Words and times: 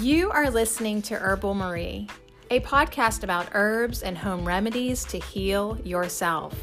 You 0.00 0.30
are 0.30 0.50
listening 0.50 1.02
to 1.02 1.16
Herbal 1.16 1.52
Marie, 1.52 2.08
a 2.50 2.60
podcast 2.60 3.22
about 3.22 3.48
herbs 3.52 4.02
and 4.02 4.16
home 4.16 4.46
remedies 4.46 5.04
to 5.04 5.18
heal 5.18 5.78
yourself. 5.84 6.58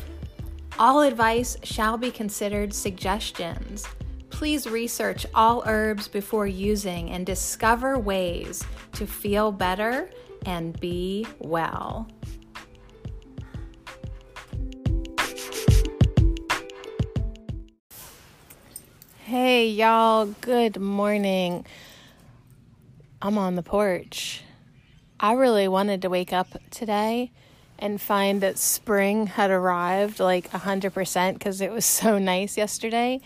All 0.80 1.02
advice 1.02 1.56
shall 1.62 2.00
be 2.00 2.10
considered 2.10 2.74
suggestions. 2.74 3.86
Please 4.32 4.66
research 4.68 5.28
all 5.36 5.62
herbs 5.68 6.08
before 6.08 6.48
using 6.48 7.12
and 7.12 7.28
discover 7.28 8.00
ways 8.00 8.64
to 8.94 9.06
feel 9.06 9.52
better 9.52 10.10
and 10.48 10.80
be 10.80 11.28
well. 11.38 12.08
Hey, 19.20 19.68
y'all, 19.70 20.26
good 20.42 20.80
morning. 20.80 21.68
I'm 23.22 23.38
on 23.38 23.56
the 23.56 23.64
porch. 23.64 24.44
I 25.20 25.34
really 25.34 25.68
wanted 25.68 26.02
to 26.04 26.10
wake 26.10 26.32
up 26.32 26.48
today 26.70 27.32
and 27.80 28.00
find 28.00 28.42
that 28.42 28.58
spring 28.58 29.28
had 29.28 29.50
arrived 29.50 30.20
like 30.20 30.52
100% 30.52 31.34
because 31.34 31.62
it 31.62 31.72
was 31.72 31.86
so 32.02 32.18
nice 32.20 32.58
yesterday. 32.58 33.22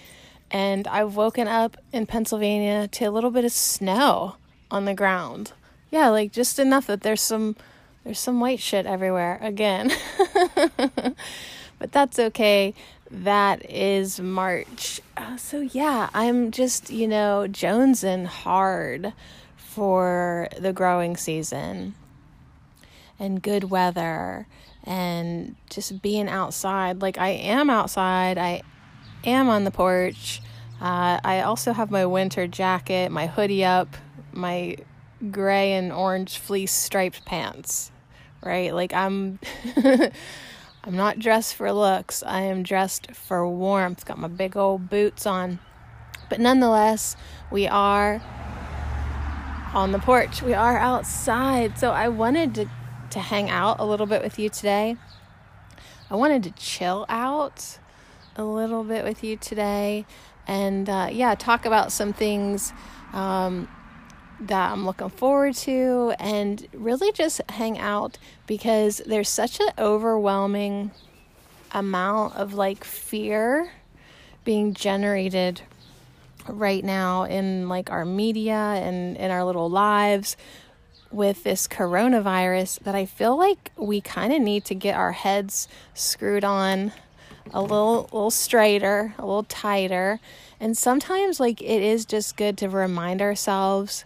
And 0.50 0.88
I've 0.88 1.16
woken 1.16 1.48
up 1.48 1.78
in 1.92 2.06
Pennsylvania 2.06 2.88
to 2.90 3.06
a 3.06 3.12
little 3.12 3.32
bit 3.32 3.46
of 3.46 3.52
snow 3.52 4.36
on 4.70 4.86
the 4.86 4.94
ground. 4.94 5.54
Yeah, 5.90 6.10
like 6.10 6.32
just 6.32 6.60
enough 6.60 6.88
that 6.88 7.02
there's 7.02 7.22
some 7.22 7.56
there's 8.04 8.20
some 8.20 8.40
white 8.40 8.60
shit 8.60 8.86
everywhere 8.86 9.38
again. 9.42 9.92
but 11.80 11.92
that's 11.92 12.18
okay 12.18 12.74
that 13.12 13.70
is 13.70 14.20
March. 14.20 15.02
Uh, 15.18 15.36
so 15.36 15.60
yeah, 15.60 16.10
I'm 16.14 16.52
just, 16.52 16.90
you 16.90 17.08
know, 17.08 17.46
jonesing 17.50 18.26
hard 18.26 19.14
for 19.72 20.50
the 20.60 20.74
growing 20.74 21.16
season 21.16 21.96
and 23.18 23.42
good 23.42 23.66
weather 23.66 24.46
and 24.84 25.56
just 25.70 26.02
being 26.02 26.28
outside. 26.28 27.02
Like 27.02 27.18
I 27.18 27.30
am 27.30 27.70
outside. 27.70 28.38
I 28.38 28.64
am 29.24 29.48
on 29.48 29.64
the 29.64 29.72
porch. 29.72 30.42
Uh, 30.82 31.22
I 31.24 31.42
also 31.42 31.72
have 31.72 31.90
my 31.90 32.06
winter 32.06 32.48
jacket, 32.48 33.12
my 33.12 33.28
hoodie 33.28 33.64
up, 33.64 33.96
my 34.34 34.76
gray 35.30 35.74
and 35.74 35.94
orange 35.94 36.38
fleece 36.38 36.74
striped 36.74 37.24
pants. 37.24 37.92
Right? 38.44 38.74
Like 38.74 38.94
I'm 38.94 39.40
I'm 40.84 40.96
not 40.98 41.20
dressed 41.20 41.56
for 41.56 41.72
looks. 41.72 42.24
I 42.24 42.42
am 42.42 42.64
dressed 42.64 43.16
for 43.16 43.48
warmth. 43.48 44.04
Got 44.04 44.18
my 44.18 44.28
big 44.28 44.58
old 44.58 44.90
boots 44.90 45.26
on. 45.26 45.60
But 46.28 46.40
nonetheless, 46.40 47.16
we 47.52 47.68
are 47.68 48.22
on 49.74 49.92
the 49.92 50.00
porch. 50.00 50.42
We 50.42 50.54
are 50.54 50.78
outside. 50.78 51.78
So 51.78 51.92
I 51.92 52.10
wanted 52.10 52.56
to, 52.56 52.70
to 53.12 53.20
hang 53.20 53.50
out 53.50 53.80
a 53.80 53.86
little 53.86 54.06
bit 54.06 54.22
with 54.22 54.38
you 54.38 54.50
today. 54.50 54.98
I 56.10 56.16
wanted 56.16 56.44
to 56.44 56.52
chill 56.52 57.06
out 57.08 57.80
a 58.36 58.44
little 58.44 58.84
bit 58.84 59.04
with 59.04 59.24
you 59.24 59.38
today 59.38 60.06
and 60.48 60.90
uh, 60.90 61.10
yeah, 61.12 61.36
talk 61.36 61.66
about 61.66 61.92
some 61.92 62.12
things 62.12 62.74
um, 63.14 63.70
that 64.42 64.72
I'm 64.72 64.86
looking 64.86 65.10
forward 65.10 65.56
to 65.56 66.14
and 66.20 66.68
really 66.74 67.12
just 67.14 67.42
hang 67.50 67.78
out 67.80 68.18
because 68.48 69.02
there's 69.06 69.30
such 69.30 69.60
an 69.62 69.70
overwhelming 69.78 70.92
amount 71.72 72.36
of 72.36 72.54
like 72.54 72.84
fear 72.84 73.72
being 74.44 74.74
generated 74.74 75.62
right 76.48 76.84
now 76.84 77.24
in 77.24 77.70
like 77.70 77.92
our 77.92 78.06
media 78.06 78.56
and 78.56 79.18
in 79.18 79.32
our 79.32 79.44
little 79.44 79.70
lives 79.70 80.36
with 81.12 81.44
this 81.44 81.68
coronavirus 81.68 82.80
that 82.80 82.96
I 82.96 83.06
feel 83.06 83.38
like 83.38 83.72
we 83.76 84.02
kind 84.02 84.32
of 84.32 84.42
need 84.42 84.66
to 84.66 84.76
get 84.76 84.96
our 84.96 85.12
heads 85.12 85.68
screwed 85.94 86.44
on 86.44 86.94
a 87.54 87.62
little 87.62 88.04
little 88.04 88.32
straighter, 88.32 89.14
a 89.18 89.26
little 89.26 89.44
tighter. 89.44 90.20
And 90.60 90.78
sometimes 90.78 91.40
like 91.40 91.62
it 91.62 91.82
is 91.82 92.06
just 92.06 92.38
good 92.38 92.58
to 92.60 92.70
remind 92.70 93.22
ourselves 93.22 94.06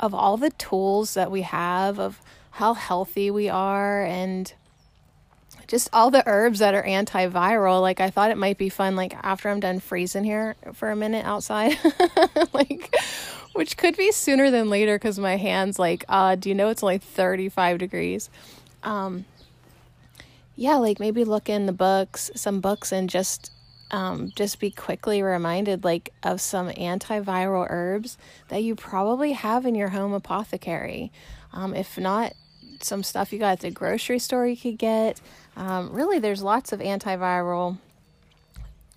of 0.00 0.14
all 0.14 0.36
the 0.36 0.50
tools 0.50 1.14
that 1.14 1.30
we 1.30 1.42
have, 1.42 1.98
of 1.98 2.20
how 2.52 2.74
healthy 2.74 3.30
we 3.30 3.48
are, 3.48 4.04
and 4.04 4.52
just 5.68 5.88
all 5.92 6.10
the 6.10 6.24
herbs 6.26 6.58
that 6.58 6.74
are 6.74 6.82
antiviral. 6.82 7.80
Like, 7.80 8.00
I 8.00 8.10
thought 8.10 8.30
it 8.30 8.38
might 8.38 8.58
be 8.58 8.68
fun, 8.68 8.96
like, 8.96 9.14
after 9.22 9.48
I'm 9.48 9.60
done 9.60 9.78
freezing 9.78 10.24
here 10.24 10.56
for 10.72 10.90
a 10.90 10.96
minute 10.96 11.24
outside, 11.24 11.78
like, 12.52 12.94
which 13.52 13.76
could 13.76 13.96
be 13.96 14.10
sooner 14.10 14.50
than 14.50 14.70
later 14.70 14.96
because 14.96 15.18
my 15.18 15.36
hands, 15.36 15.78
like, 15.78 16.04
uh, 16.08 16.34
do 16.34 16.48
you 16.48 16.54
know 16.54 16.68
it's 16.70 16.82
only 16.82 16.98
35 16.98 17.78
degrees? 17.78 18.30
Um, 18.82 19.26
yeah, 20.56 20.76
like 20.76 20.98
maybe 20.98 21.22
look 21.22 21.48
in 21.48 21.66
the 21.66 21.72
books, 21.72 22.32
some 22.34 22.60
books, 22.60 22.90
and 22.90 23.08
just 23.08 23.52
um, 23.90 24.32
just 24.34 24.58
be 24.58 24.70
quickly 24.70 25.22
reminded 25.22 25.84
like 25.84 26.12
of 26.22 26.40
some 26.40 26.68
antiviral 26.70 27.66
herbs 27.70 28.18
that 28.48 28.62
you 28.62 28.74
probably 28.74 29.32
have 29.32 29.64
in 29.64 29.76
your 29.76 29.90
home 29.90 30.12
apothecary. 30.12 31.12
Um, 31.52 31.74
if 31.74 31.96
not, 31.96 32.34
some 32.80 33.02
stuff 33.02 33.32
you 33.32 33.38
got 33.38 33.52
at 33.52 33.60
the 33.60 33.70
grocery 33.70 34.18
store 34.18 34.46
you 34.46 34.56
could 34.56 34.78
get. 34.78 35.20
Um, 35.58 35.92
really, 35.92 36.18
there's 36.18 36.42
lots 36.42 36.72
of 36.72 36.80
antiviral 36.80 37.78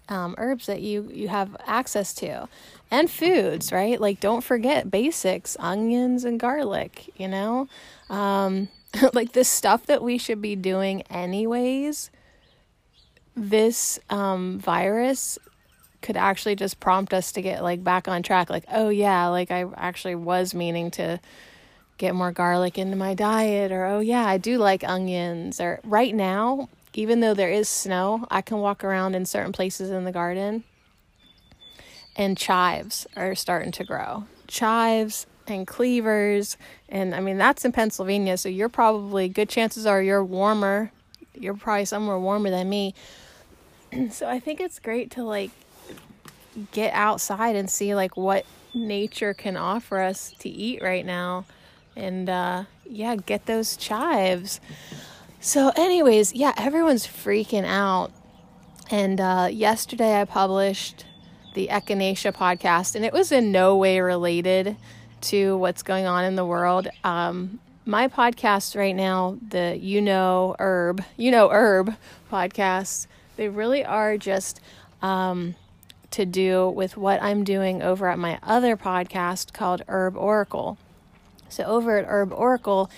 um, 0.08 0.36
herbs 0.38 0.66
that 0.68 0.82
you 0.82 1.10
you 1.12 1.28
have 1.28 1.56
access 1.66 2.14
to, 2.16 2.48
and 2.90 3.10
foods. 3.10 3.72
Right, 3.72 4.00
like 4.00 4.20
don't 4.20 4.44
forget 4.44 4.90
basics: 4.90 5.58
onions 5.60 6.24
and 6.24 6.40
garlic. 6.40 7.10
You 7.18 7.28
know, 7.28 7.68
um, 8.10 8.70
like 9.14 9.34
the 9.34 9.44
stuff 9.44 9.86
that 9.88 10.02
we 10.02 10.18
should 10.18 10.42
be 10.42 10.56
doing 10.56 11.02
anyways 11.04 12.12
this 13.36 14.00
um, 14.10 14.60
virus 14.60 15.38
could 16.02 16.18
actually 16.18 16.56
just 16.56 16.80
prompt 16.80 17.14
us 17.14 17.32
to 17.32 17.42
get 17.42 17.62
like 17.62 17.84
back 17.84 18.08
on 18.08 18.24
track 18.24 18.50
like 18.50 18.66
oh 18.72 18.90
yeah 18.90 19.28
like 19.28 19.52
i 19.52 19.66
actually 19.76 20.16
was 20.16 20.56
meaning 20.56 20.90
to 20.90 21.20
get 22.02 22.16
more 22.16 22.32
garlic 22.32 22.80
into 22.80 22.98
my 22.98 23.14
diet 23.14 23.72
or 23.72 23.86
oh 23.86 24.00
yeah 24.00 24.26
i 24.26 24.36
do 24.36 24.58
like 24.58 24.84
onions 24.84 25.62
or 25.62 25.80
right 25.84 26.16
now 26.16 26.68
even 26.96 27.20
though 27.20 27.36
there 27.36 27.52
is 27.52 27.70
snow 27.70 28.26
i 28.32 28.42
can 28.42 28.58
walk 28.58 28.84
around 28.84 29.14
in 29.14 29.24
certain 29.24 29.52
places 29.52 29.92
in 29.92 30.04
the 30.04 30.12
garden 30.12 30.64
and 32.16 32.38
chives 32.38 33.08
are 33.16 33.36
starting 33.36 33.72
to 33.72 33.84
grow. 33.84 34.26
Chives 34.48 35.28
and 35.48 35.68
cleavers 35.68 36.58
and 36.90 37.14
i 37.14 37.20
mean 37.20 37.38
that's 37.38 37.64
in 37.66 37.72
pennsylvania 37.72 38.36
so 38.36 38.50
you're 38.50 38.70
probably 38.70 39.30
good 39.30 39.48
chances 39.48 39.86
are 39.86 40.02
you're 40.02 40.24
warmer. 40.24 40.92
You're 41.36 41.54
probably 41.54 41.86
somewhere 41.86 42.18
warmer 42.18 42.50
than 42.50 42.68
me. 42.68 42.96
So 44.10 44.28
I 44.28 44.40
think 44.40 44.60
it's 44.60 44.80
great 44.80 45.12
to 45.12 45.24
like 45.24 45.52
get 46.72 46.94
outside 46.94 47.56
and 47.56 47.70
see 47.70 47.94
like 47.94 48.18
what 48.18 48.46
nature 48.74 49.34
can 49.34 49.56
offer 49.56 50.00
us 50.00 50.34
to 50.40 50.50
eat 50.50 50.82
right 50.82 51.06
now 51.06 51.46
and 51.96 52.30
uh 52.30 52.64
yeah 52.86 53.16
get 53.16 53.46
those 53.46 53.76
chives. 53.78 54.60
So 55.40 55.72
anyways 55.76 56.34
yeah 56.34 56.54
everyone's 56.58 57.08
freaking 57.08 57.66
out. 57.66 58.12
And 58.90 59.20
uh 59.20 59.50
yesterday 59.52 60.20
i 60.20 60.26
published 60.26 61.06
the 61.54 61.68
echinacea 61.68 62.34
podcast 62.34 62.96
and 62.96 63.04
it 63.04 63.14
was 63.14 63.32
in 63.32 63.52
no 63.52 63.76
way 63.76 64.00
related 64.00 64.78
to 65.22 65.58
what's 65.58 65.84
going 65.84 66.06
on 66.06 66.26
in 66.26 66.36
the 66.36 66.46
world. 66.46 66.88
Um 67.04 67.60
my 67.86 68.08
podcast 68.08 68.76
right 68.76 68.96
now 68.96 69.38
the 69.50 69.76
you 69.76 70.00
know 70.00 70.56
herb 70.60 71.04
you 71.18 71.32
know 71.32 71.50
herb 71.50 71.96
podcast 72.32 73.08
they 73.36 73.50
really 73.50 73.84
are 73.84 74.18
just 74.18 74.62
um, 75.02 75.56
to 76.12 76.26
do 76.26 76.70
with 76.70 76.98
what 76.98 77.22
I'm 77.24 77.44
doing 77.44 77.82
over 77.82 78.08
at 78.08 78.20
my 78.20 78.40
other 78.44 78.78
podcast 78.78 79.54
called 79.54 79.82
Herb 79.88 80.16
Oracle. 80.16 80.78
So, 81.52 81.64
over 81.66 81.98
at 81.98 82.06
Herb 82.06 82.32
Oracle, 82.34 82.90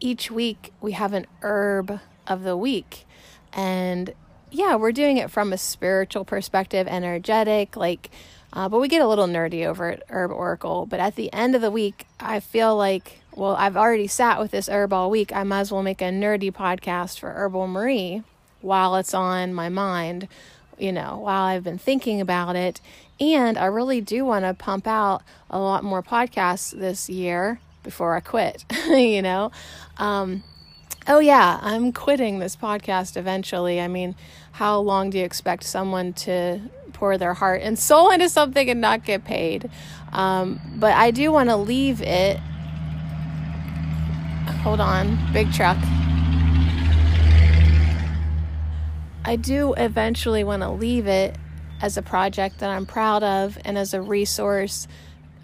each 0.00 0.30
week 0.30 0.72
we 0.80 0.92
have 0.92 1.12
an 1.12 1.26
herb 1.42 2.00
of 2.26 2.42
the 2.42 2.56
week. 2.56 3.06
And 3.52 4.12
yeah, 4.50 4.76
we're 4.76 4.92
doing 4.92 5.16
it 5.16 5.30
from 5.30 5.52
a 5.52 5.58
spiritual 5.58 6.24
perspective, 6.24 6.86
energetic, 6.86 7.76
like, 7.76 8.10
uh, 8.52 8.68
but 8.68 8.80
we 8.80 8.88
get 8.88 9.02
a 9.02 9.08
little 9.08 9.26
nerdy 9.26 9.66
over 9.66 9.90
at 9.90 10.02
Herb 10.08 10.30
Oracle. 10.30 10.86
But 10.86 11.00
at 11.00 11.16
the 11.16 11.32
end 11.32 11.54
of 11.54 11.60
the 11.60 11.70
week, 11.70 12.06
I 12.20 12.40
feel 12.40 12.76
like, 12.76 13.20
well, 13.34 13.56
I've 13.56 13.76
already 13.76 14.06
sat 14.06 14.38
with 14.38 14.50
this 14.50 14.68
herb 14.68 14.92
all 14.92 15.10
week. 15.10 15.34
I 15.34 15.42
might 15.42 15.60
as 15.60 15.72
well 15.72 15.82
make 15.82 16.00
a 16.00 16.06
nerdy 16.06 16.52
podcast 16.52 17.18
for 17.18 17.30
Herbal 17.32 17.66
Marie 17.66 18.22
while 18.60 18.96
it's 18.96 19.14
on 19.14 19.52
my 19.52 19.68
mind, 19.68 20.28
you 20.78 20.92
know, 20.92 21.18
while 21.18 21.44
I've 21.44 21.64
been 21.64 21.78
thinking 21.78 22.20
about 22.20 22.56
it. 22.56 22.80
And 23.20 23.58
I 23.58 23.66
really 23.66 24.00
do 24.00 24.24
want 24.24 24.44
to 24.44 24.54
pump 24.54 24.86
out 24.86 25.22
a 25.50 25.58
lot 25.58 25.84
more 25.84 26.02
podcasts 26.02 26.78
this 26.78 27.10
year 27.10 27.60
before 27.86 28.14
I 28.14 28.20
quit, 28.20 28.64
you 28.88 29.22
know. 29.22 29.50
Um, 29.96 30.44
oh, 31.08 31.20
yeah, 31.20 31.58
I'm 31.62 31.92
quitting 31.92 32.38
this 32.38 32.54
podcast 32.54 33.16
eventually. 33.16 33.80
I 33.80 33.88
mean, 33.88 34.14
how 34.52 34.78
long 34.80 35.08
do 35.08 35.18
you 35.18 35.24
expect 35.24 35.64
someone 35.64 36.12
to 36.14 36.60
pour 36.92 37.16
their 37.16 37.32
heart 37.32 37.62
and 37.62 37.78
soul 37.78 38.10
into 38.12 38.28
something 38.28 38.68
and 38.68 38.80
not 38.82 39.04
get 39.04 39.24
paid? 39.24 39.70
Um, 40.12 40.60
but 40.76 40.92
I 40.92 41.10
do 41.10 41.32
want 41.32 41.48
to 41.48 41.56
leave 41.56 42.02
it 42.02 42.38
Hold 44.66 44.80
on, 44.80 45.16
big 45.32 45.52
truck. 45.52 45.76
I 49.24 49.36
do 49.36 49.74
eventually 49.74 50.42
want 50.42 50.62
to 50.62 50.70
leave 50.70 51.06
it 51.06 51.36
as 51.80 51.96
a 51.96 52.02
project 52.02 52.58
that 52.58 52.70
I'm 52.70 52.84
proud 52.84 53.22
of 53.22 53.58
and 53.64 53.78
as 53.78 53.94
a 53.94 54.02
resource 54.02 54.88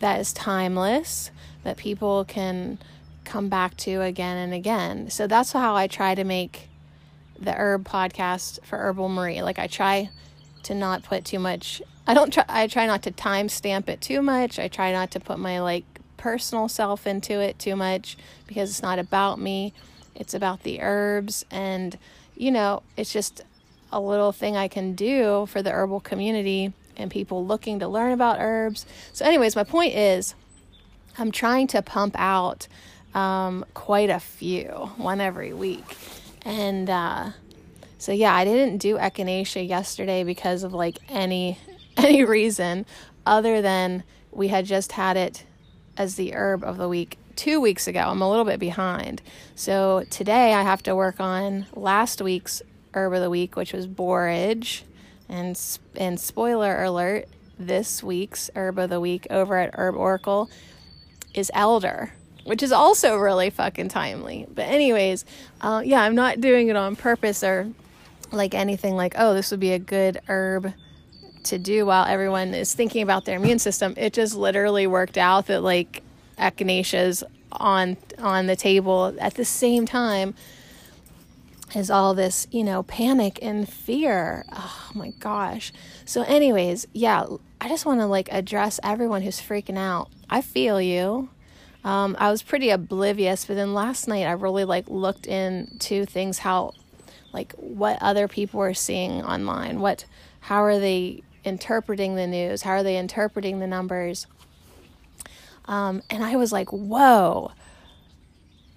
that 0.02 0.20
is 0.20 0.32
timeless 0.32 1.30
that 1.62 1.76
people 1.76 2.24
can 2.24 2.76
come 3.24 3.48
back 3.48 3.76
to 3.76 4.02
again 4.02 4.36
and 4.36 4.52
again. 4.52 5.08
So 5.10 5.28
that's 5.28 5.52
how 5.52 5.76
I 5.76 5.86
try 5.86 6.16
to 6.16 6.24
make 6.24 6.68
the 7.38 7.54
herb 7.54 7.84
podcast 7.88 8.62
for 8.64 8.78
Herbal 8.78 9.08
Marie. 9.08 9.42
Like 9.42 9.60
I 9.60 9.68
try 9.68 10.10
to 10.64 10.74
not 10.74 11.04
put 11.04 11.24
too 11.24 11.38
much 11.38 11.80
I 12.04 12.14
don't 12.14 12.32
try 12.32 12.44
I 12.48 12.66
try 12.66 12.86
not 12.86 13.04
to 13.04 13.12
time 13.12 13.48
stamp 13.48 13.88
it 13.88 14.00
too 14.00 14.22
much. 14.22 14.58
I 14.58 14.66
try 14.66 14.90
not 14.90 15.12
to 15.12 15.20
put 15.20 15.38
my 15.38 15.60
like 15.60 15.84
personal 16.16 16.68
self 16.68 17.06
into 17.06 17.40
it 17.40 17.60
too 17.60 17.76
much 17.76 18.16
because 18.48 18.70
it's 18.70 18.82
not 18.82 18.98
about 18.98 19.38
me. 19.38 19.72
It's 20.16 20.34
about 20.34 20.64
the 20.64 20.80
herbs 20.82 21.44
and 21.48 21.96
you 22.36 22.50
know, 22.50 22.82
it's 22.96 23.12
just 23.12 23.42
a 23.92 24.00
little 24.00 24.32
thing 24.32 24.56
I 24.56 24.66
can 24.66 24.94
do 24.94 25.46
for 25.46 25.62
the 25.62 25.70
herbal 25.70 26.00
community 26.00 26.72
and 26.96 27.10
people 27.10 27.44
looking 27.46 27.78
to 27.80 27.88
learn 27.88 28.12
about 28.12 28.36
herbs. 28.40 28.86
So 29.12 29.24
anyways, 29.24 29.56
my 29.56 29.64
point 29.64 29.94
is 29.94 30.34
I'm 31.18 31.32
trying 31.32 31.66
to 31.68 31.82
pump 31.82 32.14
out 32.18 32.68
um, 33.14 33.64
quite 33.74 34.10
a 34.10 34.20
few, 34.20 34.68
one 34.96 35.20
every 35.20 35.52
week. 35.52 35.84
And 36.44 36.88
uh, 36.88 37.30
so 37.98 38.12
yeah, 38.12 38.34
I 38.34 38.44
didn't 38.44 38.78
do 38.78 38.96
echinacea 38.98 39.68
yesterday 39.68 40.24
because 40.24 40.62
of 40.62 40.72
like 40.72 40.98
any 41.08 41.58
any 41.96 42.24
reason 42.24 42.86
other 43.26 43.60
than 43.62 44.02
we 44.30 44.48
had 44.48 44.64
just 44.64 44.92
had 44.92 45.16
it 45.16 45.44
as 45.96 46.16
the 46.16 46.34
herb 46.34 46.64
of 46.64 46.78
the 46.78 46.88
week 46.88 47.18
two 47.36 47.60
weeks 47.60 47.86
ago. 47.86 48.00
I'm 48.00 48.22
a 48.22 48.28
little 48.28 48.44
bit 48.44 48.58
behind. 48.58 49.22
So 49.54 50.04
today 50.10 50.54
I 50.54 50.62
have 50.62 50.82
to 50.84 50.96
work 50.96 51.20
on 51.20 51.66
last 51.74 52.22
week's 52.22 52.62
herb 52.94 53.12
of 53.12 53.20
the 53.20 53.30
week, 53.30 53.56
which 53.56 53.72
was 53.72 53.86
borage. 53.86 54.84
And, 55.32 55.58
and 55.96 56.20
spoiler 56.20 56.84
alert, 56.84 57.26
this 57.58 58.02
week's 58.02 58.50
herb 58.54 58.78
of 58.78 58.90
the 58.90 59.00
week 59.00 59.26
over 59.30 59.56
at 59.56 59.74
Herb 59.74 59.96
Oracle 59.96 60.50
is 61.32 61.50
elder, 61.54 62.12
which 62.44 62.62
is 62.62 62.70
also 62.70 63.16
really 63.16 63.48
fucking 63.48 63.88
timely. 63.88 64.46
But, 64.54 64.68
anyways, 64.68 65.24
uh, 65.62 65.80
yeah, 65.84 66.02
I'm 66.02 66.14
not 66.14 66.42
doing 66.42 66.68
it 66.68 66.76
on 66.76 66.96
purpose 66.96 67.42
or 67.42 67.72
like 68.30 68.54
anything 68.54 68.94
like, 68.94 69.14
oh, 69.16 69.32
this 69.32 69.50
would 69.50 69.60
be 69.60 69.72
a 69.72 69.78
good 69.78 70.20
herb 70.28 70.74
to 71.44 71.58
do 71.58 71.86
while 71.86 72.04
everyone 72.04 72.52
is 72.52 72.74
thinking 72.74 73.02
about 73.02 73.24
their 73.24 73.36
immune 73.36 73.58
system. 73.58 73.94
It 73.96 74.12
just 74.12 74.34
literally 74.34 74.86
worked 74.86 75.16
out 75.16 75.46
that 75.46 75.62
like 75.62 76.02
echinaceas 76.38 77.22
on 77.52 77.96
on 78.18 78.46
the 78.46 78.56
table 78.56 79.14
at 79.18 79.34
the 79.34 79.44
same 79.44 79.86
time 79.86 80.34
as 81.74 81.90
all 81.90 82.14
this, 82.14 82.46
you 82.50 82.64
know, 82.64 82.82
panic 82.82 83.38
and 83.42 83.68
fear. 83.68 84.44
Oh 84.52 84.90
my 84.94 85.10
gosh. 85.18 85.72
So 86.04 86.22
anyways, 86.22 86.86
yeah, 86.92 87.26
I 87.60 87.68
just 87.68 87.86
want 87.86 88.00
to 88.00 88.06
like 88.06 88.28
address 88.30 88.78
everyone 88.82 89.22
who's 89.22 89.40
freaking 89.40 89.78
out. 89.78 90.10
I 90.28 90.40
feel 90.40 90.80
you. 90.80 91.28
Um, 91.84 92.16
I 92.18 92.30
was 92.30 92.42
pretty 92.42 92.70
oblivious, 92.70 93.44
but 93.44 93.56
then 93.56 93.74
last 93.74 94.06
night 94.06 94.24
I 94.24 94.32
really 94.32 94.64
like 94.64 94.88
looked 94.88 95.26
into 95.26 96.04
things 96.06 96.38
how 96.38 96.74
like 97.32 97.52
what 97.54 97.98
other 98.00 98.28
people 98.28 98.60
are 98.60 98.74
seeing 98.74 99.22
online. 99.22 99.80
What 99.80 100.04
how 100.40 100.62
are 100.62 100.78
they 100.78 101.22
interpreting 101.44 102.14
the 102.14 102.26
news? 102.26 102.62
How 102.62 102.72
are 102.72 102.82
they 102.82 102.96
interpreting 102.96 103.58
the 103.58 103.66
numbers? 103.66 104.26
Um, 105.64 106.02
and 106.10 106.24
I 106.24 106.36
was 106.36 106.52
like, 106.52 106.70
whoa, 106.70 107.52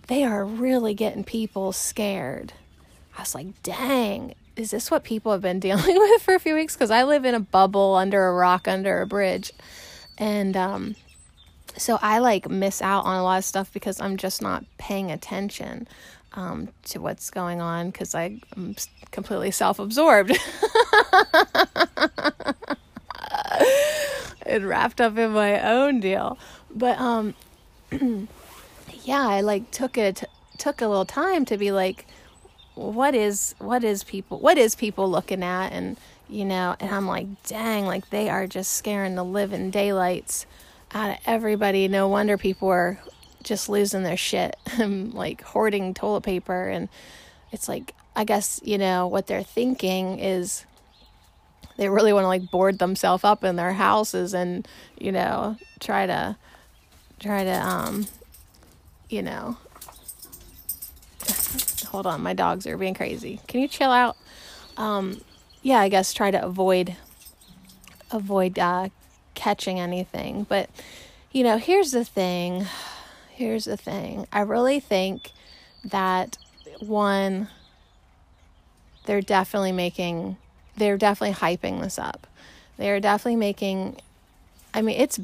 they 0.08 0.24
are 0.24 0.46
really 0.46 0.94
getting 0.94 1.24
people 1.24 1.72
scared. 1.72 2.54
I 3.16 3.22
was 3.22 3.36
like, 3.36 3.62
dang, 3.64 4.36
is 4.56 4.72
this 4.72 4.92
what 4.92 5.04
people 5.04 5.32
have 5.32 5.42
been 5.42 5.60
dealing 5.68 5.98
with 5.98 6.22
for 6.22 6.36
a 6.36 6.40
few 6.40 6.56
weeks? 6.56 6.76
Because 6.76 6.92
I 6.92 7.04
live 7.04 7.26
in 7.26 7.36
a 7.36 7.40
bubble 7.40 7.96
under 7.96 8.28
a 8.28 8.34
rock, 8.34 8.68
under 8.68 9.02
a 9.02 9.08
bridge. 9.08 9.52
And 10.18 10.56
um, 10.56 10.96
so 11.78 12.00
I 12.02 12.20
like 12.20 12.50
miss 12.50 12.82
out 12.82 13.06
on 13.06 13.18
a 13.18 13.24
lot 13.24 13.38
of 13.38 13.46
stuff 13.46 13.72
because 13.74 14.00
I'm 14.00 14.18
just 14.18 14.42
not 14.42 14.66
paying 14.78 15.12
attention 15.12 15.88
um, 16.34 16.70
to 16.86 17.00
what's 17.00 17.30
going 17.30 17.62
on 17.62 17.90
because 17.90 18.14
I'm 18.14 18.42
completely 19.12 19.52
self 19.52 19.80
absorbed. 19.80 20.38
and 24.46 24.66
wrapped 24.68 25.02
up 25.02 25.18
in 25.18 25.32
my 25.32 25.62
own 25.62 26.00
deal. 26.00 26.38
But 26.74 27.00
um 27.00 27.34
yeah, 29.04 29.28
I 29.28 29.42
like 29.42 29.72
took 29.72 29.98
it 29.98 30.24
took 30.58 30.82
a 30.82 30.88
little 30.88 31.06
time 31.06 31.46
to 31.46 31.58
be 31.58 31.72
like 31.72 32.06
what 32.76 33.16
is 33.16 33.56
what 33.58 33.84
is 33.84 34.04
people 34.04 34.40
what 34.40 34.58
is 34.58 34.76
people 34.76 35.10
looking 35.10 35.44
at 35.44 35.72
and 35.72 35.98
you 36.30 36.44
know 36.44 36.76
and 36.80 36.94
I'm 36.94 37.08
like 37.08 37.28
dang 37.44 37.86
like 37.86 38.10
they 38.10 38.30
are 38.30 38.48
just 38.48 38.74
scaring 38.74 39.16
the 39.16 39.24
living 39.24 39.72
daylights 39.72 40.46
out 40.94 41.12
of 41.12 41.18
everybody. 41.26 41.88
No 41.88 42.08
wonder 42.08 42.38
people 42.38 42.70
are 42.70 43.00
just 43.44 43.70
losing 43.70 44.04
their 44.04 44.18
shit 44.18 44.56
and 44.78 45.14
like 45.14 45.42
hoarding 45.42 45.94
toilet 45.94 46.22
paper 46.22 46.70
and 46.70 46.90
it's 47.52 47.68
like 47.68 47.94
I 48.18 48.24
guess, 48.24 48.62
you 48.64 48.78
know, 48.78 49.08
what 49.08 49.28
they're 49.28 49.44
thinking 49.44 50.20
is 50.20 50.66
they 51.76 51.90
really 51.90 52.14
want 52.14 52.24
to 52.24 52.30
like 52.30 52.50
board 52.50 52.80
themselves 52.80 53.26
up 53.26 53.44
in 53.44 53.58
their 53.58 53.74
houses 53.74 54.34
and, 54.34 54.66
you 54.98 55.12
know, 55.12 55.58
try 55.82 56.08
to 56.08 56.38
try 57.20 57.44
to 57.44 57.54
um 57.54 58.08
you 59.10 59.22
know 59.22 59.58
hold 61.86 62.06
on, 62.08 62.22
my 62.22 62.34
dogs 62.34 62.68
are 62.68 62.78
being 62.78 62.94
crazy. 62.94 63.40
Can 63.48 63.62
you 63.62 63.68
chill 63.68 63.92
out? 63.92 64.18
Um 64.78 65.22
yeah, 65.62 65.80
I 65.80 65.90
guess 65.90 66.14
try 66.14 66.32
to 66.32 66.44
avoid 66.44 66.96
avoid 68.12 68.60
uh 68.60 68.90
catching 69.34 69.80
anything. 69.80 70.46
But 70.48 70.70
you 71.32 71.44
know, 71.44 71.58
here's 71.58 71.92
the 71.92 72.06
thing. 72.06 72.66
Here's 73.38 73.66
the 73.66 73.76
thing. 73.76 74.28
I 74.32 74.40
really 74.40 74.80
think 74.80 75.34
that 75.84 76.38
one 76.80 77.50
they're 79.06 79.22
definitely 79.22 79.74
making 79.74 80.38
they're 80.78 80.98
definitely 80.98 81.36
hyping 81.36 81.82
this 81.82 82.00
up. 82.00 82.28
They're 82.78 83.02
definitely 83.02 83.36
making 83.36 83.98
I 84.74 84.82
mean 84.82 85.00
it's 85.00 85.20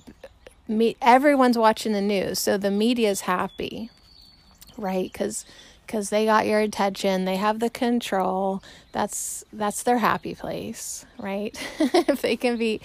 me 0.68 0.98
everyone's 1.02 1.58
watching 1.58 1.94
the 1.94 2.02
news, 2.02 2.38
so 2.40 2.58
the 2.58 2.70
media's 2.70 3.22
happy. 3.22 3.90
Right? 4.78 5.14
Cuz 5.14 5.46
cuz 5.92 6.10
they 6.10 6.26
got 6.26 6.48
your 6.48 6.60
attention, 6.60 7.26
they 7.26 7.38
have 7.38 7.60
the 7.60 7.70
control. 7.70 8.64
That's 8.92 9.44
that's 9.52 9.84
their 9.84 9.98
happy 9.98 10.36
place, 10.36 11.06
right? 11.18 11.56
if 11.80 12.22
they 12.22 12.38
can 12.38 12.58
be 12.58 12.80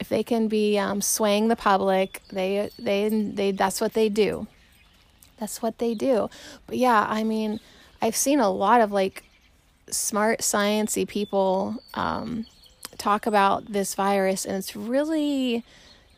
if 0.00 0.08
they 0.08 0.24
can 0.24 0.48
be 0.48 0.78
um, 0.78 1.00
swaying 1.00 1.46
the 1.46 1.56
public, 1.56 2.22
they 2.32 2.70
they 2.76 3.08
they 3.08 3.52
that's 3.52 3.80
what 3.80 3.92
they 3.92 4.08
do. 4.08 4.48
That's 5.38 5.62
what 5.62 5.78
they 5.78 5.94
do. 5.94 6.28
But 6.66 6.78
yeah, 6.78 7.06
I 7.08 7.22
mean, 7.22 7.60
I've 8.00 8.16
seen 8.16 8.40
a 8.40 8.50
lot 8.50 8.80
of 8.80 8.90
like 8.90 9.22
smart 9.90 10.40
sciency 10.40 11.06
people 11.06 11.76
um, 11.94 12.46
talk 12.98 13.26
about 13.26 13.72
this 13.72 13.94
virus, 13.94 14.44
and 14.44 14.56
it's 14.56 14.74
really 14.74 15.64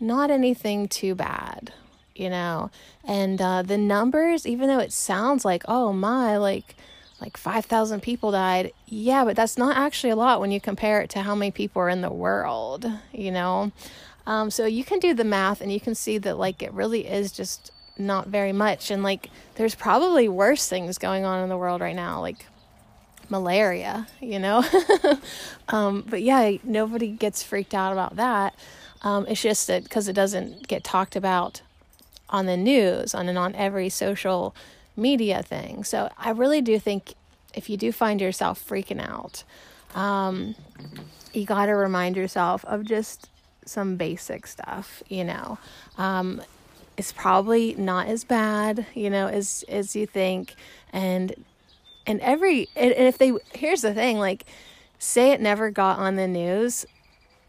not 0.01 0.31
anything 0.31 0.89
too 0.89 1.15
bad, 1.15 1.73
you 2.15 2.31
know. 2.31 2.71
And 3.05 3.41
uh, 3.41 3.63
the 3.63 3.79
numbers, 3.79 4.47
even 4.47 4.69
though 4.69 4.79
it 4.79 4.93
sounds 4.93 5.45
like, 5.45 5.65
oh 5.67 5.93
my, 5.93 6.37
like 6.37 6.77
like 7.21 7.37
5,000 7.37 8.03
people 8.03 8.33
died. 8.33 8.73
Yeah, 8.87 9.25
but 9.25 9.37
that's 9.37 9.57
not 9.57 9.77
actually 9.77 10.11
a 10.11 10.17
lot 10.17 10.41
when 10.41 10.51
you 10.51 10.61
compare 10.61 11.01
it 11.01 11.11
to 11.11 11.23
how 11.23 11.35
many 11.35 11.51
people 11.51 11.81
are 11.81 11.89
in 11.89 12.03
the 12.03 12.13
world, 12.13 12.91
you 13.13 13.31
know? 13.31 13.73
Um, 14.27 14.51
so 14.51 14.67
you 14.67 14.85
can 14.85 14.99
do 14.99 15.15
the 15.15 15.25
math 15.25 15.61
and 15.61 15.73
you 15.73 15.81
can 15.81 15.95
see 15.95 16.19
that, 16.19 16.39
like, 16.39 16.63
it 16.63 16.73
really 16.73 17.07
is 17.07 17.33
just 17.33 17.71
not 17.97 18.29
very 18.29 18.53
much. 18.53 18.91
And, 18.91 19.03
like, 19.03 19.31
there's 19.55 19.75
probably 19.75 20.29
worse 20.29 20.69
things 20.69 20.99
going 20.99 21.25
on 21.25 21.43
in 21.43 21.49
the 21.49 21.57
world 21.57 21.81
right 21.81 21.97
now, 21.97 22.21
like 22.21 22.47
malaria, 23.31 24.07
you 24.21 24.39
know? 24.39 24.65
um, 25.69 26.05
but 26.09 26.23
yeah, 26.23 26.57
nobody 26.63 27.09
gets 27.09 27.43
freaked 27.43 27.75
out 27.75 27.93
about 27.93 28.17
that. 28.17 28.55
Um, 29.03 29.27
it's 29.29 29.43
just 29.43 29.67
that 29.69 29.85
because 29.85 30.09
it 30.09 30.15
doesn't 30.15 30.67
get 30.67 30.83
talked 30.83 31.17
about 31.17 31.63
on 32.35 32.47
the 32.47 32.57
news, 32.57 33.15
on 33.15 33.29
and 33.29 33.39
on 33.39 33.55
every 33.55 33.89
social 33.89 34.57
media 34.97 35.41
thing. 35.41 35.85
So 35.85 36.11
I 36.19 36.31
really 36.31 36.61
do 36.61 36.81
think 36.81 37.15
if 37.55 37.71
you 37.71 37.77
do 37.77 37.93
find 37.93 38.21
yourself 38.21 38.63
freaking 38.69 39.01
out, 39.01 39.45
um, 39.95 40.57
you 41.33 41.47
got 41.47 41.67
to 41.67 41.77
remind 41.77 42.17
yourself 42.17 42.65
of 42.65 42.85
just 42.85 43.31
some 43.65 43.95
basic 43.95 44.49
stuff, 44.49 45.01
you 45.09 45.23
know. 45.23 45.59
Um, 45.97 46.43
it's 46.97 47.13
probably 47.13 47.77
not 47.77 48.09
as 48.09 48.25
bad, 48.25 48.85
you 48.95 49.11
know, 49.11 49.29
as 49.29 49.65
as 49.69 49.95
you 49.95 50.05
think, 50.05 50.57
and 50.93 51.33
and 52.05 52.21
every 52.21 52.69
and 52.75 52.93
if 52.93 53.17
they 53.17 53.33
here's 53.55 53.83
the 53.83 53.95
thing 53.95 54.19
like 54.19 54.45
say 54.99 55.31
it 55.31 55.41
never 55.41 55.71
got 55.71 55.99
on 55.99 56.17
the 56.17 56.27
news 56.27 56.85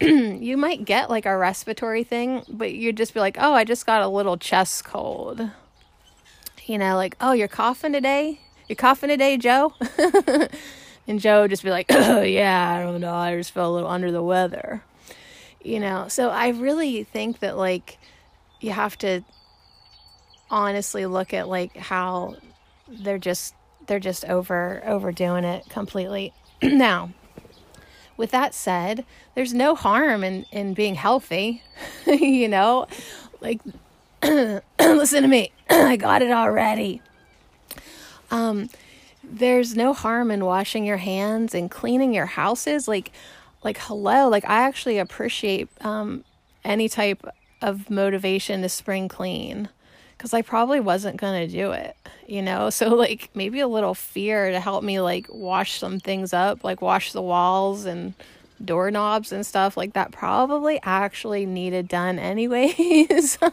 you 0.00 0.56
might 0.56 0.84
get 0.84 1.10
like 1.10 1.26
a 1.26 1.36
respiratory 1.36 2.04
thing 2.04 2.42
but 2.48 2.72
you'd 2.74 2.96
just 2.96 3.14
be 3.14 3.20
like 3.20 3.36
oh 3.40 3.52
i 3.54 3.64
just 3.64 3.86
got 3.86 4.02
a 4.02 4.08
little 4.08 4.36
chest 4.36 4.84
cold 4.84 5.50
You 6.66 6.78
know, 6.78 6.96
like, 6.96 7.16
oh, 7.20 7.32
you're 7.32 7.48
coughing 7.48 7.92
today? 7.92 8.40
You're 8.68 8.76
coughing 8.76 9.08
today, 9.08 9.36
Joe? 9.36 9.72
and 11.06 11.20
Joe 11.20 11.42
would 11.42 11.50
just 11.50 11.62
be 11.62 11.70
like, 11.70 11.86
oh, 11.90 12.22
yeah, 12.22 12.74
I 12.74 12.82
don't 12.82 13.00
know. 13.00 13.14
I 13.14 13.36
just 13.36 13.52
felt 13.52 13.70
a 13.70 13.72
little 13.72 13.88
under 13.88 14.10
the 14.10 14.22
weather. 14.22 14.82
You 15.62 15.80
know, 15.80 16.08
so 16.08 16.30
I 16.30 16.48
really 16.48 17.04
think 17.04 17.38
that, 17.40 17.56
like, 17.56 17.98
you 18.60 18.70
have 18.72 18.98
to 18.98 19.22
honestly 20.50 21.06
look 21.06 21.32
at, 21.34 21.48
like, 21.48 21.76
how 21.76 22.36
they're 22.88 23.18
just 23.18 23.54
they're 23.86 24.00
just 24.00 24.24
over 24.24 24.82
overdoing 24.84 25.44
it 25.44 25.68
completely. 25.68 26.32
now, 26.62 27.10
with 28.16 28.30
that 28.30 28.54
said, 28.54 29.04
there's 29.34 29.54
no 29.54 29.74
harm 29.74 30.24
in 30.24 30.46
in 30.52 30.74
being 30.74 30.94
healthy. 30.94 31.62
you 32.06 32.48
know, 32.48 32.86
like 33.40 33.60
listen 34.22 35.22
to 35.22 35.28
me. 35.28 35.52
I 35.70 35.96
got 35.96 36.22
it 36.22 36.30
already. 36.30 37.02
Um 38.30 38.68
there's 39.22 39.74
no 39.74 39.92
harm 39.92 40.30
in 40.30 40.44
washing 40.44 40.84
your 40.84 40.98
hands 40.98 41.54
and 41.54 41.70
cleaning 41.70 42.14
your 42.14 42.26
houses 42.26 42.86
like 42.86 43.12
like 43.62 43.78
hello, 43.78 44.28
like 44.28 44.44
I 44.44 44.62
actually 44.62 44.98
appreciate 44.98 45.68
um 45.80 46.24
any 46.64 46.88
type 46.88 47.26
of 47.62 47.90
motivation 47.90 48.62
to 48.62 48.68
spring 48.68 49.08
clean 49.08 49.68
because 50.16 50.32
I 50.32 50.42
probably 50.42 50.80
wasn't 50.80 51.18
going 51.18 51.46
to 51.46 51.52
do 51.52 51.72
it, 51.72 51.96
you 52.26 52.42
know? 52.42 52.70
So, 52.76 52.94
like, 52.94 53.30
maybe 53.34 53.60
a 53.60 53.68
little 53.68 53.94
fear 53.94 54.50
to 54.50 54.60
help 54.60 54.84
me, 54.84 55.00
like, 55.00 55.26
wash 55.30 55.78
some 55.78 56.00
things 56.00 56.32
up, 56.32 56.64
like, 56.64 56.82
wash 56.82 57.12
the 57.12 57.22
walls 57.22 57.84
and 57.84 58.14
doorknobs 58.64 59.32
and 59.32 59.44
stuff 59.44 59.76
like 59.76 59.92
that 59.92 60.12
probably 60.12 60.80
actually 60.82 61.44
needed 61.46 61.88
done 61.88 62.18
anyways. 62.18 63.38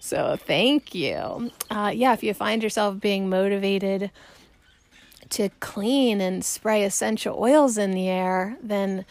so, 0.00 0.36
thank 0.36 0.94
you. 0.94 1.50
Uh, 1.70 1.92
yeah, 1.94 2.12
if 2.12 2.22
you 2.22 2.34
find 2.34 2.62
yourself 2.62 3.00
being 3.00 3.28
motivated 3.28 4.10
to 5.30 5.48
clean 5.60 6.20
and 6.20 6.44
spray 6.44 6.84
essential 6.84 7.36
oils 7.38 7.78
in 7.78 7.92
the 7.92 8.08
air, 8.08 8.56
then 8.62 9.04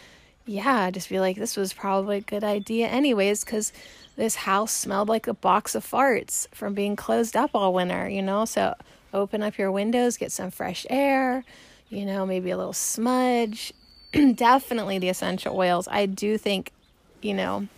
yeah, 0.46 0.90
just 0.90 1.08
be 1.08 1.20
like, 1.20 1.36
this 1.36 1.56
was 1.56 1.72
probably 1.72 2.18
a 2.18 2.22
good 2.22 2.44
idea, 2.44 2.86
anyways, 2.86 3.44
because 3.44 3.72
this 4.16 4.34
house 4.34 4.72
smelled 4.72 5.08
like 5.08 5.26
a 5.26 5.34
box 5.34 5.74
of 5.74 5.88
farts 5.88 6.48
from 6.54 6.74
being 6.74 6.96
closed 6.96 7.36
up 7.36 7.50
all 7.54 7.72
winter, 7.72 8.08
you 8.08 8.22
know? 8.22 8.44
So 8.46 8.74
open 9.12 9.42
up 9.42 9.58
your 9.58 9.70
windows, 9.70 10.16
get 10.16 10.32
some 10.32 10.50
fresh 10.50 10.86
air, 10.90 11.44
you 11.90 12.04
know, 12.04 12.26
maybe 12.26 12.50
a 12.50 12.56
little 12.56 12.72
smudge. 12.72 13.72
Definitely 14.34 14.98
the 14.98 15.10
essential 15.10 15.56
oils. 15.56 15.86
I 15.90 16.06
do 16.06 16.38
think, 16.38 16.72
you 17.20 17.34
know, 17.34 17.68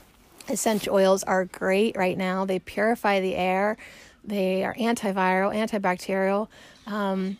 essential 0.48 0.94
oils 0.94 1.24
are 1.24 1.44
great 1.44 1.96
right 1.96 2.16
now. 2.16 2.44
They 2.44 2.60
purify 2.60 3.20
the 3.20 3.34
air, 3.34 3.76
they 4.24 4.64
are 4.64 4.74
antiviral, 4.74 5.54
antibacterial. 5.54 6.48
Um, 6.86 7.36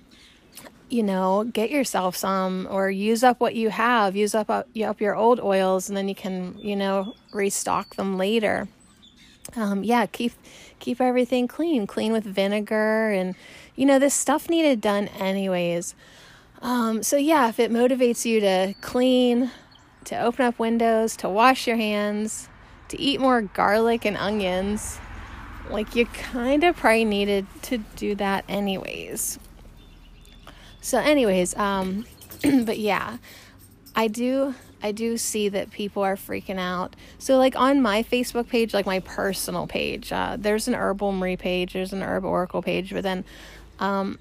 you 0.91 1.03
know, 1.03 1.45
get 1.45 1.71
yourself 1.71 2.17
some 2.17 2.67
or 2.71 2.91
use 2.91 3.23
up 3.23 3.41
what 3.41 3.55
you 3.55 3.69
have. 3.69 4.17
Use 4.17 4.35
up, 4.35 4.49
up, 4.49 4.69
up 4.83 5.01
your 5.03 5.15
old 5.15 5.39
oils 5.39 5.89
and 5.89 5.97
then 5.97 6.09
you 6.09 6.15
can, 6.15 6.59
you 6.59 6.75
know, 6.75 7.15
restock 7.31 7.95
them 7.97 8.17
later 8.17 8.67
um, 9.57 9.83
yeah, 9.85 10.07
keep 10.07 10.33
keep 10.79 11.01
everything 11.01 11.49
clean, 11.49 11.87
clean 11.87 12.13
with 12.13 12.25
vinegar, 12.25 13.11
and 13.11 13.35
you 13.77 13.87
know 13.87 13.99
this 13.99 14.15
stuff 14.15 14.49
needed 14.49 14.81
done 14.81 15.09
anyways. 15.09 15.95
Um, 16.61 17.03
so 17.03 17.17
yeah, 17.17 17.49
if 17.49 17.59
it 17.59 17.71
motivates 17.71 18.25
you 18.25 18.41
to 18.41 18.75
clean, 18.81 19.51
to 20.05 20.21
open 20.21 20.45
up 20.45 20.59
windows, 20.59 21.17
to 21.19 21.29
wash 21.29 21.67
your 21.67 21.77
hands, 21.77 22.49
to 22.89 23.01
eat 23.01 23.21
more 23.21 23.43
garlic 23.43 24.05
and 24.05 24.17
onions, 24.17 24.99
like 25.71 25.95
you 25.95 26.07
kind 26.07 26.65
of 26.65 26.77
probably 26.77 27.05
needed 27.05 27.47
to 27.63 27.79
do 27.97 28.15
that 28.17 28.45
anyways. 28.49 29.39
So, 30.81 30.99
anyways, 30.99 31.57
um, 31.57 32.07
but 32.43 32.79
yeah, 32.79 33.19
I 33.99 34.07
do 34.07 34.55
I 34.81 34.93
do 34.93 35.17
see 35.17 35.49
that 35.49 35.73
people 35.73 36.05
are 36.05 36.15
freaking 36.15 36.61
out. 36.61 36.95
So, 37.19 37.37
like 37.37 37.57
on 37.57 37.83
my 37.83 38.05
Facebook 38.05 38.49
page, 38.49 38.73
like 38.73 38.87
my 38.87 39.01
personal 39.01 39.67
page, 39.67 40.13
uh, 40.13 40.37
there's 40.39 40.69
an 40.69 40.75
Herbal 40.75 41.11
Marie 41.11 41.37
page, 41.37 41.73
there's 41.73 41.93
an 41.93 42.03
Herb 42.03 42.25
Oracle 42.25 42.63
page, 42.63 42.93
but 42.93 43.03
then 43.03 43.25
um, 43.81 44.21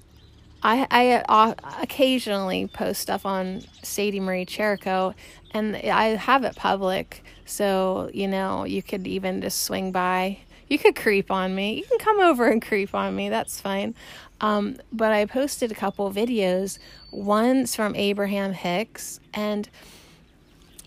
I, 0.64 0.88
I 0.90 1.24
uh, 1.28 1.54
occasionally 1.80 2.66
post 2.66 3.00
stuff 3.00 3.24
on 3.24 3.62
Sadie 3.84 4.18
Marie 4.18 4.46
Cherico, 4.46 5.14
and 5.52 5.76
I 5.76 6.16
have 6.16 6.42
it 6.42 6.56
public, 6.56 7.22
so 7.46 8.10
you 8.12 8.26
know 8.26 8.64
you 8.64 8.82
could 8.82 9.06
even 9.06 9.40
just 9.40 9.62
swing 9.62 9.92
by. 9.92 10.38
You 10.66 10.78
could 10.78 10.96
creep 10.96 11.30
on 11.30 11.54
me. 11.54 11.76
You 11.78 11.84
can 11.84 11.98
come 11.98 12.20
over 12.20 12.48
and 12.48 12.60
creep 12.60 12.94
on 12.94 13.14
me. 13.14 13.28
That's 13.28 13.60
fine. 13.60 13.94
Um, 14.40 14.76
but 14.92 15.12
I 15.12 15.24
posted 15.26 15.72
a 15.72 15.74
couple 15.74 16.10
videos. 16.12 16.78
One's 17.10 17.74
from 17.74 17.96
Abraham 17.96 18.52
Hicks, 18.52 19.20
and 19.34 19.68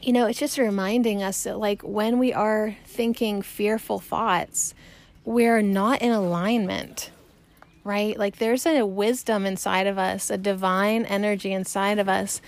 you 0.02 0.14
know, 0.14 0.26
it's 0.26 0.40
just 0.40 0.58
reminding 0.58 1.22
us 1.22 1.44
that, 1.44 1.60
like, 1.60 1.82
when 1.84 2.18
we 2.18 2.34
are 2.34 2.76
thinking 2.86 3.42
fearful 3.42 4.00
thoughts, 4.00 4.74
we're 5.26 5.62
not 5.62 6.02
in 6.02 6.12
alignment, 6.12 7.12
right? 7.84 8.18
Like, 8.18 8.38
there's 8.38 8.66
a 8.66 8.84
wisdom 8.84 9.46
inside 9.46 9.86
of 9.86 10.00
us, 10.00 10.32
a 10.32 10.38
divine 10.38 11.06
energy 11.06 11.52
inside 11.52 12.00
of 12.00 12.10
us, 12.10 12.42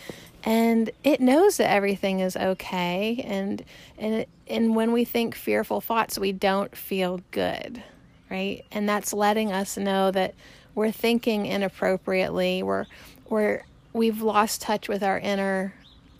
and 0.43 0.89
it 1.03 1.21
knows 1.21 1.57
that 1.57 1.69
everything 1.69 2.19
is 2.19 2.35
okay. 2.35 3.23
And 3.25 3.63
and 3.97 4.25
and 4.47 4.75
when 4.75 4.91
we 4.91 5.05
think 5.05 5.35
fearful 5.35 5.79
thoughts, 5.79 6.19
we 6.19 6.31
don't 6.31 6.75
feel 6.75 7.21
good, 7.31 7.81
right? 8.29 8.65
And 8.71 8.89
that's 8.89 9.13
letting 9.13 9.51
us 9.51 9.77
know 9.77 10.11
that 10.11 10.33
we're 10.75 10.91
thinking 10.91 11.45
inappropriately. 11.45 12.63
We're 12.63 12.85
we're 13.29 13.63
we've 13.93 14.21
lost 14.21 14.61
touch 14.61 14.87
with 14.87 15.03
our 15.03 15.19
inner 15.19 15.73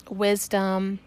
wisdom 0.08 1.00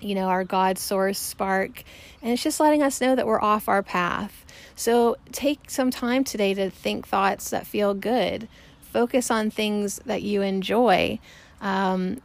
you 0.00 0.14
know, 0.14 0.26
our 0.26 0.44
God 0.44 0.78
source 0.78 1.18
spark. 1.18 1.82
And 2.22 2.32
it's 2.32 2.42
just 2.42 2.60
letting 2.60 2.82
us 2.82 3.00
know 3.00 3.16
that 3.16 3.26
we're 3.26 3.40
off 3.40 3.68
our 3.68 3.82
path. 3.82 4.44
So 4.74 5.16
take 5.32 5.70
some 5.70 5.90
time 5.90 6.24
today 6.24 6.54
to 6.54 6.70
think 6.70 7.06
thoughts 7.06 7.50
that 7.50 7.66
feel 7.66 7.94
good. 7.94 8.48
Focus 8.80 9.30
on 9.30 9.50
things 9.50 10.00
that 10.06 10.22
you 10.22 10.42
enjoy. 10.42 11.18
Um, 11.60 12.20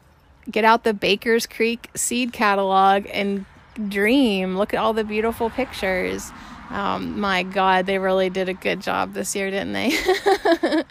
get 0.50 0.66
out 0.66 0.84
the 0.84 0.94
Baker's 0.94 1.46
Creek 1.46 1.90
seed 1.96 2.34
catalog 2.34 3.06
and 3.12 3.46
dream. 3.88 4.58
Look 4.58 4.74
at 4.74 4.80
all 4.80 4.94
the 4.94 5.04
beautiful 5.04 5.50
pictures. 5.50 6.32
Um, 6.72 7.20
my 7.20 7.44
God, 7.44 7.86
they 7.86 8.00
really 8.00 8.30
did 8.30 8.48
a 8.48 8.54
good 8.54 8.82
job 8.82 9.14
this 9.14 9.36
year, 9.36 9.52
didn't 9.52 9.74
they? 9.74 9.92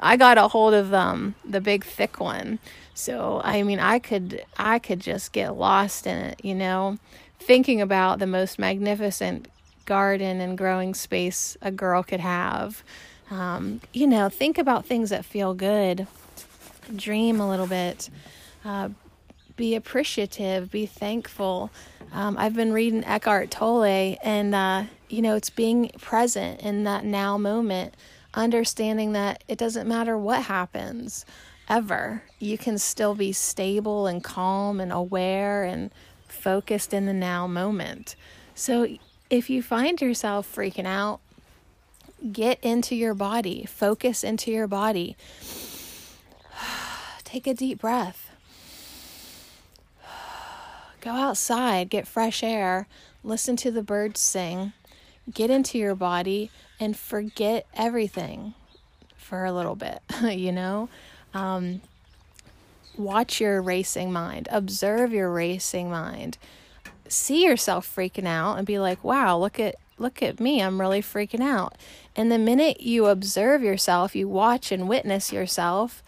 I 0.00 0.16
got 0.16 0.38
a 0.38 0.48
hold 0.48 0.74
of 0.74 0.94
um, 0.94 1.34
the 1.44 1.60
big 1.60 1.84
thick 1.84 2.18
one. 2.18 2.58
So 2.94 3.40
I 3.44 3.62
mean, 3.62 3.78
I 3.78 3.98
could 3.98 4.44
I 4.56 4.78
could 4.78 5.00
just 5.00 5.32
get 5.32 5.56
lost 5.56 6.06
in 6.06 6.16
it, 6.18 6.44
you 6.44 6.54
know, 6.54 6.98
thinking 7.38 7.80
about 7.80 8.18
the 8.18 8.26
most 8.26 8.58
magnificent 8.58 9.48
garden 9.84 10.40
and 10.40 10.58
growing 10.58 10.94
space 10.94 11.56
a 11.62 11.70
girl 11.70 12.02
could 12.02 12.20
have. 12.20 12.82
Um, 13.30 13.80
you 13.92 14.06
know, 14.06 14.28
think 14.28 14.58
about 14.58 14.86
things 14.86 15.10
that 15.10 15.24
feel 15.24 15.54
good. 15.54 16.06
Dream 16.94 17.38
a 17.40 17.48
little 17.48 17.66
bit. 17.66 18.08
Uh, 18.64 18.88
be 19.56 19.74
appreciative. 19.74 20.70
Be 20.70 20.86
thankful. 20.86 21.70
Um, 22.12 22.36
I've 22.38 22.54
been 22.54 22.72
reading 22.72 23.04
Eckhart 23.04 23.50
Tolle, 23.50 24.16
and 24.22 24.54
uh, 24.54 24.84
you 25.08 25.22
know, 25.22 25.36
it's 25.36 25.50
being 25.50 25.90
present 26.00 26.60
in 26.60 26.84
that 26.84 27.04
now 27.04 27.38
moment, 27.38 27.94
understanding 28.34 29.12
that 29.12 29.42
it 29.48 29.58
doesn't 29.58 29.88
matter 29.88 30.16
what 30.16 30.42
happens 30.42 31.24
ever, 31.68 32.22
you 32.38 32.56
can 32.56 32.78
still 32.78 33.14
be 33.14 33.32
stable 33.32 34.06
and 34.06 34.24
calm 34.24 34.80
and 34.80 34.92
aware 34.92 35.64
and 35.64 35.90
focused 36.26 36.94
in 36.94 37.06
the 37.06 37.12
now 37.12 37.46
moment. 37.46 38.16
So 38.54 38.88
if 39.30 39.50
you 39.50 39.62
find 39.62 40.00
yourself 40.00 40.52
freaking 40.52 40.86
out, 40.86 41.20
get 42.32 42.58
into 42.62 42.94
your 42.94 43.14
body, 43.14 43.66
focus 43.66 44.24
into 44.24 44.50
your 44.50 44.66
body. 44.66 45.16
Take 47.24 47.46
a 47.46 47.54
deep 47.54 47.80
breath. 47.80 48.30
Go 51.00 51.10
outside, 51.10 51.90
get 51.90 52.08
fresh 52.08 52.42
air, 52.42 52.88
listen 53.22 53.56
to 53.56 53.70
the 53.70 53.82
birds 53.82 54.18
sing, 54.20 54.72
get 55.32 55.50
into 55.50 55.78
your 55.78 55.94
body, 55.94 56.50
and 56.80 56.96
forget 56.96 57.66
everything 57.74 58.54
for 59.16 59.44
a 59.44 59.52
little 59.52 59.74
bit, 59.74 60.00
you 60.22 60.52
know? 60.52 60.88
Um, 61.34 61.82
watch 62.96 63.40
your 63.40 63.62
racing 63.62 64.12
mind, 64.12 64.48
observe 64.50 65.12
your 65.12 65.30
racing 65.30 65.90
mind. 65.90 66.38
See 67.08 67.44
yourself 67.44 67.90
freaking 67.94 68.26
out 68.26 68.58
and 68.58 68.66
be 68.66 68.78
like, 68.78 69.02
"Wow, 69.02 69.38
look 69.38 69.58
at 69.58 69.76
look 69.98 70.22
at 70.22 70.40
me. 70.40 70.60
I'm 70.60 70.80
really 70.80 71.00
freaking 71.00 71.40
out." 71.40 71.74
And 72.14 72.30
the 72.30 72.38
minute 72.38 72.82
you 72.82 73.06
observe 73.06 73.62
yourself, 73.62 74.14
you 74.14 74.28
watch 74.28 74.70
and 74.72 74.88
witness 74.88 75.32
yourself, 75.32 76.02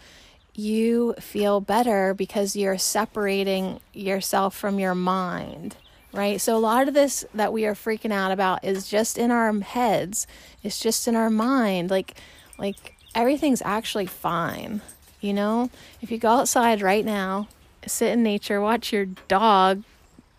you 0.53 1.15
feel 1.19 1.61
better 1.61 2.13
because 2.13 2.55
you're 2.55 2.77
separating 2.77 3.79
yourself 3.93 4.55
from 4.55 4.77
your 4.79 4.93
mind, 4.93 5.75
right? 6.13 6.39
So 6.39 6.55
a 6.55 6.59
lot 6.59 6.87
of 6.87 6.93
this 6.93 7.25
that 7.33 7.53
we 7.53 7.65
are 7.65 7.73
freaking 7.73 8.11
out 8.11 8.31
about 8.31 8.63
is 8.63 8.87
just 8.87 9.17
in 9.17 9.31
our 9.31 9.53
heads. 9.59 10.27
It's 10.63 10.79
just 10.79 11.07
in 11.07 11.15
our 11.15 11.29
mind. 11.29 11.89
Like 11.89 12.15
like 12.57 12.95
everything's 13.15 13.61
actually 13.63 14.05
fine. 14.05 14.81
You 15.19 15.33
know, 15.33 15.69
if 16.01 16.11
you 16.11 16.17
go 16.17 16.29
outside 16.29 16.81
right 16.81 17.05
now, 17.05 17.47
sit 17.85 18.11
in 18.11 18.23
nature, 18.23 18.59
watch 18.59 18.91
your 18.91 19.05
dog 19.27 19.83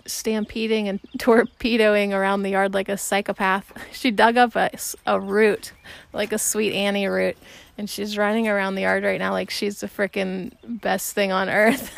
stampeding 0.06 0.88
and 0.88 1.00
torpedoing 1.18 2.12
around 2.12 2.42
the 2.42 2.50
yard 2.50 2.74
like 2.74 2.88
a 2.88 2.96
psychopath. 2.96 3.72
She 3.92 4.10
dug 4.10 4.36
up 4.36 4.56
a, 4.56 4.70
a 5.06 5.20
root, 5.20 5.72
like 6.12 6.32
a 6.32 6.38
sweet 6.38 6.72
Annie 6.72 7.06
root, 7.06 7.36
and 7.78 7.88
she's 7.88 8.18
running 8.18 8.48
around 8.48 8.74
the 8.74 8.82
yard 8.82 9.04
right 9.04 9.18
now 9.18 9.32
like 9.32 9.50
she's 9.50 9.80
the 9.80 9.86
freaking 9.86 10.52
best 10.64 11.14
thing 11.14 11.30
on 11.30 11.48
earth. 11.48 11.96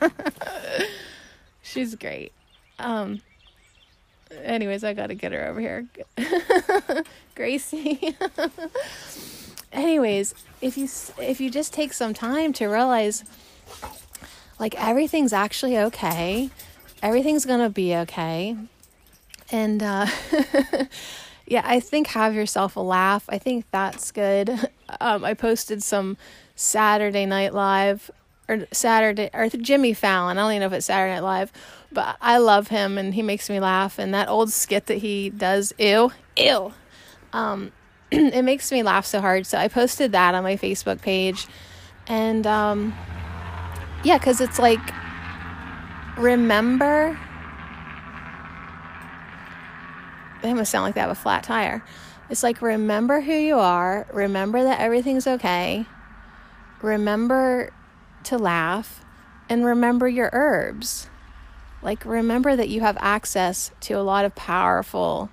she's 1.62 1.94
great. 1.94 2.32
Um, 2.82 3.20
anyways, 4.42 4.84
I 4.84 4.92
got 4.92 5.08
to 5.08 5.14
get 5.14 5.32
her 5.32 5.46
over 5.46 5.60
here. 5.60 5.86
Gracie. 7.34 8.16
anyways, 9.72 10.34
if 10.60 10.76
you 10.76 10.88
if 11.18 11.40
you 11.40 11.50
just 11.50 11.72
take 11.72 11.92
some 11.92 12.14
time 12.14 12.52
to 12.54 12.66
realize 12.66 13.24
like 14.58 14.74
everything's 14.74 15.32
actually 15.32 15.78
okay 15.78 16.50
everything's 17.02 17.44
gonna 17.44 17.68
be 17.68 17.94
okay. 17.94 18.56
And 19.50 19.82
uh, 19.82 20.06
yeah, 21.46 21.62
I 21.64 21.80
think 21.80 22.06
have 22.08 22.34
yourself 22.34 22.76
a 22.76 22.80
laugh. 22.80 23.24
I 23.28 23.38
think 23.38 23.66
that's 23.70 24.12
good. 24.12 24.70
Um, 25.00 25.24
I 25.24 25.34
posted 25.34 25.82
some 25.82 26.16
Saturday 26.54 27.26
Night 27.26 27.52
Live 27.52 28.10
or 28.52 28.66
Saturday 28.72 29.30
or 29.32 29.48
Jimmy 29.48 29.94
Fallon. 29.94 30.38
I 30.38 30.42
don't 30.42 30.52
even 30.52 30.60
know 30.60 30.66
if 30.66 30.72
it's 30.72 30.86
Saturday 30.86 31.14
Night 31.14 31.22
Live, 31.22 31.52
but 31.90 32.16
I 32.20 32.38
love 32.38 32.68
him 32.68 32.98
and 32.98 33.14
he 33.14 33.22
makes 33.22 33.48
me 33.48 33.60
laugh. 33.60 33.98
And 33.98 34.12
that 34.14 34.28
old 34.28 34.50
skit 34.50 34.86
that 34.86 34.98
he 34.98 35.30
does, 35.30 35.72
ew, 35.78 36.12
ew, 36.36 36.72
um, 37.32 37.72
it 38.10 38.44
makes 38.44 38.70
me 38.70 38.82
laugh 38.82 39.06
so 39.06 39.20
hard. 39.20 39.46
So 39.46 39.58
I 39.58 39.68
posted 39.68 40.12
that 40.12 40.34
on 40.34 40.42
my 40.42 40.56
Facebook 40.56 41.00
page, 41.00 41.46
and 42.06 42.46
um, 42.46 42.94
yeah, 44.04 44.18
because 44.18 44.40
it's 44.40 44.58
like 44.58 44.80
remember 46.18 47.18
they 50.42 50.52
must 50.52 50.70
sound 50.70 50.84
like 50.84 50.94
they 50.94 51.00
have 51.00 51.10
a 51.10 51.14
flat 51.14 51.44
tire. 51.44 51.82
It's 52.28 52.42
like 52.42 52.60
remember 52.60 53.20
who 53.20 53.32
you 53.32 53.58
are, 53.58 54.06
remember 54.12 54.62
that 54.62 54.80
everything's 54.80 55.26
okay, 55.26 55.86
remember 56.82 57.72
to 58.26 58.38
laugh, 58.38 59.04
and 59.48 59.64
remember 59.64 60.08
your 60.08 60.30
herbs. 60.32 61.08
Like 61.82 62.04
remember 62.04 62.54
that 62.54 62.68
you 62.68 62.80
have 62.82 62.96
access 63.00 63.72
to 63.82 63.94
a 63.94 64.02
lot 64.02 64.24
of 64.24 64.34
powerful, 64.34 65.30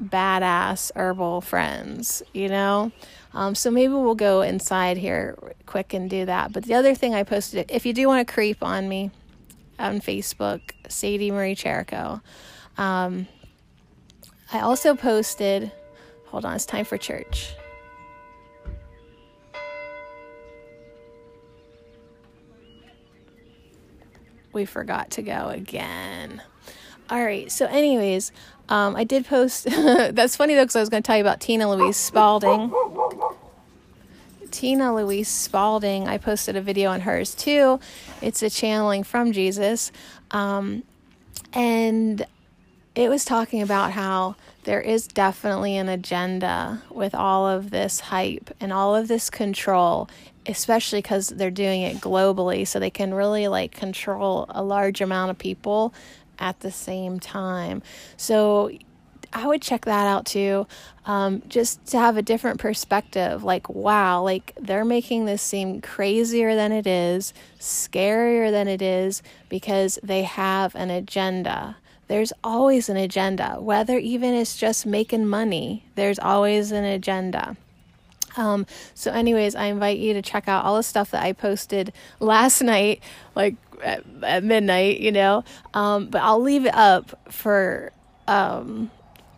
badass 0.00 0.90
herbal 0.94 1.40
friends, 1.40 2.22
you 2.32 2.48
know? 2.48 2.92
Um, 3.32 3.54
so 3.54 3.70
maybe 3.70 3.92
we'll 3.92 4.14
go 4.14 4.42
inside 4.42 4.96
here 4.96 5.36
quick 5.66 5.94
and 5.94 6.08
do 6.08 6.26
that. 6.26 6.52
But 6.52 6.64
the 6.64 6.74
other 6.74 6.94
thing 6.94 7.14
I 7.14 7.22
posted, 7.22 7.70
if 7.70 7.86
you 7.86 7.92
do 7.92 8.06
want 8.06 8.26
to 8.26 8.32
creep 8.32 8.62
on 8.62 8.88
me, 8.88 9.10
on 9.78 10.00
Facebook, 10.00 10.60
Sadie 10.88 11.30
Marie 11.30 11.56
Cherico. 11.56 12.20
Um, 12.78 13.26
I 14.52 14.60
also 14.60 14.94
posted, 14.94 15.72
hold 16.26 16.44
on, 16.44 16.54
it's 16.54 16.66
time 16.66 16.84
for 16.84 16.98
church. 16.98 17.54
We 24.54 24.64
forgot 24.64 25.10
to 25.12 25.22
go 25.22 25.48
again. 25.48 26.40
All 27.10 27.22
right, 27.22 27.52
so, 27.52 27.66
anyways, 27.66 28.32
um, 28.68 28.96
I 28.96 29.04
did 29.04 29.26
post. 29.26 29.64
that's 29.70 30.36
funny 30.36 30.54
though, 30.54 30.62
because 30.62 30.76
I 30.76 30.80
was 30.80 30.88
going 30.88 31.02
to 31.02 31.06
tell 31.06 31.16
you 31.16 31.22
about 31.22 31.40
Tina 31.40 31.68
Louise 31.70 31.96
Spalding. 31.96 32.72
Tina 34.50 34.94
Louise 34.94 35.28
Spalding. 35.28 36.08
I 36.08 36.16
posted 36.16 36.56
a 36.56 36.62
video 36.62 36.90
on 36.90 37.00
hers 37.00 37.34
too. 37.34 37.80
It's 38.22 38.42
a 38.42 38.48
channeling 38.48 39.02
from 39.02 39.32
Jesus. 39.32 39.92
Um, 40.30 40.84
and 41.52 42.24
it 42.94 43.08
was 43.08 43.24
talking 43.24 43.60
about 43.60 43.92
how 43.92 44.36
there 44.62 44.80
is 44.80 45.06
definitely 45.06 45.76
an 45.76 45.88
agenda 45.88 46.82
with 46.88 47.14
all 47.14 47.46
of 47.46 47.70
this 47.70 48.00
hype 48.00 48.54
and 48.60 48.72
all 48.72 48.94
of 48.94 49.08
this 49.08 49.28
control 49.28 50.08
especially 50.46 51.00
because 51.00 51.28
they're 51.28 51.50
doing 51.50 51.82
it 51.82 51.96
globally 51.98 52.66
so 52.66 52.78
they 52.78 52.90
can 52.90 53.14
really 53.14 53.48
like 53.48 53.72
control 53.72 54.46
a 54.50 54.62
large 54.62 55.00
amount 55.00 55.30
of 55.30 55.38
people 55.38 55.94
at 56.38 56.60
the 56.60 56.70
same 56.70 57.20
time 57.20 57.82
so 58.16 58.70
I 59.34 59.48
would 59.48 59.62
check 59.62 59.84
that 59.86 60.06
out 60.06 60.26
too, 60.26 60.68
um, 61.06 61.42
just 61.48 61.84
to 61.86 61.98
have 61.98 62.16
a 62.16 62.22
different 62.22 62.60
perspective. 62.60 63.42
Like, 63.42 63.68
wow, 63.68 64.22
like 64.22 64.52
they're 64.60 64.84
making 64.84 65.24
this 65.24 65.42
seem 65.42 65.80
crazier 65.80 66.54
than 66.54 66.70
it 66.70 66.86
is, 66.86 67.34
scarier 67.58 68.52
than 68.52 68.68
it 68.68 68.80
is, 68.80 69.22
because 69.48 69.98
they 70.04 70.22
have 70.22 70.76
an 70.76 70.90
agenda. 70.90 71.76
There's 72.06 72.32
always 72.44 72.88
an 72.88 72.96
agenda, 72.96 73.56
whether 73.58 73.98
even 73.98 74.34
it's 74.34 74.56
just 74.56 74.86
making 74.86 75.26
money, 75.26 75.84
there's 75.96 76.20
always 76.20 76.70
an 76.70 76.84
agenda. 76.84 77.56
Um, 78.36 78.66
so, 78.94 79.12
anyways, 79.12 79.54
I 79.54 79.66
invite 79.66 79.98
you 79.98 80.14
to 80.14 80.22
check 80.22 80.48
out 80.48 80.64
all 80.64 80.76
the 80.76 80.82
stuff 80.82 81.10
that 81.12 81.22
I 81.22 81.32
posted 81.32 81.92
last 82.20 82.62
night, 82.74 83.02
like 83.34 83.56
at, 83.82 84.04
at 84.22 84.44
midnight, 84.44 85.00
you 85.00 85.12
know. 85.12 85.44
Um, 85.72 86.06
but 86.06 86.22
I'll 86.22 86.40
leave 86.40 86.66
it 86.66 86.74
up 86.74 87.32
for 87.32 87.92
um, 88.26 88.90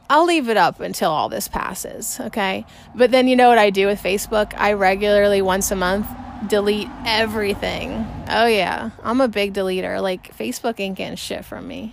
I'll 0.09 0.25
leave 0.25 0.49
it 0.49 0.57
up 0.57 0.81
until 0.81 1.11
all 1.11 1.29
this 1.29 1.49
passes, 1.49 2.21
okay? 2.21 2.65
But 2.95 3.11
then 3.11 3.27
you 3.27 3.35
know 3.35 3.49
what 3.49 3.59
I 3.59 3.71
do 3.71 3.87
with 3.87 4.01
Facebook? 4.01 4.55
I 4.57 4.75
regularly, 4.75 5.43
once 5.43 5.71
a 5.73 5.77
month, 5.77 6.07
delete 6.47 6.89
everything. 7.05 8.07
Oh, 8.29 8.47
yeah. 8.47 8.91
I'm 9.03 9.21
a 9.21 9.27
big 9.27 9.53
deleter. 9.53 10.01
Like, 10.01 10.37
Facebook 10.37 10.79
ain't 10.79 10.97
getting 10.97 11.17
shit 11.17 11.45
from 11.45 11.67
me. 11.67 11.93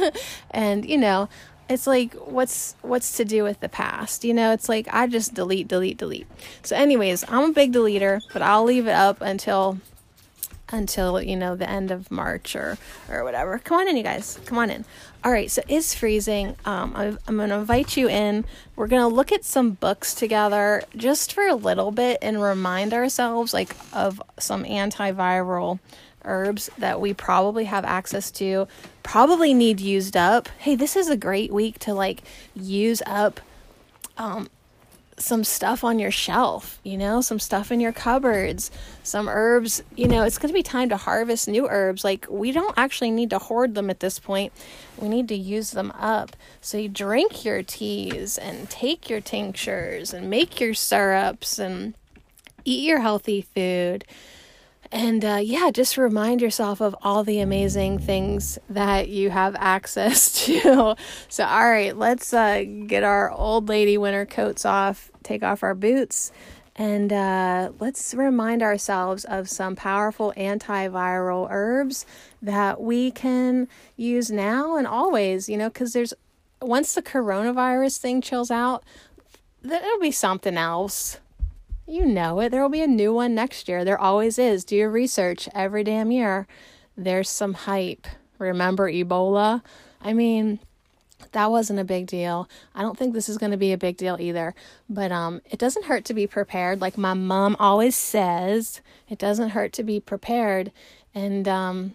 and, 0.50 0.88
you 0.88 0.96
know, 0.96 1.28
it's 1.70 1.86
like 1.86 2.12
what's 2.14 2.74
what's 2.82 3.16
to 3.16 3.24
do 3.24 3.42
with 3.42 3.60
the 3.60 3.68
past 3.68 4.24
you 4.24 4.34
know 4.34 4.52
it's 4.52 4.68
like 4.68 4.86
i 4.90 5.06
just 5.06 5.32
delete 5.34 5.68
delete 5.68 5.96
delete 5.96 6.26
so 6.62 6.76
anyways 6.76 7.24
i'm 7.28 7.50
a 7.50 7.52
big 7.52 7.72
deleter 7.72 8.20
but 8.32 8.42
i'll 8.42 8.64
leave 8.64 8.86
it 8.86 8.92
up 8.92 9.20
until 9.20 9.78
until 10.72 11.20
you 11.20 11.36
know 11.36 11.56
the 11.56 11.68
end 11.68 11.90
of 11.90 12.10
March 12.10 12.54
or 12.54 12.78
or 13.08 13.24
whatever. 13.24 13.58
Come 13.58 13.80
on 13.80 13.88
in, 13.88 13.96
you 13.96 14.02
guys. 14.02 14.38
Come 14.44 14.58
on 14.58 14.70
in. 14.70 14.84
All 15.24 15.32
right, 15.32 15.50
so 15.50 15.62
it's 15.68 15.94
freezing. 15.94 16.56
Um, 16.64 16.92
I'm, 16.96 17.18
I'm 17.28 17.36
to 17.50 17.56
invite 17.56 17.96
you 17.96 18.08
in. 18.08 18.44
We're 18.76 18.88
to 19.02 19.14
look 19.14 19.32
at 19.32 19.44
some 19.44 19.72
books 19.72 20.14
together 20.14 20.82
just 20.96 21.32
for 21.32 21.46
a 21.46 21.54
little 21.54 21.90
bit 21.90 22.18
and 22.22 22.42
remind 22.42 22.94
ourselves 22.94 23.52
like 23.52 23.76
of 23.92 24.22
some 24.38 24.64
antiviral 24.64 25.78
herbs 26.24 26.70
that 26.78 27.00
we 27.00 27.14
probably 27.14 27.64
have 27.64 27.84
access 27.84 28.30
to, 28.32 28.66
probably 29.02 29.54
need 29.54 29.80
used 29.80 30.16
up. 30.16 30.48
Hey, 30.58 30.74
this 30.74 30.96
is 30.96 31.08
a 31.08 31.16
great 31.16 31.52
week 31.52 31.78
to 31.80 31.94
like 31.94 32.22
use 32.54 33.02
up 33.06 33.40
um, 34.16 34.48
some 35.20 35.44
stuff 35.44 35.84
on 35.84 35.98
your 35.98 36.10
shelf, 36.10 36.78
you 36.82 36.96
know, 36.96 37.20
some 37.20 37.38
stuff 37.38 37.70
in 37.70 37.80
your 37.80 37.92
cupboards, 37.92 38.70
some 39.02 39.28
herbs. 39.28 39.82
You 39.94 40.08
know, 40.08 40.24
it's 40.24 40.38
going 40.38 40.48
to 40.48 40.54
be 40.54 40.62
time 40.62 40.88
to 40.88 40.96
harvest 40.96 41.46
new 41.46 41.68
herbs. 41.68 42.04
Like, 42.04 42.26
we 42.28 42.52
don't 42.52 42.76
actually 42.76 43.10
need 43.10 43.30
to 43.30 43.38
hoard 43.38 43.74
them 43.74 43.90
at 43.90 44.00
this 44.00 44.18
point. 44.18 44.52
We 44.98 45.08
need 45.08 45.28
to 45.28 45.36
use 45.36 45.72
them 45.72 45.92
up. 45.92 46.36
So, 46.60 46.78
you 46.78 46.88
drink 46.88 47.44
your 47.44 47.62
teas 47.62 48.38
and 48.38 48.68
take 48.70 49.10
your 49.10 49.20
tinctures 49.20 50.12
and 50.12 50.30
make 50.30 50.60
your 50.60 50.74
syrups 50.74 51.58
and 51.58 51.94
eat 52.64 52.84
your 52.86 53.00
healthy 53.00 53.42
food 53.42 54.04
and 54.92 55.24
uh, 55.24 55.40
yeah, 55.42 55.70
just 55.70 55.96
remind 55.96 56.42
yourself 56.42 56.80
of 56.80 56.96
all 57.02 57.22
the 57.22 57.40
amazing 57.40 57.98
things 57.98 58.58
that 58.68 59.08
you 59.08 59.30
have 59.30 59.54
access 59.56 60.32
to. 60.46 60.96
so, 61.28 61.44
all 61.44 61.68
right, 61.68 61.96
let's 61.96 62.32
uh, 62.34 62.64
get 62.86 63.04
our 63.04 63.30
old 63.30 63.68
lady 63.68 63.96
winter 63.96 64.26
coats 64.26 64.64
off, 64.64 65.10
take 65.22 65.42
off 65.42 65.62
our 65.62 65.74
boots, 65.74 66.32
and 66.74 67.12
uh, 67.12 67.70
let's 67.78 68.14
remind 68.14 68.62
ourselves 68.62 69.24
of 69.26 69.48
some 69.48 69.76
powerful 69.76 70.32
antiviral 70.36 71.46
herbs 71.50 72.06
that 72.42 72.80
we 72.80 73.10
can 73.10 73.68
use 73.96 74.30
now 74.30 74.76
and 74.76 74.86
always, 74.86 75.48
you 75.48 75.56
know, 75.56 75.68
because 75.68 75.92
there's 75.92 76.14
once 76.62 76.94
the 76.94 77.02
coronavirus 77.02 77.98
thing 77.98 78.20
chills 78.20 78.50
out, 78.50 78.82
there'll 79.62 80.00
be 80.00 80.10
something 80.10 80.56
else 80.56 81.18
you 81.90 82.04
know 82.04 82.40
it. 82.40 82.50
There 82.50 82.62
will 82.62 82.68
be 82.68 82.82
a 82.82 82.86
new 82.86 83.12
one 83.12 83.34
next 83.34 83.68
year. 83.68 83.84
There 83.84 83.98
always 83.98 84.38
is. 84.38 84.64
Do 84.64 84.76
your 84.76 84.90
research 84.90 85.48
every 85.54 85.84
damn 85.84 86.10
year. 86.10 86.46
There's 86.96 87.28
some 87.28 87.54
hype. 87.54 88.06
Remember 88.38 88.90
Ebola? 88.90 89.62
I 90.00 90.12
mean, 90.12 90.60
that 91.32 91.50
wasn't 91.50 91.80
a 91.80 91.84
big 91.84 92.06
deal. 92.06 92.48
I 92.74 92.82
don't 92.82 92.96
think 92.96 93.12
this 93.12 93.28
is 93.28 93.38
going 93.38 93.52
to 93.52 93.58
be 93.58 93.72
a 93.72 93.78
big 93.78 93.96
deal 93.96 94.16
either. 94.18 94.54
But 94.88 95.12
um, 95.12 95.40
it 95.50 95.58
doesn't 95.58 95.86
hurt 95.86 96.04
to 96.06 96.14
be 96.14 96.26
prepared. 96.26 96.80
Like 96.80 96.96
my 96.96 97.14
mom 97.14 97.56
always 97.58 97.96
says, 97.96 98.80
it 99.08 99.18
doesn't 99.18 99.50
hurt 99.50 99.72
to 99.74 99.82
be 99.82 100.00
prepared. 100.00 100.72
And 101.14 101.46
um, 101.48 101.94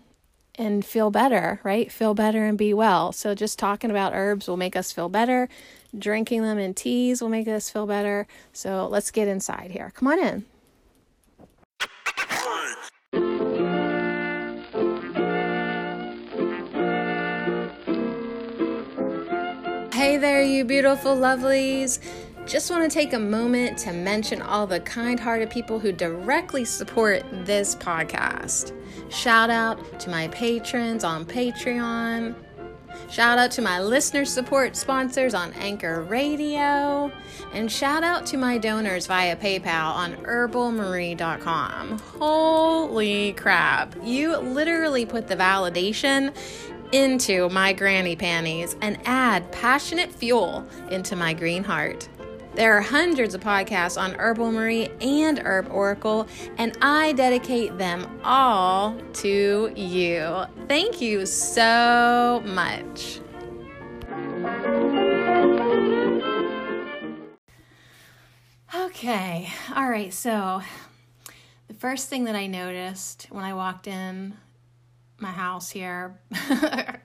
and 0.58 0.86
feel 0.86 1.12
better, 1.12 1.60
right? 1.63 1.91
Feel 1.91 2.13
better 2.13 2.46
and 2.46 2.58
be 2.58 2.74
well. 2.74 3.12
So 3.12 3.36
just 3.36 3.60
talking 3.60 3.91
about 3.91 4.13
herbs 4.13 4.48
will 4.48 4.58
make 4.58 4.76
us 4.76 4.91
feel 4.91 5.10
better. 5.10 5.50
Drinking 5.98 6.41
them 6.41 6.58
in 6.58 6.74
teas 6.74 7.22
will 7.22 7.30
make 7.30 7.48
us 7.48 7.70
feel 7.70 7.86
better. 7.86 8.28
So 8.54 8.88
let's 8.88 9.12
get 9.12 9.28
inside 9.28 9.72
here. 9.72 9.91
Come 9.96 10.08
on 10.10 10.20
in. 10.20 10.46
Hey 19.94 20.18
there, 20.18 20.44
you 20.44 20.65
beautiful 20.65 21.15
lovelies. 21.15 22.00
Just 22.45 22.69
want 22.69 22.84
to 22.84 22.93
take 22.93 23.13
a 23.13 23.19
moment 23.19 23.75
to 23.79 23.91
mention 23.91 24.39
all 24.41 24.67
the 24.67 24.79
kind 24.81 25.19
hearted 25.19 25.49
people 25.49 25.79
who 25.79 25.91
directly 25.91 26.63
support 26.63 27.23
this 27.31 27.75
podcast. 27.75 28.71
Shout 29.10 29.49
out 29.49 29.99
to 30.01 30.12
my 30.12 30.27
patrons 30.27 31.03
on 31.03 31.25
Patreon. 31.25 32.36
Shout 33.10 33.39
out 33.39 33.49
to 33.51 33.62
my 33.63 33.81
listener 33.81 34.25
support 34.25 34.75
sponsors 34.75 35.34
on 35.34 35.53
Anchor 35.53 36.03
Radio. 36.03 37.12
And 37.51 37.71
shout 37.71 38.03
out 38.03 38.27
to 38.27 38.38
my 38.38 38.60
donors 38.60 39.08
via 39.08 39.36
PayPal 39.36 39.93
on 39.93 40.15
herbalmarie.com. 40.17 41.97
Holy 41.97 43.34
crap. 43.34 43.95
You 44.03 44.38
literally 44.38 45.05
put 45.05 45.27
the 45.27 45.36
validation 45.36 46.36
into 46.91 47.49
my 47.49 47.73
granny 47.73 48.15
panties 48.15 48.75
and 48.81 48.99
add 49.05 49.51
passionate 49.51 50.12
fuel 50.12 50.67
into 50.91 51.15
my 51.15 51.34
green 51.34 51.63
heart. 51.63 52.08
There 52.56 52.72
are 52.78 52.80
hundreds 52.80 53.36
of 53.36 53.41
podcasts 53.41 54.02
on 54.02 54.13
Herbal 54.13 54.54
Marie 54.54 54.88
and 55.02 55.39
Herb 55.39 55.70
Oracle, 55.70 56.26
and 56.58 56.78
I 56.82 57.12
dedicate 57.12 57.78
them 57.78 58.22
all 58.24 58.98
to 59.15 59.74
you. 59.76 60.46
Thank 60.70 61.02
you 61.02 61.26
so 61.26 62.41
much. 62.46 63.20
Okay, 68.74 69.50
all 69.76 69.89
right, 69.89 70.13
so 70.13 70.62
the 71.68 71.74
first 71.74 72.08
thing 72.08 72.24
that 72.24 72.36
I 72.38 72.48
noticed 72.48 73.28
when 73.32 73.44
I 73.44 73.54
walked 73.54 73.86
in 73.86 74.34
my 75.20 75.32
house 75.32 75.72
here, 75.72 76.22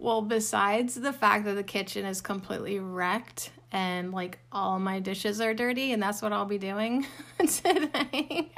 well, 0.00 0.22
besides 0.22 0.96
the 0.96 1.12
fact 1.12 1.44
that 1.44 1.54
the 1.54 1.62
kitchen 1.62 2.04
is 2.04 2.20
completely 2.20 2.80
wrecked 2.80 3.52
and 3.72 4.12
like 4.12 4.38
all 4.50 4.78
my 4.78 5.00
dishes 5.00 5.40
are 5.40 5.54
dirty 5.54 5.92
and 5.92 6.02
that's 6.02 6.22
what 6.22 6.32
I'll 6.32 6.44
be 6.44 6.58
doing 6.58 7.06
today. 7.38 8.50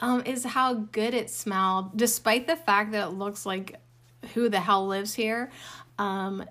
um, 0.00 0.22
is 0.26 0.44
how 0.44 0.74
good 0.74 1.14
it 1.14 1.30
smelled, 1.30 1.96
despite 1.96 2.46
the 2.46 2.56
fact 2.56 2.92
that 2.92 3.08
it 3.08 3.10
looks 3.12 3.46
like 3.46 3.80
who 4.34 4.48
the 4.48 4.60
hell 4.60 4.86
lives 4.86 5.14
here. 5.14 5.50
Um, 5.98 6.44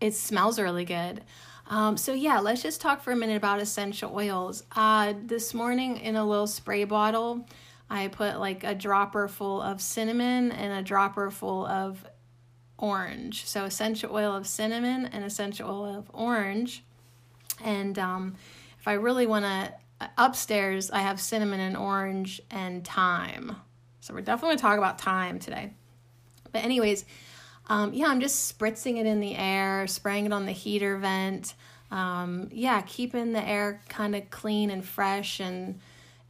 it 0.00 0.14
smells 0.14 0.58
really 0.58 0.84
good. 0.84 1.22
Um, 1.68 1.96
so 1.96 2.12
yeah, 2.12 2.40
let's 2.40 2.62
just 2.62 2.80
talk 2.80 3.02
for 3.02 3.12
a 3.12 3.16
minute 3.16 3.36
about 3.36 3.60
essential 3.60 4.14
oils. 4.14 4.64
Uh, 4.74 5.14
this 5.24 5.54
morning 5.54 5.96
in 5.96 6.16
a 6.16 6.24
little 6.24 6.46
spray 6.46 6.84
bottle, 6.84 7.46
I 7.88 8.08
put 8.08 8.38
like 8.38 8.64
a 8.64 8.74
dropper 8.74 9.28
full 9.28 9.62
of 9.62 9.80
cinnamon 9.80 10.52
and 10.52 10.72
a 10.72 10.82
dropper 10.82 11.30
full 11.30 11.66
of 11.66 12.04
orange. 12.82 13.46
So 13.46 13.64
essential 13.64 14.14
oil 14.14 14.36
of 14.36 14.46
cinnamon 14.46 15.06
and 15.06 15.24
essential 15.24 15.70
oil 15.70 15.96
of 15.96 16.10
orange. 16.12 16.82
And 17.64 17.98
um, 17.98 18.34
if 18.78 18.88
I 18.88 18.94
really 18.94 19.26
want 19.26 19.44
to, 19.44 19.72
upstairs 20.18 20.90
I 20.90 20.98
have 20.98 21.20
cinnamon 21.20 21.60
and 21.60 21.76
orange 21.76 22.42
and 22.50 22.84
thyme. 22.84 23.56
So 24.00 24.12
we're 24.12 24.20
definitely 24.20 24.48
going 24.48 24.58
to 24.58 24.62
talk 24.62 24.78
about 24.78 25.00
thyme 25.00 25.38
today. 25.38 25.72
But 26.50 26.64
anyways, 26.64 27.04
um, 27.68 27.94
yeah, 27.94 28.06
I'm 28.08 28.20
just 28.20 28.58
spritzing 28.58 28.98
it 28.98 29.06
in 29.06 29.20
the 29.20 29.36
air, 29.36 29.86
spraying 29.86 30.26
it 30.26 30.32
on 30.32 30.44
the 30.44 30.52
heater 30.52 30.98
vent. 30.98 31.54
Um, 31.92 32.48
yeah, 32.50 32.80
keeping 32.80 33.32
the 33.32 33.46
air 33.46 33.80
kind 33.88 34.16
of 34.16 34.28
clean 34.30 34.70
and 34.70 34.84
fresh 34.84 35.38
and 35.40 35.78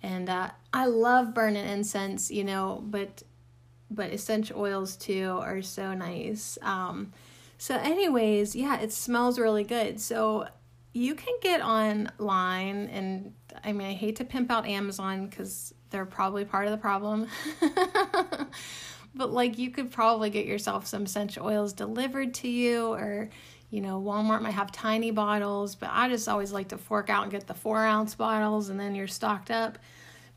and 0.02 0.28
uh, 0.28 0.50
I 0.72 0.86
love 0.86 1.32
burning 1.32 1.64
incense, 1.64 2.28
you 2.28 2.42
know, 2.42 2.82
but 2.84 3.22
but 3.94 4.12
essential 4.12 4.60
oils 4.60 4.96
too 4.96 5.38
are 5.40 5.62
so 5.62 5.94
nice. 5.94 6.58
Um, 6.62 7.12
so, 7.58 7.76
anyways, 7.76 8.56
yeah, 8.56 8.80
it 8.80 8.92
smells 8.92 9.38
really 9.38 9.64
good. 9.64 10.00
So, 10.00 10.48
you 10.94 11.14
can 11.14 11.34
get 11.40 11.62
online, 11.62 12.88
and 12.88 13.32
I 13.64 13.72
mean, 13.72 13.88
I 13.88 13.92
hate 13.92 14.16
to 14.16 14.24
pimp 14.24 14.50
out 14.50 14.66
Amazon 14.66 15.26
because 15.26 15.72
they're 15.90 16.04
probably 16.04 16.44
part 16.44 16.66
of 16.66 16.72
the 16.72 16.78
problem. 16.78 17.28
but, 19.14 19.32
like, 19.32 19.58
you 19.58 19.70
could 19.70 19.90
probably 19.90 20.28
get 20.28 20.44
yourself 20.44 20.86
some 20.86 21.04
essential 21.04 21.46
oils 21.46 21.72
delivered 21.72 22.34
to 22.34 22.48
you, 22.48 22.88
or, 22.88 23.30
you 23.70 23.80
know, 23.80 24.02
Walmart 24.02 24.42
might 24.42 24.54
have 24.54 24.70
tiny 24.72 25.10
bottles, 25.10 25.74
but 25.74 25.88
I 25.92 26.08
just 26.08 26.28
always 26.28 26.52
like 26.52 26.68
to 26.68 26.78
fork 26.78 27.08
out 27.08 27.22
and 27.22 27.32
get 27.32 27.46
the 27.46 27.54
four 27.54 27.78
ounce 27.78 28.14
bottles, 28.14 28.68
and 28.68 28.78
then 28.78 28.94
you're 28.94 29.06
stocked 29.06 29.50
up. 29.50 29.78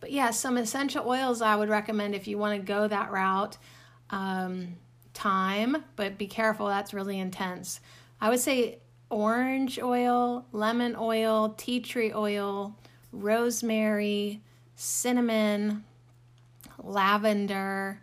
But 0.06 0.12
yeah, 0.12 0.30
some 0.30 0.58
essential 0.58 1.10
oils 1.10 1.42
I 1.42 1.56
would 1.56 1.68
recommend 1.68 2.14
if 2.14 2.28
you 2.28 2.38
want 2.38 2.62
to 2.62 2.64
go 2.64 2.88
that 2.88 3.12
route. 3.12 3.58
Um, 4.12 4.76
thyme, 5.16 5.84
but 5.96 6.20
be 6.20 6.28
careful, 6.28 6.68
that's 6.68 6.94
really 6.94 7.18
intense. 7.18 7.80
I 8.22 8.30
would 8.30 8.40
say 8.40 8.78
orange 9.10 9.80
oil, 9.80 10.46
lemon 10.52 10.96
oil, 10.96 11.56
tea 11.58 11.80
tree 11.80 12.14
oil, 12.14 12.78
rosemary, 13.12 14.44
cinnamon, 14.76 15.84
lavender. 16.78 18.00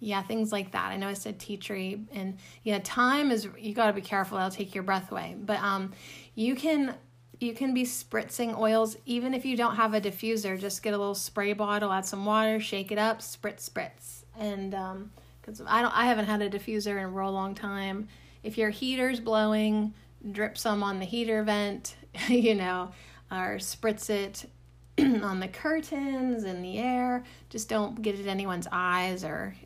Yeah, 0.00 0.22
things 0.22 0.50
like 0.50 0.72
that. 0.72 0.90
I 0.90 0.96
know 0.96 1.06
I 1.06 1.14
said 1.14 1.38
tea 1.38 1.56
tree 1.56 2.00
and 2.12 2.36
yeah, 2.64 2.80
thyme 2.80 3.30
is 3.30 3.46
you 3.56 3.74
got 3.74 3.86
to 3.86 3.92
be 3.92 4.00
careful. 4.00 4.38
That'll 4.38 4.50
take 4.50 4.74
your 4.74 4.82
breath 4.82 5.12
away. 5.12 5.36
But 5.38 5.60
um 5.60 5.92
you 6.34 6.56
can 6.56 6.96
you 7.40 7.54
can 7.54 7.74
be 7.74 7.84
spritzing 7.84 8.58
oils. 8.58 8.96
Even 9.06 9.34
if 9.34 9.44
you 9.44 9.56
don't 9.56 9.76
have 9.76 9.94
a 9.94 10.00
diffuser 10.00 10.58
just 10.58 10.82
get 10.82 10.94
a 10.94 10.98
little 10.98 11.14
spray 11.14 11.52
bottle 11.52 11.92
add 11.92 12.06
some 12.06 12.24
water 12.24 12.60
shake 12.60 12.92
it 12.92 12.98
up 12.98 13.20
spritz 13.20 13.68
spritz. 13.68 14.24
And 14.38 14.74
um 14.74 15.10
because 15.40 15.60
i 15.66 15.82
don't 15.82 15.96
i 15.96 16.06
haven't 16.06 16.24
had 16.24 16.40
a 16.40 16.50
diffuser 16.50 16.98
in 16.98 17.04
a 17.04 17.08
real 17.08 17.32
long 17.32 17.54
time. 17.54 18.08
If 18.42 18.58
your 18.58 18.70
heater's 18.70 19.20
blowing 19.20 19.94
drip 20.32 20.56
some 20.56 20.82
on 20.82 20.98
the 20.98 21.04
heater 21.04 21.42
vent 21.42 21.96
you 22.28 22.54
know 22.54 22.90
or 23.30 23.56
spritz 23.56 24.10
it 24.10 24.48
on 24.98 25.40
the 25.40 25.48
curtains 25.48 26.44
in 26.44 26.62
the 26.62 26.78
air. 26.78 27.24
Just 27.50 27.68
don't 27.68 28.00
get 28.00 28.18
it 28.18 28.26
anyone's 28.26 28.68
eyes 28.70 29.24
or 29.24 29.56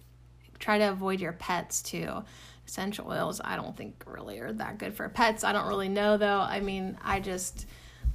try 0.59 0.79
to 0.79 0.91
avoid 0.91 1.21
your 1.21 1.33
pets 1.33 1.83
too 1.83 2.25
essential 2.69 3.11
oils 3.11 3.41
i 3.45 3.57
don't 3.57 3.77
think 3.77 4.03
really 4.07 4.39
are 4.39 4.53
that 4.53 4.79
good 4.79 4.95
for 4.95 5.09
pets. 5.09 5.43
I 5.43 5.53
don't 5.53 5.67
really 5.67 5.89
know 5.89 6.17
though. 6.17 6.41
I 6.41 6.61
mean 6.61 6.99
i 7.03 7.19
just 7.19 7.67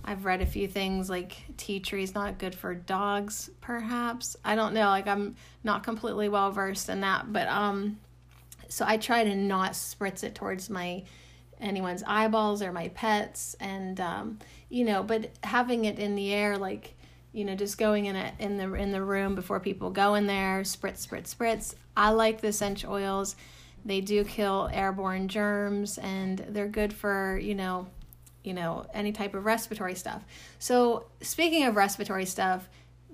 i've 0.06 0.26
read 0.26 0.42
a 0.42 0.46
few 0.46 0.68
things 0.68 1.10
like 1.10 1.36
tea 1.58 1.80
tree 1.80 2.04
is 2.04 2.14
not 2.14 2.38
good 2.38 2.54
for 2.56 2.76
dogs 2.76 3.50
perhaps. 3.62 4.38
I 4.46 4.56
don't 4.56 4.74
know 4.74 4.88
like 4.88 5.08
i'm 5.08 5.36
not 5.64 5.84
completely 5.84 6.30
well 6.30 6.52
versed 6.52 6.88
in 6.90 7.02
that 7.02 7.34
but 7.34 7.48
um 7.48 8.00
so 8.70 8.86
i 8.88 8.98
try 8.98 9.24
to 9.24 9.36
not 9.36 9.72
spritz 9.74 10.24
it 10.24 10.36
towards 10.36 10.70
my 10.70 11.04
anyone's 11.60 12.04
eyeballs 12.06 12.62
or 12.62 12.72
my 12.72 12.90
pets 12.90 13.56
and 13.60 14.00
um 14.00 14.40
you 14.70 14.84
know 14.86 15.02
but 15.02 15.32
having 15.44 15.86
it 15.86 15.98
in 15.98 16.16
the 16.16 16.34
air 16.34 16.58
like 16.58 16.94
you 17.32 17.46
know 17.46 17.56
just 17.56 17.78
going 17.78 18.06
in 18.06 18.16
it 18.16 18.34
in 18.40 18.58
the 18.58 18.74
in 18.74 18.92
the 18.92 19.02
room 19.02 19.34
before 19.34 19.60
people 19.60 19.90
go 19.90 20.14
in 20.16 20.28
there 20.28 20.62
spritz 20.62 21.08
spritz 21.08 21.34
spritz. 21.36 21.74
I 21.96 22.10
like 22.10 22.42
the 22.42 22.50
essential 22.50 22.94
oils 22.94 23.36
they 23.86 24.02
do 24.02 24.24
kill 24.24 24.70
airborne 24.72 25.28
germs 25.28 25.98
and 25.98 26.40
they're 26.50 26.68
good 26.68 26.94
for, 26.94 27.38
you 27.42 27.56
know, 27.56 27.88
you 28.44 28.54
know, 28.54 28.86
any 28.94 29.12
type 29.12 29.34
of 29.34 29.46
respiratory 29.46 29.96
stuff. 29.96 30.22
So, 30.60 31.06
speaking 31.22 31.64
of 31.66 31.76
respiratory 31.76 32.26
stuff, 32.26 32.68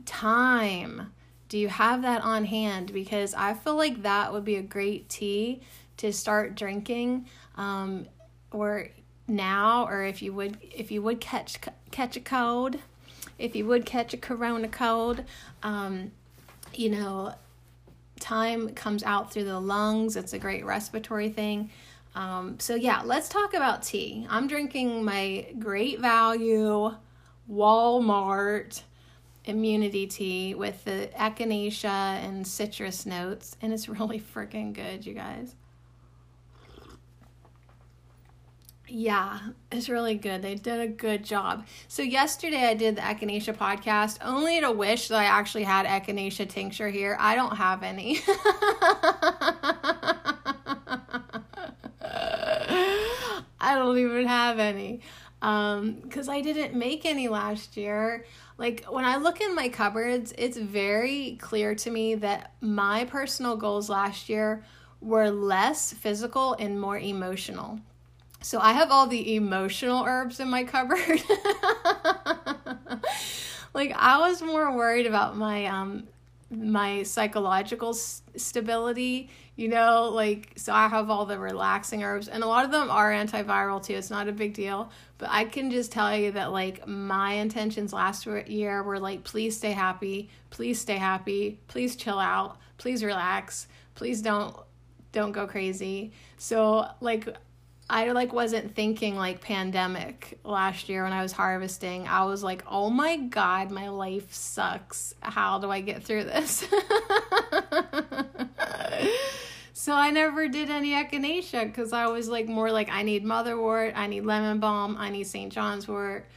thyme. 0.06 1.14
Do 1.48 1.58
you 1.58 1.68
have 1.68 2.02
that 2.04 2.22
on 2.22 2.46
hand? 2.46 2.94
Because 2.94 3.34
I 3.34 3.54
feel 3.54 3.76
like 3.76 4.04
that 4.04 4.32
would 4.34 4.46
be 4.46 4.56
a 4.56 4.62
great 4.62 5.10
tea 5.10 5.62
to 5.98 6.14
start 6.14 6.56
drinking, 6.56 7.28
um, 7.56 8.08
or 8.52 8.90
now, 9.28 9.88
or 9.88 10.04
if 10.04 10.22
you 10.22 10.34
would, 10.34 10.58
if 10.62 10.92
you 10.92 11.02
would 11.02 11.20
catch 11.20 11.60
catch 11.92 12.16
a 12.16 12.20
cold, 12.20 12.78
if 13.38 13.56
you 13.56 13.66
would 13.66 13.86
catch 13.86 14.14
a 14.14 14.18
corona 14.18 14.68
cold, 14.68 15.24
um, 15.64 16.12
you 16.74 16.90
know, 16.90 17.34
thyme 18.30 18.70
comes 18.76 19.04
out 19.04 19.34
through 19.34 19.46
the 19.46 19.60
lungs. 19.60 20.16
It's 20.16 20.34
a 20.34 20.40
great 20.40 20.64
respiratory 20.64 21.30
thing. 21.30 21.72
Um, 22.14 22.60
so, 22.60 22.76
yeah, 22.76 23.02
let's 23.04 23.28
talk 23.28 23.56
about 23.56 23.82
tea. 23.82 24.28
I'm 24.30 24.48
drinking 24.48 25.04
my 25.04 25.48
great 25.58 26.00
value 26.00 26.94
Walmart 27.52 28.84
immunity 29.46 30.06
tea 30.06 30.54
with 30.54 30.84
the 30.84 31.10
echinacea 31.16 32.24
and 32.24 32.46
citrus 32.46 33.08
notes, 33.08 33.58
and 33.62 33.74
it's 33.74 33.90
really 34.00 34.20
freaking 34.20 34.74
good, 34.74 35.06
you 35.06 35.16
guys. 35.16 35.56
Yeah, 38.92 39.40
it's 39.72 39.88
really 39.88 40.16
good. 40.16 40.42
They 40.42 40.56
did 40.56 40.80
a 40.80 40.88
good 40.88 41.24
job. 41.24 41.68
So 41.88 42.02
yesterday 42.02 42.66
I 42.66 42.74
did 42.74 42.96
the 42.96 43.02
echinacea 43.02 43.56
podcast, 43.56 44.18
only 44.24 44.60
to 44.62 44.72
wish 44.72 45.10
that 45.10 45.20
I 45.20 45.26
actually 45.26 45.64
had 45.64 45.86
echinacea 45.86 46.50
tincture 46.50 46.90
here. 46.90 47.16
I 47.20 47.36
don't 47.36 47.56
have 47.56 47.84
any. 47.84 48.20
I 53.62 53.76
don't 53.76 53.98
even 54.00 54.26
have 54.26 54.58
any. 54.58 55.02
Um, 55.42 56.02
cuz 56.10 56.28
I 56.28 56.42
didn't 56.42 56.74
make 56.74 57.06
any 57.06 57.28
last 57.28 57.78
year. 57.78 58.26
Like 58.58 58.86
when 58.90 59.06
I 59.06 59.18
look 59.18 59.40
in 59.40 59.54
my 59.54 59.70
cupboards, 59.70 60.34
it's 60.38 60.58
very 60.58 61.38
clear 61.40 61.76
to 61.76 61.92
me 61.92 62.16
that 62.16 62.54
my 62.60 63.06
personal 63.06 63.56
goals 63.56 63.88
last 63.90 64.30
year 64.30 64.64
were 65.00 65.30
less 65.30 65.94
physical 65.94 66.56
and 66.56 66.82
more 66.82 66.98
emotional. 66.98 67.80
So 68.42 68.60
I 68.60 68.74
have 68.74 68.92
all 68.92 69.08
the 69.08 69.36
emotional 69.36 70.06
herbs 70.06 70.40
in 70.40 70.50
my 70.50 70.64
cupboard. 70.64 70.98
like 73.74 73.92
I 73.96 74.18
was 74.20 74.42
more 74.42 74.76
worried 74.76 75.06
about 75.08 75.36
my 75.36 75.66
um 75.66 76.08
my 76.52 77.04
psychological 77.04 77.94
stability, 77.94 79.30
you 79.56 79.68
know, 79.68 80.10
like 80.12 80.54
so 80.56 80.74
I 80.74 80.88
have 80.88 81.10
all 81.10 81.26
the 81.26 81.38
relaxing 81.38 82.04
herbs 82.04 82.28
and 82.28 82.44
a 82.44 82.48
lot 82.48 82.66
of 82.66 82.72
them 82.72 82.90
are 82.90 83.12
antiviral 83.12 83.84
too. 83.84 83.94
It's 83.94 84.10
not 84.10 84.28
a 84.28 84.32
big 84.32 84.54
deal, 84.54 84.90
but 85.20 85.30
I 85.32 85.46
can 85.46 85.70
just 85.70 85.92
tell 85.92 86.16
you 86.18 86.32
that 86.32 86.52
like 86.52 86.88
my 86.88 87.34
intentions 87.34 87.94
last 87.94 88.26
year 88.26 88.82
were 88.82 89.00
like 89.00 89.24
please 89.24 89.58
stay 89.58 89.72
happy, 89.72 90.30
please 90.50 90.82
stay 90.82 90.98
happy, 90.98 91.60
please 91.68 91.96
chill 91.96 92.20
out, 92.20 92.58
please 92.78 93.04
relax, 93.04 93.68
please 93.96 94.22
don't 94.22 94.56
don't 95.12 95.34
go 95.34 95.46
crazy. 95.46 96.14
So 96.38 96.88
like 97.02 97.28
I 97.90 98.12
like 98.12 98.32
wasn't 98.34 98.76
thinking 98.76 99.16
like 99.16 99.42
pandemic 99.42 100.38
last 100.44 100.90
year 100.90 101.04
when 101.04 101.14
I 101.14 101.24
was 101.24 101.32
harvesting. 101.32 102.08
I 102.08 102.26
was 102.26 102.44
like, 102.44 102.64
"Oh 102.68 102.92
my 102.92 103.18
god, 103.18 103.72
my 103.72 103.90
life 103.90 104.32
sucks. 104.32 105.16
How 105.22 105.58
do 105.58 105.72
I 105.72 105.82
get 105.82 106.04
through 106.04 106.26
this?" 106.26 106.60
so 109.74 109.94
I 109.94 110.12
never 110.12 110.48
did 110.48 110.70
any 110.70 110.92
echinacea 110.92 111.74
cuz 111.74 111.92
I 111.92 112.06
was 112.08 112.30
like 112.30 112.48
more 112.48 112.72
like 112.72 112.90
I 112.92 113.02
need 113.02 113.26
motherwort, 113.26 113.94
I 113.96 114.06
need 114.06 114.24
lemon 114.24 114.60
balm, 114.60 114.96
I 115.00 115.10
need 115.10 115.26
St. 115.26 115.52
John's 115.52 115.88
wort, 115.88 116.28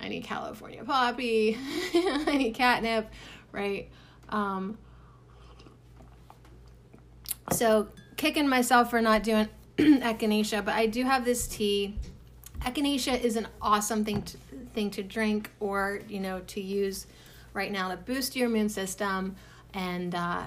I 0.00 0.06
need 0.08 0.22
California 0.22 0.84
poppy, 0.84 1.58
I 1.94 2.36
need 2.36 2.54
catnip, 2.54 3.10
right? 3.50 3.88
Um 4.28 4.78
so 7.50 7.88
kicking 8.16 8.48
myself 8.48 8.90
for 8.90 9.00
not 9.02 9.24
doing 9.24 9.48
echinacea, 10.02 10.64
but 10.64 10.74
I 10.74 10.86
do 10.86 11.04
have 11.04 11.24
this 11.24 11.46
tea. 11.46 11.96
Echinacea 12.60 13.20
is 13.20 13.36
an 13.36 13.48
awesome 13.62 14.04
thing 14.04 14.22
to, 14.22 14.36
thing 14.74 14.90
to 14.90 15.02
drink 15.02 15.50
or 15.60 16.00
you 16.08 16.20
know 16.20 16.40
to 16.40 16.60
use 16.60 17.06
right 17.54 17.72
now 17.72 17.88
to 17.88 17.96
boost 17.96 18.36
your 18.36 18.48
immune 18.48 18.68
system 18.68 19.36
and 19.74 20.14
uh, 20.14 20.42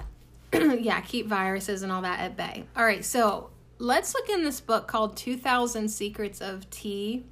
yeah, 0.78 1.00
keep 1.00 1.26
viruses 1.26 1.82
and 1.82 1.90
all 1.90 2.02
that 2.02 2.20
at 2.20 2.36
bay. 2.36 2.64
All 2.76 2.84
right, 2.84 3.04
so 3.04 3.50
let's 3.78 4.14
look 4.14 4.28
in 4.28 4.44
this 4.44 4.60
book 4.60 4.86
called 4.86 5.16
2000 5.16 5.88
Secrets 5.88 6.40
of 6.40 6.68
Tea. 6.70 7.24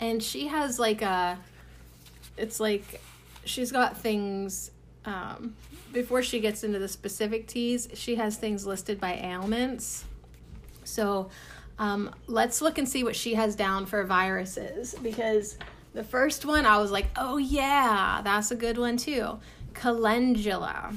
And 0.00 0.22
she 0.22 0.46
has 0.48 0.78
like 0.78 1.02
a, 1.02 1.38
it's 2.36 2.60
like, 2.60 3.00
she's 3.44 3.72
got 3.72 3.96
things, 3.96 4.70
um, 5.04 5.54
before 5.92 6.22
she 6.22 6.40
gets 6.40 6.64
into 6.64 6.78
the 6.78 6.88
specific 6.88 7.46
teas, 7.46 7.88
she 7.94 8.16
has 8.16 8.36
things 8.36 8.66
listed 8.66 9.00
by 9.00 9.14
ailments. 9.14 10.04
So 10.86 11.30
um, 11.78 12.14
let's 12.26 12.62
look 12.62 12.78
and 12.78 12.88
see 12.88 13.04
what 13.04 13.16
she 13.16 13.34
has 13.34 13.54
down 13.54 13.86
for 13.86 14.02
viruses 14.04 14.94
because 15.02 15.58
the 15.92 16.04
first 16.04 16.44
one 16.44 16.66
I 16.66 16.78
was 16.78 16.90
like, 16.90 17.06
oh 17.16 17.36
yeah, 17.36 18.20
that's 18.24 18.50
a 18.50 18.56
good 18.56 18.78
one 18.78 18.96
too. 18.96 19.38
Calendula. 19.74 20.94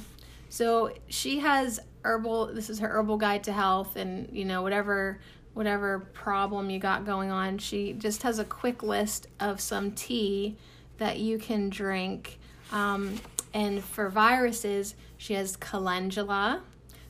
So 0.49 0.93
she 1.07 1.39
has 1.39 1.79
herbal, 2.03 2.53
this 2.53 2.69
is 2.69 2.79
her 2.79 2.87
herbal 2.87 3.17
guide 3.17 3.43
to 3.45 3.51
health 3.51 3.95
and 3.95 4.29
you 4.31 4.45
know, 4.45 4.61
whatever 4.61 5.19
whatever 5.53 5.99
problem 6.13 6.69
you 6.69 6.79
got 6.79 7.05
going 7.05 7.31
on, 7.31 7.57
she 7.57 7.93
just 7.93 8.23
has 8.23 8.39
a 8.39 8.45
quick 8.45 8.81
list 8.81 9.27
of 9.39 9.59
some 9.59 9.91
tea 9.91 10.55
that 10.97 11.19
you 11.19 11.37
can 11.37 11.69
drink. 11.69 12.39
Um, 12.71 13.15
and 13.53 13.83
for 13.83 14.09
viruses, 14.09 14.95
she 15.17 15.33
has 15.33 15.57
calendula. 15.57 16.61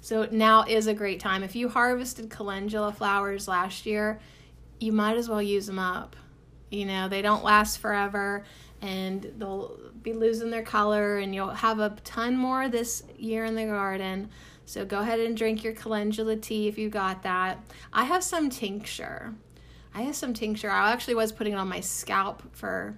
So 0.02 0.28
now 0.32 0.64
is 0.64 0.88
a 0.88 0.94
great 0.94 1.20
time. 1.20 1.44
If 1.44 1.56
you 1.56 1.70
harvested 1.70 2.30
calendula 2.30 2.94
flowers 2.94 3.48
last 3.48 3.86
year, 3.86 4.20
you 4.80 4.92
might 4.92 5.18
as 5.18 5.28
well 5.28 5.42
use 5.42 5.68
them 5.68 5.80
up. 5.80 6.16
You 6.70 6.86
know, 6.86 7.10
they 7.10 7.22
don't 7.22 7.44
last 7.44 7.78
forever 7.78 8.46
and 8.82 9.34
they'll 9.38 9.78
be 10.02 10.14
losing 10.14 10.52
their 10.52 10.64
color 10.64 11.18
and 11.18 11.36
you'll 11.36 11.50
have 11.50 11.80
a 11.80 11.90
ton 12.04 12.38
more 12.38 12.70
this 12.70 13.04
year 13.18 13.46
in 13.46 13.56
the 13.56 13.66
garden. 13.66 14.30
So 14.66 14.86
go 14.86 15.00
ahead 15.00 15.20
and 15.20 15.36
drink 15.36 15.64
your 15.64 15.74
calendula 15.74 16.38
tea 16.38 16.68
if 16.68 16.78
you 16.78 16.90
got 16.90 17.24
that. 17.24 17.58
I 17.92 18.06
have 18.06 18.24
some 18.24 18.50
tincture. 18.50 19.34
I 19.94 20.04
have 20.04 20.16
some 20.16 20.34
tincture. 20.34 20.70
I 20.70 20.92
actually 20.92 21.16
was 21.16 21.32
putting 21.32 21.54
it 21.54 21.58
on 21.58 21.68
my 21.68 21.80
scalp 21.80 22.44
for 22.56 22.96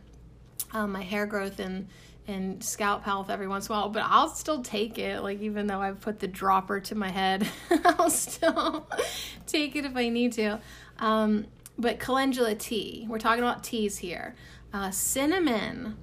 um, 0.73 0.91
my 0.91 1.01
hair 1.01 1.25
growth 1.25 1.59
and 1.59 1.87
and 2.31 2.63
scalp 2.63 3.03
health 3.03 3.29
every 3.29 3.47
once 3.47 3.67
in 3.67 3.75
a 3.75 3.77
while, 3.77 3.89
but 3.89 4.03
I'll 4.05 4.29
still 4.29 4.61
take 4.61 4.97
it. 4.97 5.21
Like 5.21 5.41
even 5.41 5.67
though 5.67 5.79
I've 5.79 6.01
put 6.01 6.19
the 6.19 6.27
dropper 6.27 6.79
to 6.81 6.95
my 6.95 7.09
head, 7.09 7.47
I'll 7.85 8.09
still 8.09 8.87
take 9.45 9.75
it 9.75 9.85
if 9.85 9.95
I 9.95 10.09
need 10.09 10.33
to. 10.33 10.59
Um, 10.99 11.47
but 11.77 11.99
calendula 11.99 12.55
tea. 12.55 13.05
We're 13.09 13.19
talking 13.19 13.43
about 13.43 13.63
teas 13.63 13.97
here. 13.97 14.35
Uh, 14.73 14.91
cinnamon 14.91 15.97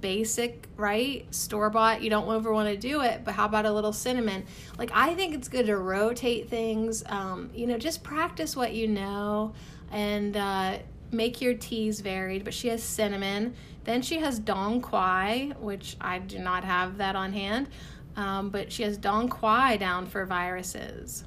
basic, 0.00 0.68
right? 0.76 1.32
Store 1.34 1.70
bought, 1.70 2.02
you 2.02 2.10
don't 2.10 2.32
ever 2.34 2.52
want 2.52 2.68
to 2.68 2.76
do 2.76 3.00
it, 3.00 3.22
but 3.24 3.34
how 3.34 3.46
about 3.46 3.64
a 3.64 3.72
little 3.72 3.92
cinnamon? 3.92 4.44
Like, 4.76 4.90
I 4.92 5.14
think 5.14 5.34
it's 5.34 5.48
good 5.48 5.66
to 5.66 5.76
rotate 5.76 6.48
things. 6.48 7.02
Um, 7.06 7.50
you 7.54 7.66
know, 7.66 7.78
just 7.78 8.02
practice 8.02 8.54
what 8.54 8.74
you 8.74 8.86
know 8.86 9.54
and 9.90 10.36
uh, 10.36 10.78
make 11.10 11.40
your 11.40 11.54
teas 11.54 12.00
varied. 12.00 12.44
But 12.44 12.54
she 12.54 12.68
has 12.68 12.82
cinnamon. 12.82 13.54
Then 13.84 14.02
she 14.02 14.18
has 14.18 14.38
Dong 14.38 14.80
Quai, 14.80 15.52
which 15.58 15.96
I 16.00 16.18
do 16.18 16.38
not 16.38 16.64
have 16.64 16.98
that 16.98 17.16
on 17.16 17.32
hand, 17.32 17.68
um, 18.16 18.50
but 18.50 18.70
she 18.70 18.82
has 18.82 18.98
Dong 18.98 19.28
Quai 19.28 19.78
down 19.78 20.06
for 20.06 20.26
viruses. 20.26 21.24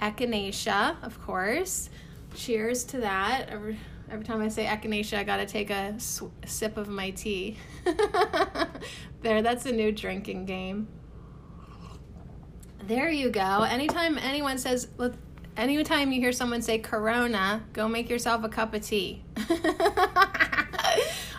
Echinacea, 0.00 1.02
of 1.04 1.20
course. 1.22 1.90
Cheers 2.34 2.84
to 2.84 2.98
that. 2.98 3.48
Every, 3.48 3.78
every 4.10 4.24
time 4.24 4.42
I 4.42 4.48
say 4.48 4.66
echinacea, 4.66 5.18
I 5.18 5.22
got 5.24 5.36
to 5.36 5.46
take 5.46 5.70
a 5.70 5.98
sw- 6.00 6.24
sip 6.44 6.76
of 6.76 6.88
my 6.88 7.10
tea. 7.10 7.56
there, 9.22 9.42
that's 9.42 9.64
a 9.66 9.72
new 9.72 9.92
drinking 9.92 10.46
game. 10.46 10.88
There 12.82 13.10
you 13.10 13.30
go. 13.30 13.62
Anytime 13.62 14.18
anyone 14.18 14.58
says, 14.58 14.88
anytime 15.56 16.12
you 16.12 16.20
hear 16.20 16.32
someone 16.32 16.62
say 16.62 16.78
Corona, 16.78 17.62
go 17.72 17.88
make 17.88 18.10
yourself 18.10 18.44
a 18.44 18.48
cup 18.48 18.74
of 18.74 18.82
tea. 18.82 19.22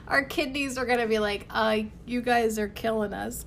Our 0.08 0.23
kidneys 0.23 0.77
are 0.77 0.86
going 0.86 0.99
to 0.99 1.08
be 1.08 1.19
like, 1.19 1.45
uh, 1.49 1.80
you 2.06 2.21
guys 2.21 2.58
are 2.60 2.69
killing 2.69 3.13
us. 3.13 3.45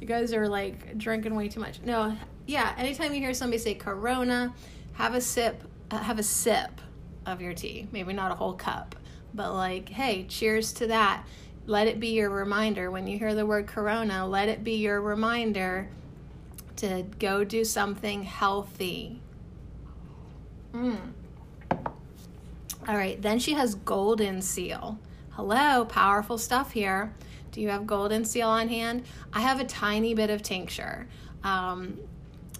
You 0.00 0.06
guys 0.06 0.32
are 0.32 0.48
like 0.48 0.96
drinking 0.96 1.34
way 1.34 1.48
too 1.48 1.60
much. 1.60 1.80
No, 1.82 2.16
yeah, 2.46 2.74
anytime 2.78 3.12
you 3.12 3.20
hear 3.20 3.34
somebody 3.34 3.58
say 3.58 3.74
Corona, 3.74 4.54
have 4.94 5.14
a 5.14 5.20
sip, 5.20 5.62
uh, 5.90 5.98
have 5.98 6.18
a 6.18 6.22
sip 6.22 6.80
of 7.26 7.42
your 7.42 7.52
tea. 7.52 7.88
Maybe 7.92 8.12
not 8.12 8.30
a 8.30 8.34
whole 8.34 8.54
cup, 8.54 8.94
but 9.34 9.52
like, 9.52 9.88
hey, 9.88 10.24
cheers 10.28 10.72
to 10.74 10.86
that. 10.86 11.24
Let 11.66 11.86
it 11.86 12.00
be 12.00 12.08
your 12.08 12.30
reminder 12.30 12.90
when 12.90 13.06
you 13.06 13.18
hear 13.18 13.34
the 13.34 13.44
word 13.44 13.66
Corona, 13.66 14.26
let 14.26 14.48
it 14.48 14.64
be 14.64 14.76
your 14.76 15.02
reminder 15.02 15.90
to 16.76 17.04
go 17.18 17.44
do 17.44 17.64
something 17.64 18.22
healthy. 18.22 19.20
Mm. 20.78 20.98
All 22.86 22.96
right, 22.96 23.20
then 23.20 23.38
she 23.38 23.52
has 23.54 23.74
golden 23.74 24.40
seal. 24.40 24.98
Hello, 25.30 25.84
powerful 25.84 26.38
stuff 26.38 26.72
here. 26.72 27.12
Do 27.50 27.60
you 27.60 27.68
have 27.70 27.86
golden 27.86 28.24
seal 28.24 28.48
on 28.48 28.68
hand? 28.68 29.02
I 29.32 29.40
have 29.40 29.60
a 29.60 29.64
tiny 29.64 30.14
bit 30.14 30.30
of 30.30 30.42
tincture. 30.42 31.08
Um, 31.42 31.98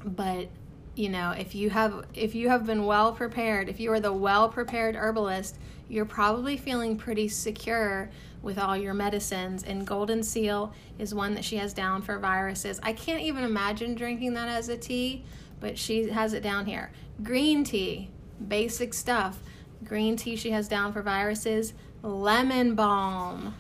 but 0.05 0.49
you 0.97 1.09
know, 1.09 1.31
if 1.31 1.55
you 1.55 1.71
have 1.71 2.07
if 2.15 2.35
you 2.35 2.49
have 2.49 2.67
been 2.67 2.85
well 2.85 3.13
prepared, 3.13 3.69
if 3.69 3.79
you 3.79 3.93
are 3.93 4.01
the 4.01 4.13
well 4.13 4.49
prepared 4.49 4.97
herbalist, 4.97 5.57
you're 5.89 6.05
probably 6.05 6.57
feeling 6.57 6.97
pretty 6.97 7.29
secure 7.29 8.11
with 8.43 8.59
all 8.59 8.77
your 8.77 8.95
medicines 8.95 9.63
and 9.65 9.87
golden 9.87 10.23
seal 10.23 10.73
is 10.99 11.15
one 11.15 11.35
that 11.35 11.45
she 11.45 11.57
has 11.57 11.73
down 11.73 12.03
for 12.03 12.19
viruses. 12.19 12.81
I 12.83 12.93
can't 12.93 13.23
even 13.23 13.45
imagine 13.45 13.95
drinking 13.95 14.35
that 14.35 14.49
as 14.49 14.69
a 14.69 14.77
tea, 14.77 15.25
but 15.61 15.79
she 15.79 16.09
has 16.11 16.33
it 16.33 16.43
down 16.43 16.67
here. 16.67 16.91
Green 17.23 17.65
tea, 17.65 18.11
basic 18.47 18.95
stuff. 18.95 19.41
Green 19.85 20.17
tea 20.17 20.37
she 20.37 20.51
has 20.51 20.69
down 20.69 20.93
for 20.93 21.03
viruses. 21.03 21.75
Lemon 22.03 22.75
balm. 22.75 23.55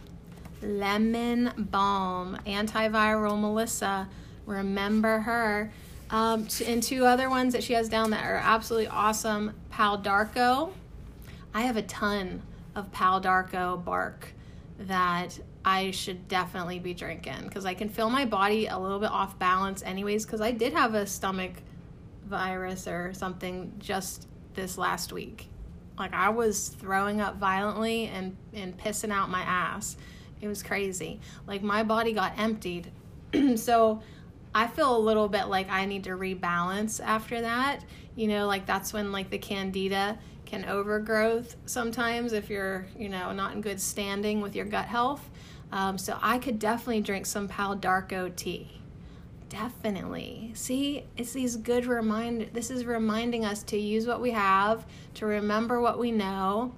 Lemon 0.63 1.53
balm. 1.57 2.39
Antiviral 2.47 3.41
Melissa. 3.41 4.09
Remember 4.47 5.21
her. 5.21 5.73
Um, 6.11 6.49
and 6.67 6.83
two 6.83 7.05
other 7.05 7.29
ones 7.29 7.53
that 7.53 7.63
she 7.63 7.75
has 7.75 7.89
down 7.89 8.11
that 8.11 8.25
are 8.25 8.37
absolutely 8.37 8.89
awesome. 8.89 9.55
Pau 9.71 9.97
d'Arco. 9.97 10.73
I 11.53 11.63
have 11.63 11.77
a 11.77 11.83
ton 11.83 12.43
of 12.75 12.91
Pau 12.93 13.19
d'Arco 13.19 13.77
bark 13.77 14.33
that 14.81 15.39
I 15.65 15.91
should 15.91 16.29
definitely 16.29 16.79
be 16.79 16.95
drinking 16.95 17.43
because 17.45 17.67
I 17.67 17.75
can 17.75 17.89
feel 17.89 18.09
my 18.09 18.25
body 18.25 18.67
a 18.67 18.79
little 18.79 18.99
bit 18.99 19.11
off 19.11 19.39
balance, 19.39 19.83
anyways. 19.83 20.25
Because 20.25 20.41
I 20.41 20.51
did 20.51 20.73
have 20.73 20.95
a 20.95 21.07
stomach 21.07 21.53
virus 22.29 22.87
or 22.87 23.13
something 23.15 23.73
just 23.79 24.29
this 24.55 24.79
last 24.79 25.13
week. 25.13 25.49
Like 25.99 26.15
I 26.15 26.29
was 26.29 26.69
throwing 26.69 27.21
up 27.21 27.37
violently 27.37 28.07
and 28.07 28.37
and 28.53 28.77
pissing 28.77 29.11
out 29.11 29.31
my 29.31 29.43
ass. 29.43 29.97
It 30.41 30.49
was 30.49 30.63
crazy. 30.63 31.21
Like 31.47 31.63
my 31.63 31.83
body 31.83 32.13
got 32.13 32.39
emptied. 32.39 32.91
so 33.57 34.03
I 34.55 34.67
feel 34.67 34.97
a 34.97 34.99
little 34.99 35.29
bit 35.29 35.47
like 35.47 35.69
I 35.71 35.85
need 35.85 36.05
to 36.05 36.11
rebalance 36.11 37.01
after 37.03 37.41
that. 37.41 37.85
You 38.15 38.29
know, 38.29 38.47
like 38.47 38.67
that's 38.67 38.93
when 38.93 39.13
like 39.13 39.31
the 39.31 39.39
candida 39.39 40.19
can 40.47 40.65
overgrowth 40.65 41.57
sometimes 41.67 42.33
if 42.33 42.49
you're, 42.49 42.87
you 42.99 43.09
know, 43.09 43.33
not 43.33 43.53
in 43.53 43.61
good 43.61 43.81
standing 43.81 44.41
with 44.41 44.57
your 44.57 44.65
gut 44.65 44.87
health. 44.87 45.29
Um, 45.71 45.99
so 45.99 46.19
I 46.23 46.39
could 46.39 46.59
definitely 46.59 47.03
drink 47.03 47.27
some 47.27 47.49
Pau 47.49 47.75
d'Arco 47.75 48.31
tea. 48.31 48.78
Definitely. 49.49 50.51
See, 50.55 51.05
it's 51.17 51.33
these 51.33 51.57
good 51.57 51.87
remind. 51.87 52.51
This 52.53 52.71
is 52.71 52.85
reminding 52.85 53.45
us 53.45 53.63
to 53.65 53.79
use 53.79 54.07
what 54.07 54.21
we 54.21 54.31
have, 54.33 54.87
to 55.15 55.27
remember 55.27 55.81
what 55.81 55.99
we 55.99 56.13
know. 56.13 56.75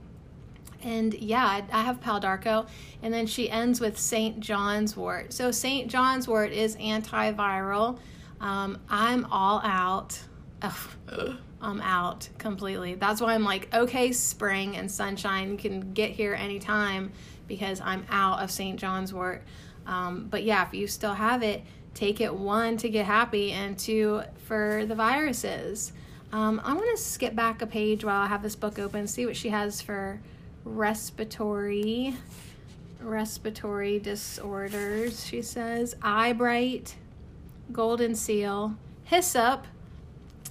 And 0.83 1.12
yeah, 1.14 1.62
I, 1.72 1.83
have 1.83 2.00
Pau 2.00 2.18
d'Arco. 2.18 2.66
And 3.02 3.12
then 3.12 3.26
she 3.26 3.50
ends 3.50 3.80
with 3.80 3.98
St. 3.98 4.40
John's 4.40 4.96
wort. 4.96 5.33
So 5.33 5.50
St. 5.50 5.90
John's 5.90 6.26
wort 6.26 6.52
is 6.52 6.76
antiviral. 6.76 7.98
Um, 8.40 8.78
I'm 8.88 9.26
all 9.26 9.61
out. 9.62 10.18
Ugh, 10.62 10.74
I'm 11.61 11.80
out 11.83 12.28
completely. 12.38 12.94
That's 12.94 13.20
why 13.20 13.35
I'm 13.35 13.44
like, 13.44 13.72
okay, 13.74 14.12
spring 14.12 14.76
and 14.76 14.90
sunshine 14.90 15.59
can 15.59 15.92
get 15.92 16.12
here 16.12 16.35
anytime 16.35 17.12
because 17.46 17.80
I'm 17.83 18.06
out 18.09 18.40
of 18.42 18.50
St. 18.50 18.78
John's 18.78 19.12
wort. 19.12 19.42
Um, 19.87 20.28
but 20.30 20.44
yeah, 20.44 20.66
if 20.66 20.72
you 20.72 20.87
still 20.87 21.14
have 21.14 21.42
it, 21.42 21.62
take 22.01 22.23
it 22.23 22.35
one 22.35 22.79
to 22.79 22.89
get 22.89 23.05
happy 23.05 23.53
and 23.53 23.79
two 23.79 24.23
for 24.47 24.87
the 24.87 24.95
viruses. 24.95 25.93
Um, 26.33 26.59
I'm 26.65 26.79
going 26.79 26.97
to 26.97 27.03
skip 27.03 27.37
back 27.37 27.61
a 27.61 27.67
page 27.67 28.05
while 28.05 28.23
I 28.23 28.27
have 28.27 28.43
this 28.43 28.57
book 28.57 28.79
open, 28.79 29.07
see 29.07 29.27
what 29.27 29.37
she 29.37 29.51
has 29.51 29.83
for 29.83 30.19
respiratory 30.65 32.15
respiratory 33.01 33.99
disorders. 33.99 35.27
She 35.27 35.43
says 35.43 35.95
eyebright, 36.01 36.95
golden 37.71 38.15
seal, 38.15 38.77
hyssop. 39.05 39.67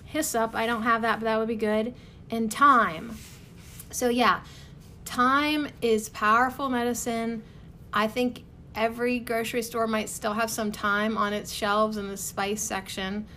Hyssop, 0.06 0.54
I 0.54 0.68
don't 0.68 0.84
have 0.84 1.02
that, 1.02 1.20
but 1.20 1.26
that 1.26 1.38
would 1.40 1.48
be 1.48 1.56
good. 1.56 1.96
And 2.30 2.54
thyme. 2.54 3.18
So 3.90 4.10
yeah, 4.10 4.42
thyme 5.06 5.70
is 5.82 6.10
powerful 6.10 6.70
medicine. 6.70 7.42
I 7.92 8.08
think 8.08 8.44
every 8.80 9.20
grocery 9.20 9.62
store 9.62 9.86
might 9.88 10.08
still 10.08 10.34
have 10.34 10.50
some 10.50 10.72
thyme 10.72 11.18
on 11.18 11.34
its 11.34 11.52
shelves 11.52 11.98
in 11.98 12.08
the 12.08 12.16
spice 12.16 12.62
section, 12.62 13.28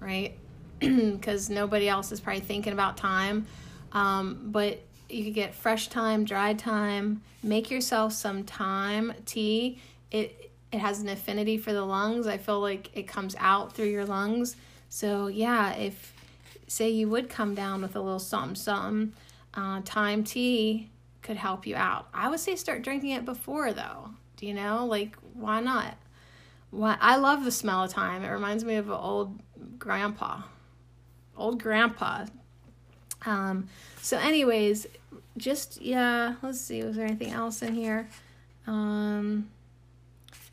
right? 0.00 0.38
Because 0.80 1.50
nobody 1.50 1.88
else 1.88 2.12
is 2.12 2.20
probably 2.20 2.40
thinking 2.40 2.72
about 2.72 2.98
thyme. 2.98 3.46
Um, 3.92 4.38
but 4.46 4.80
you 5.08 5.24
could 5.24 5.34
get 5.34 5.54
fresh 5.54 5.88
thyme, 5.88 6.24
dried 6.24 6.60
thyme. 6.60 7.22
Make 7.42 7.70
yourself 7.70 8.12
some 8.12 8.44
thyme 8.44 9.12
tea. 9.26 9.80
It 10.10 10.50
it 10.72 10.78
has 10.78 11.00
an 11.02 11.08
affinity 11.08 11.58
for 11.58 11.72
the 11.72 11.84
lungs. 11.84 12.26
I 12.26 12.38
feel 12.38 12.60
like 12.60 12.90
it 12.94 13.06
comes 13.06 13.36
out 13.38 13.74
through 13.74 13.90
your 13.90 14.06
lungs. 14.06 14.56
So 14.88 15.26
yeah, 15.26 15.74
if 15.74 16.14
say 16.66 16.88
you 16.88 17.08
would 17.10 17.28
come 17.28 17.54
down 17.54 17.82
with 17.82 17.94
a 17.94 18.00
little 18.00 18.18
something 18.18 18.54
something, 18.54 19.12
uh, 19.54 19.82
thyme 19.82 20.24
tea 20.24 20.90
could 21.20 21.36
help 21.36 21.66
you 21.66 21.76
out. 21.76 22.08
I 22.14 22.30
would 22.30 22.40
say 22.40 22.56
start 22.56 22.82
drinking 22.82 23.10
it 23.10 23.24
before 23.24 23.72
though 23.72 24.10
you 24.42 24.54
know? 24.54 24.86
Like, 24.86 25.16
why 25.34 25.60
not? 25.60 25.96
Why, 26.70 26.96
I 27.00 27.16
love 27.16 27.44
the 27.44 27.50
smell 27.50 27.84
of 27.84 27.92
thyme. 27.92 28.22
It 28.22 28.28
reminds 28.28 28.64
me 28.64 28.76
of 28.76 28.88
an 28.88 28.94
old 28.94 29.38
grandpa. 29.78 30.42
Old 31.36 31.62
grandpa. 31.62 32.26
Um, 33.24 33.68
so, 34.00 34.18
anyways, 34.18 34.86
just, 35.36 35.80
yeah, 35.80 36.34
let's 36.42 36.60
see, 36.60 36.82
was 36.82 36.96
there 36.96 37.06
anything 37.06 37.30
else 37.32 37.62
in 37.62 37.74
here? 37.74 38.08
Um, 38.66 39.48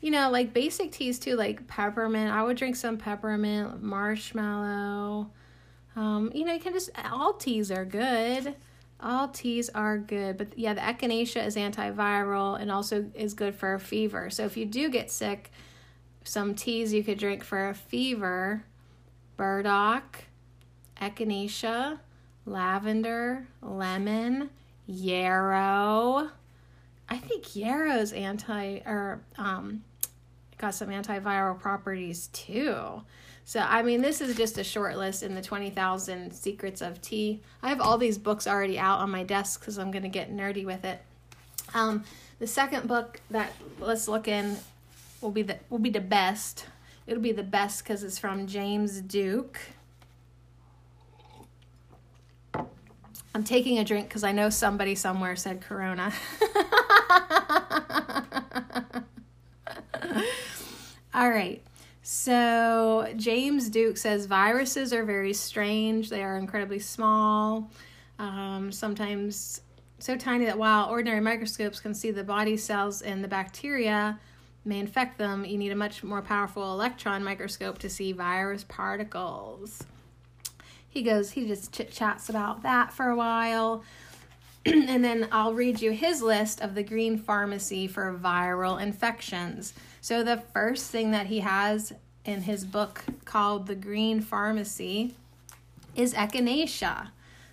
you 0.00 0.10
know, 0.10 0.30
like 0.30 0.54
basic 0.54 0.92
teas 0.92 1.18
too, 1.18 1.36
like 1.36 1.66
peppermint. 1.66 2.30
I 2.30 2.42
would 2.42 2.56
drink 2.56 2.76
some 2.76 2.96
peppermint, 2.96 3.82
marshmallow. 3.82 5.30
Um, 5.96 6.30
you 6.34 6.44
know, 6.44 6.54
you 6.54 6.60
can 6.60 6.72
just, 6.72 6.90
all 7.10 7.34
teas 7.34 7.70
are 7.70 7.84
good. 7.84 8.54
All 9.02 9.28
teas 9.28 9.70
are 9.70 9.96
good, 9.98 10.36
but 10.36 10.58
yeah, 10.58 10.74
the 10.74 10.80
echinacea 10.80 11.46
is 11.46 11.56
antiviral 11.56 12.60
and 12.60 12.70
also 12.70 13.10
is 13.14 13.34
good 13.34 13.54
for 13.54 13.74
a 13.74 13.80
fever. 13.80 14.28
So 14.30 14.44
if 14.44 14.56
you 14.56 14.66
do 14.66 14.90
get 14.90 15.10
sick, 15.10 15.50
some 16.24 16.54
teas 16.54 16.92
you 16.92 17.02
could 17.02 17.18
drink 17.18 17.42
for 17.42 17.68
a 17.68 17.74
fever 17.74 18.64
burdock, 19.36 20.24
echinacea, 21.00 21.98
lavender, 22.44 23.46
lemon, 23.62 24.50
yarrow. 24.86 26.28
I 27.08 27.16
think 27.16 27.56
yarrow's 27.56 28.12
anti 28.12 28.80
or 28.84 29.22
um 29.38 29.82
got 30.58 30.74
some 30.74 30.88
antiviral 30.90 31.58
properties 31.58 32.28
too. 32.28 33.02
So, 33.50 33.58
I 33.58 33.82
mean, 33.82 34.00
this 34.00 34.20
is 34.20 34.36
just 34.36 34.58
a 34.58 34.62
short 34.62 34.96
list 34.96 35.24
in 35.24 35.34
the 35.34 35.42
20,000 35.42 36.32
Secrets 36.32 36.80
of 36.80 37.02
Tea. 37.02 37.40
I 37.64 37.68
have 37.70 37.80
all 37.80 37.98
these 37.98 38.16
books 38.16 38.46
already 38.46 38.78
out 38.78 39.00
on 39.00 39.10
my 39.10 39.24
desk 39.24 39.58
because 39.58 39.76
I'm 39.76 39.90
going 39.90 40.04
to 40.04 40.08
get 40.08 40.32
nerdy 40.32 40.64
with 40.64 40.84
it. 40.84 41.02
Um, 41.74 42.04
the 42.38 42.46
second 42.46 42.86
book 42.86 43.18
that 43.32 43.50
let's 43.80 44.06
look 44.06 44.28
in 44.28 44.56
will 45.20 45.32
be 45.32 45.42
the 45.42 45.58
will 45.68 45.80
be 45.80 45.90
the 45.90 45.98
best. 45.98 46.66
It'll 47.08 47.20
be 47.20 47.32
the 47.32 47.42
best 47.42 47.82
because 47.82 48.04
it's 48.04 48.20
from 48.20 48.46
James 48.46 49.00
Duke. 49.00 49.58
I'm 53.34 53.42
taking 53.42 53.80
a 53.80 53.84
drink 53.84 54.06
because 54.06 54.22
I 54.22 54.30
know 54.30 54.48
somebody 54.48 54.94
somewhere 54.94 55.34
said 55.34 55.60
Corona. 55.60 56.12
All 61.12 61.28
right. 61.28 61.60
So, 62.02 63.12
James 63.16 63.68
Duke 63.68 63.96
says 63.96 64.26
viruses 64.26 64.92
are 64.92 65.04
very 65.04 65.34
strange. 65.34 66.08
They 66.08 66.22
are 66.22 66.36
incredibly 66.36 66.78
small, 66.78 67.70
um, 68.18 68.72
sometimes 68.72 69.60
so 69.98 70.16
tiny 70.16 70.46
that 70.46 70.58
while 70.58 70.88
ordinary 70.88 71.20
microscopes 71.20 71.78
can 71.78 71.94
see 71.94 72.10
the 72.10 72.24
body 72.24 72.56
cells 72.56 73.02
and 73.02 73.22
the 73.22 73.28
bacteria 73.28 74.18
may 74.64 74.78
infect 74.78 75.18
them, 75.18 75.44
you 75.44 75.58
need 75.58 75.72
a 75.72 75.76
much 75.76 76.02
more 76.02 76.22
powerful 76.22 76.72
electron 76.72 77.22
microscope 77.22 77.78
to 77.78 77.90
see 77.90 78.12
virus 78.12 78.64
particles. 78.64 79.84
He 80.88 81.02
goes, 81.02 81.32
he 81.32 81.46
just 81.46 81.72
chit 81.72 81.92
chats 81.92 82.28
about 82.28 82.62
that 82.62 82.92
for 82.92 83.08
a 83.08 83.16
while. 83.16 83.84
and 84.66 85.02
then 85.02 85.28
I'll 85.32 85.54
read 85.54 85.80
you 85.80 85.90
his 85.90 86.20
list 86.20 86.60
of 86.60 86.74
the 86.74 86.82
green 86.82 87.18
pharmacy 87.18 87.86
for 87.86 88.12
viral 88.18 88.80
infections. 88.80 89.72
So, 90.00 90.22
the 90.22 90.38
first 90.52 90.90
thing 90.90 91.12
that 91.12 91.26
he 91.26 91.40
has 91.40 91.92
in 92.24 92.42
his 92.42 92.64
book 92.64 93.04
called 93.24 93.66
The 93.66 93.74
Green 93.74 94.20
Pharmacy 94.20 95.14
is 95.94 96.14
echinacea. 96.14 97.08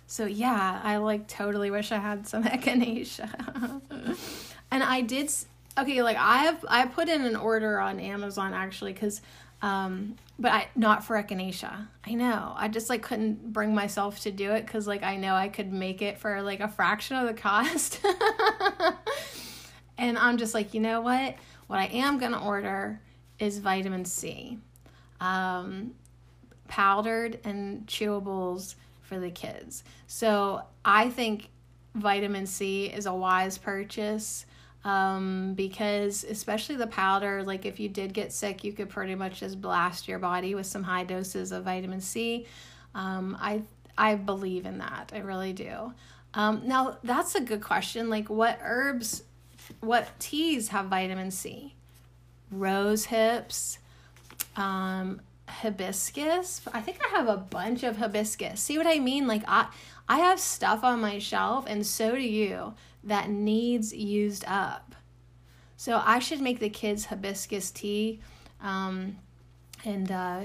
So, 0.06 0.26
yeah, 0.26 0.80
I 0.82 0.98
like 0.98 1.28
totally 1.28 1.70
wish 1.70 1.92
I 1.92 1.98
had 1.98 2.26
some 2.26 2.44
echinacea. 2.44 3.80
and 4.70 4.82
I 4.82 5.00
did, 5.00 5.30
okay, 5.78 6.02
like 6.02 6.16
I 6.18 6.38
have, 6.38 6.64
I 6.68 6.86
put 6.86 7.08
in 7.08 7.22
an 7.22 7.36
order 7.36 7.80
on 7.80 8.00
Amazon 8.00 8.52
actually 8.52 8.92
because 8.92 9.20
um 9.60 10.14
but 10.38 10.52
i 10.52 10.68
not 10.76 11.04
for 11.04 11.20
echinacea. 11.20 11.88
I 12.04 12.14
know. 12.14 12.52
I 12.56 12.68
just 12.68 12.88
like 12.88 13.02
couldn't 13.02 13.52
bring 13.52 13.74
myself 13.74 14.20
to 14.20 14.30
do 14.30 14.52
it 14.52 14.64
because 14.64 14.86
like 14.86 15.02
i 15.02 15.16
know 15.16 15.34
i 15.34 15.48
could 15.48 15.72
make 15.72 16.00
it 16.02 16.18
for 16.18 16.42
like 16.42 16.60
a 16.60 16.68
fraction 16.68 17.16
of 17.16 17.26
the 17.26 17.34
cost. 17.34 18.00
And 20.00 20.16
i'm 20.16 20.38
just 20.38 20.54
like 20.54 20.74
you 20.74 20.80
know 20.80 21.00
what? 21.00 21.34
What 21.66 21.80
i 21.80 21.86
am 21.86 22.18
gonna 22.18 22.42
order 22.42 23.00
is 23.38 23.58
vitamin 23.58 24.04
c 24.04 24.58
um 25.20 25.94
powdered 26.68 27.40
and 27.44 27.86
chewables 27.86 28.76
for 29.00 29.18
the 29.18 29.30
kids. 29.30 29.82
So 30.06 30.62
i 30.84 31.10
think 31.10 31.48
vitamin 31.94 32.46
c 32.46 32.86
is 32.86 33.06
a 33.06 33.12
wise 33.14 33.58
purchase 33.58 34.46
um, 34.84 35.54
because 35.54 36.24
especially 36.24 36.76
the 36.76 36.86
powder, 36.86 37.42
like 37.42 37.66
if 37.66 37.80
you 37.80 37.88
did 37.88 38.12
get 38.14 38.32
sick, 38.32 38.64
you 38.64 38.72
could 38.72 38.88
pretty 38.88 39.14
much 39.14 39.40
just 39.40 39.60
blast 39.60 40.08
your 40.08 40.18
body 40.18 40.54
with 40.54 40.66
some 40.66 40.82
high 40.82 41.04
doses 41.04 41.52
of 41.52 41.64
vitamin 41.64 42.00
C. 42.00 42.46
Um, 42.94 43.36
I 43.40 43.62
I 43.96 44.14
believe 44.14 44.64
in 44.64 44.78
that. 44.78 45.10
I 45.14 45.18
really 45.18 45.52
do. 45.52 45.92
Um, 46.34 46.62
now 46.64 46.98
that's 47.02 47.34
a 47.34 47.40
good 47.40 47.62
question. 47.62 48.08
Like 48.08 48.30
what 48.30 48.58
herbs, 48.62 49.24
what 49.80 50.08
teas 50.18 50.68
have 50.68 50.86
vitamin 50.86 51.30
C? 51.30 51.74
Rose 52.50 53.06
hips, 53.06 53.78
um, 54.56 55.20
hibiscus. 55.48 56.62
I 56.72 56.80
think 56.80 56.98
I 57.04 57.16
have 57.16 57.28
a 57.28 57.36
bunch 57.36 57.82
of 57.82 57.96
hibiscus. 57.96 58.60
See 58.60 58.78
what 58.78 58.86
I 58.86 59.00
mean? 59.00 59.26
Like 59.26 59.42
I 59.46 59.66
I 60.08 60.18
have 60.18 60.40
stuff 60.40 60.84
on 60.84 61.00
my 61.00 61.18
shelf, 61.18 61.64
and 61.66 61.86
so 61.86 62.14
do 62.14 62.22
you, 62.22 62.74
that 63.04 63.28
needs 63.28 63.92
used 63.92 64.44
up. 64.46 64.94
So 65.76 66.02
I 66.04 66.18
should 66.18 66.40
make 66.40 66.58
the 66.58 66.70
kids 66.70 67.04
hibiscus 67.04 67.70
tea. 67.70 68.20
Um, 68.60 69.16
and 69.84 70.10
uh, 70.10 70.40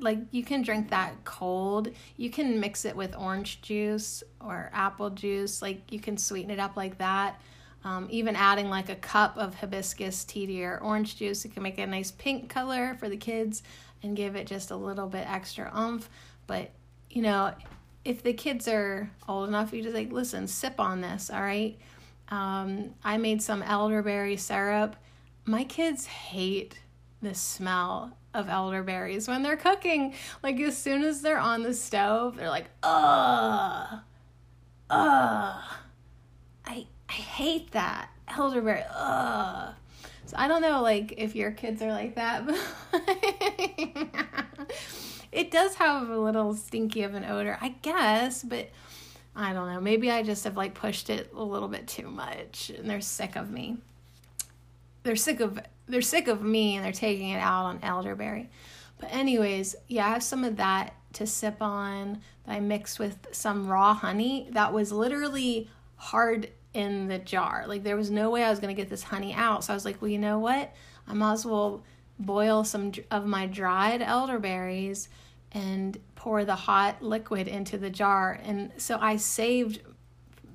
like 0.00 0.18
you 0.30 0.42
can 0.42 0.62
drink 0.62 0.90
that 0.90 1.24
cold. 1.24 1.90
You 2.16 2.30
can 2.30 2.58
mix 2.58 2.84
it 2.84 2.96
with 2.96 3.14
orange 3.16 3.62
juice 3.62 4.22
or 4.40 4.70
apple 4.72 5.10
juice. 5.10 5.62
Like 5.62 5.92
you 5.92 6.00
can 6.00 6.16
sweeten 6.16 6.50
it 6.50 6.58
up 6.58 6.76
like 6.76 6.98
that. 6.98 7.40
Um, 7.84 8.08
even 8.10 8.34
adding 8.34 8.68
like 8.68 8.88
a 8.88 8.96
cup 8.96 9.36
of 9.36 9.54
hibiscus 9.54 10.24
tea 10.24 10.46
to 10.46 10.52
your 10.52 10.78
orange 10.80 11.16
juice, 11.16 11.44
it 11.44 11.52
can 11.52 11.62
make 11.62 11.78
a 11.78 11.86
nice 11.86 12.10
pink 12.10 12.48
color 12.50 12.96
for 12.98 13.08
the 13.08 13.16
kids 13.16 13.62
and 14.02 14.16
give 14.16 14.34
it 14.34 14.46
just 14.46 14.70
a 14.70 14.76
little 14.76 15.06
bit 15.06 15.30
extra 15.30 15.72
oomph. 15.78 16.10
But 16.46 16.70
you 17.10 17.22
know, 17.22 17.52
if 18.04 18.22
the 18.22 18.32
kids 18.32 18.68
are 18.68 19.10
old 19.28 19.48
enough, 19.48 19.72
you 19.72 19.82
just 19.82 19.94
like 19.94 20.12
listen, 20.12 20.46
sip 20.46 20.80
on 20.80 21.00
this. 21.00 21.30
All 21.30 21.42
right. 21.42 21.78
Um, 22.30 22.94
I 23.02 23.16
made 23.16 23.42
some 23.42 23.62
elderberry 23.62 24.36
syrup. 24.36 24.96
My 25.44 25.64
kids 25.64 26.06
hate 26.06 26.78
the 27.22 27.34
smell 27.34 28.16
of 28.34 28.48
elderberries 28.48 29.28
when 29.28 29.42
they're 29.42 29.56
cooking. 29.56 30.14
Like 30.42 30.60
as 30.60 30.76
soon 30.76 31.02
as 31.02 31.22
they're 31.22 31.38
on 31.38 31.62
the 31.62 31.74
stove, 31.74 32.36
they're 32.36 32.50
like, 32.50 32.66
ugh, 32.82 34.00
ugh. 34.90 35.62
I 36.66 36.86
I 37.08 37.12
hate 37.12 37.70
that 37.72 38.10
elderberry. 38.28 38.82
Ugh. 38.94 39.74
So 40.26 40.36
I 40.36 40.46
don't 40.46 40.60
know, 40.60 40.82
like 40.82 41.14
if 41.16 41.34
your 41.34 41.52
kids 41.52 41.80
are 41.80 41.90
like 41.90 42.16
that, 42.16 42.44
it 45.32 45.50
does 45.50 45.74
have 45.76 46.08
a 46.08 46.18
little 46.18 46.54
stinky 46.54 47.02
of 47.02 47.14
an 47.14 47.24
odor, 47.24 47.58
I 47.60 47.70
guess, 47.82 48.42
but 48.42 48.70
I 49.36 49.52
don't 49.52 49.72
know. 49.72 49.80
Maybe 49.80 50.10
I 50.10 50.22
just 50.22 50.44
have 50.44 50.56
like 50.56 50.74
pushed 50.74 51.10
it 51.10 51.32
a 51.34 51.42
little 51.42 51.68
bit 51.68 51.86
too 51.86 52.08
much 52.08 52.70
and 52.70 52.88
they're 52.88 53.00
sick 53.00 53.36
of 53.36 53.50
me. 53.50 53.78
They're 55.04 55.16
sick 55.16 55.40
of 55.40 55.60
they're 55.86 56.02
sick 56.02 56.28
of 56.28 56.42
me 56.42 56.76
and 56.76 56.84
they're 56.84 56.92
taking 56.92 57.30
it 57.30 57.38
out 57.38 57.66
on 57.66 57.78
elderberry. 57.82 58.50
But 58.98 59.12
anyways, 59.12 59.76
yeah, 59.86 60.06
I 60.06 60.10
have 60.10 60.22
some 60.22 60.44
of 60.44 60.56
that 60.56 60.94
to 61.14 61.26
sip 61.26 61.62
on 61.62 62.20
that 62.44 62.52
I 62.52 62.60
mixed 62.60 62.98
with 62.98 63.28
some 63.32 63.68
raw 63.68 63.94
honey 63.94 64.48
that 64.50 64.72
was 64.72 64.92
literally 64.92 65.70
hard 65.96 66.50
in 66.74 67.08
the 67.08 67.18
jar. 67.18 67.64
Like 67.66 67.84
there 67.84 67.96
was 67.96 68.10
no 68.10 68.30
way 68.30 68.44
I 68.44 68.50
was 68.50 68.58
to 68.58 68.74
get 68.74 68.90
this 68.90 69.04
honey 69.04 69.32
out. 69.34 69.64
So 69.64 69.72
I 69.72 69.76
was 69.76 69.84
like, 69.84 70.02
well, 70.02 70.10
you 70.10 70.18
know 70.18 70.38
what? 70.38 70.74
I 71.06 71.14
might 71.14 71.32
as 71.32 71.46
well 71.46 71.82
boil 72.18 72.64
some 72.64 72.92
of 73.10 73.26
my 73.26 73.46
dried 73.46 74.02
elderberries 74.02 75.08
and 75.52 75.98
pour 76.14 76.44
the 76.44 76.54
hot 76.54 77.02
liquid 77.02 77.48
into 77.48 77.78
the 77.78 77.90
jar. 77.90 78.38
And 78.42 78.72
so 78.76 78.98
I 79.00 79.16
saved 79.16 79.80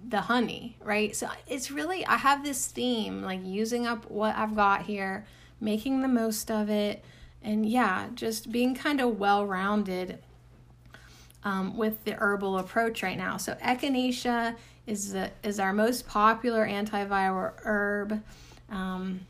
the 0.07 0.21
honey, 0.21 0.77
right? 0.81 1.15
So 1.15 1.29
it's 1.47 1.71
really, 1.71 2.05
I 2.05 2.17
have 2.17 2.43
this 2.43 2.67
theme 2.67 3.21
like 3.21 3.39
using 3.43 3.87
up 3.87 4.09
what 4.11 4.35
I've 4.35 4.55
got 4.55 4.83
here, 4.83 5.25
making 5.59 6.01
the 6.01 6.07
most 6.07 6.51
of 6.51 6.69
it, 6.69 7.03
and 7.41 7.65
yeah, 7.65 8.07
just 8.13 8.51
being 8.51 8.75
kind 8.75 9.01
of 9.01 9.19
well 9.19 9.45
rounded 9.45 10.19
um, 11.43 11.75
with 11.77 12.03
the 12.05 12.13
herbal 12.13 12.57
approach 12.57 13.03
right 13.03 13.17
now. 13.17 13.37
So 13.37 13.53
echinacea 13.55 14.55
is 14.85 15.13
the, 15.13 15.31
is 15.43 15.59
our 15.59 15.73
most 15.73 16.07
popular 16.07 16.67
antiviral 16.67 17.53
herb. 17.63 18.21
Um, 18.69 19.21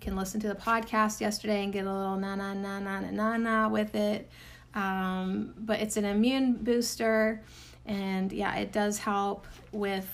can 0.00 0.16
listen 0.16 0.40
to 0.40 0.48
the 0.48 0.54
podcast 0.54 1.20
yesterday 1.20 1.62
and 1.62 1.72
get 1.72 1.86
a 1.86 1.92
little 1.92 2.16
na 2.16 2.34
na 2.34 2.54
na 2.54 2.78
na 2.80 3.00
na 3.00 3.36
na 3.36 3.68
with 3.68 3.94
it. 3.94 4.28
Um, 4.74 5.54
but 5.58 5.80
it's 5.80 5.96
an 5.96 6.04
immune 6.04 6.54
booster, 6.54 7.42
and 7.86 8.32
yeah, 8.32 8.56
it 8.56 8.72
does 8.72 8.98
help 8.98 9.46
with 9.72 10.08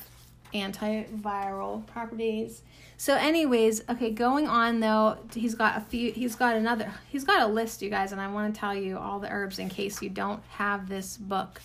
antiviral 0.54 1.86
properties. 1.86 2.62
So, 2.98 3.14
anyways, 3.14 3.82
okay, 3.90 4.10
going 4.10 4.48
on 4.48 4.80
though, 4.80 5.18
he's 5.34 5.54
got 5.54 5.76
a 5.76 5.80
few, 5.80 6.12
he's 6.12 6.34
got 6.34 6.56
another, 6.56 6.90
he's 7.08 7.24
got 7.24 7.42
a 7.42 7.46
list, 7.46 7.82
you 7.82 7.90
guys, 7.90 8.12
and 8.12 8.20
I 8.20 8.28
want 8.28 8.54
to 8.54 8.58
tell 8.58 8.74
you 8.74 8.96
all 8.96 9.20
the 9.20 9.30
herbs 9.30 9.58
in 9.58 9.68
case 9.68 10.00
you 10.00 10.08
don't 10.08 10.42
have 10.50 10.88
this 10.88 11.16
book. 11.18 11.60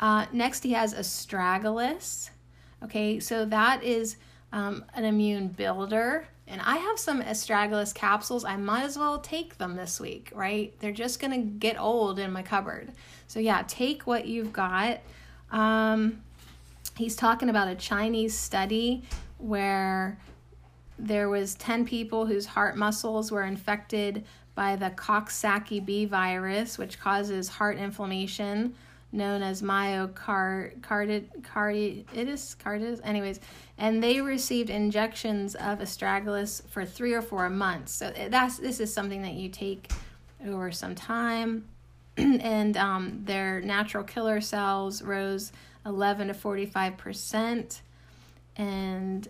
Uh, 0.00 0.26
next, 0.32 0.62
he 0.62 0.72
has 0.72 0.94
astragalus. 0.94 2.30
Okay, 2.82 3.20
so 3.20 3.44
that 3.46 3.82
is 3.82 4.16
um, 4.52 4.84
an 4.94 5.04
immune 5.04 5.48
builder. 5.48 6.26
And 6.46 6.60
I 6.60 6.76
have 6.76 6.98
some 6.98 7.22
astragalus 7.22 7.94
capsules. 7.94 8.44
I 8.44 8.56
might 8.56 8.84
as 8.84 8.98
well 8.98 9.18
take 9.18 9.56
them 9.56 9.76
this 9.76 9.98
week, 9.98 10.30
right? 10.34 10.74
They're 10.80 10.92
just 10.92 11.20
going 11.20 11.30
to 11.32 11.38
get 11.38 11.80
old 11.80 12.18
in 12.18 12.32
my 12.32 12.42
cupboard. 12.42 12.92
So, 13.28 13.40
yeah, 13.40 13.64
take 13.66 14.06
what 14.06 14.26
you've 14.26 14.52
got. 14.52 15.00
Um, 15.50 16.22
he's 16.96 17.16
talking 17.16 17.48
about 17.48 17.68
a 17.68 17.74
Chinese 17.74 18.38
study 18.38 19.04
where 19.38 20.18
there 20.98 21.28
was 21.28 21.54
10 21.54 21.86
people 21.86 22.26
whose 22.26 22.46
heart 22.46 22.76
muscles 22.76 23.32
were 23.32 23.42
infected 23.42 24.24
by 24.54 24.76
the 24.76 24.90
Coxsackie 24.90 25.84
B 25.84 26.04
virus, 26.04 26.78
which 26.78 27.00
causes 27.00 27.48
heart 27.48 27.78
inflammation 27.78 28.74
known 29.14 29.42
as 29.42 29.62
myocarditis, 29.62 31.28
carditis, 32.56 33.00
anyways, 33.04 33.40
and 33.78 34.02
they 34.02 34.20
received 34.20 34.68
injections 34.70 35.54
of 35.54 35.78
astragalus 35.78 36.66
for 36.68 36.84
three 36.84 37.14
or 37.14 37.22
four 37.22 37.48
months. 37.48 37.92
So 37.92 38.12
that's 38.28 38.58
this 38.58 38.80
is 38.80 38.92
something 38.92 39.22
that 39.22 39.34
you 39.34 39.48
take 39.48 39.90
over 40.46 40.72
some 40.72 40.94
time, 40.94 41.64
and 42.16 42.76
um, 42.76 43.22
their 43.24 43.60
natural 43.60 44.04
killer 44.04 44.40
cells 44.40 45.00
rose 45.02 45.52
11 45.86 46.28
to 46.28 46.34
45 46.34 46.96
percent, 46.96 47.82
and 48.56 49.28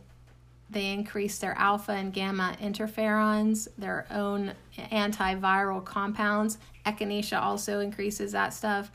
they 0.70 0.92
increased 0.92 1.40
their 1.40 1.54
alpha 1.58 1.92
and 1.92 2.12
gamma 2.12 2.56
interferons, 2.60 3.68
their 3.76 4.06
own 4.10 4.54
antiviral 4.76 5.84
compounds. 5.84 6.58
Echinacea 6.86 7.40
also 7.40 7.80
increases 7.80 8.32
that 8.32 8.52
stuff 8.52 8.90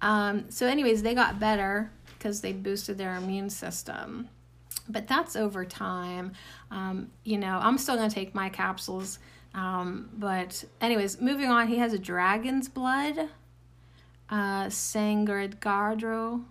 um, 0.00 0.50
so, 0.50 0.66
anyways, 0.66 1.02
they 1.02 1.14
got 1.14 1.40
better 1.40 1.90
because 2.18 2.40
they 2.40 2.52
boosted 2.52 2.98
their 2.98 3.16
immune 3.16 3.50
system. 3.50 4.28
But 4.88 5.08
that's 5.08 5.36
over 5.36 5.64
time. 5.64 6.32
Um, 6.70 7.10
you 7.24 7.38
know, 7.38 7.58
I'm 7.60 7.78
still 7.78 7.96
going 7.96 8.08
to 8.08 8.14
take 8.14 8.34
my 8.34 8.48
capsules. 8.48 9.18
Um, 9.54 10.10
but, 10.16 10.64
anyways, 10.80 11.20
moving 11.20 11.50
on, 11.50 11.68
he 11.68 11.78
has 11.78 11.92
a 11.92 11.98
dragon's 11.98 12.68
blood, 12.68 13.28
uh, 14.28 14.66
Sangradgardro, 14.66 16.44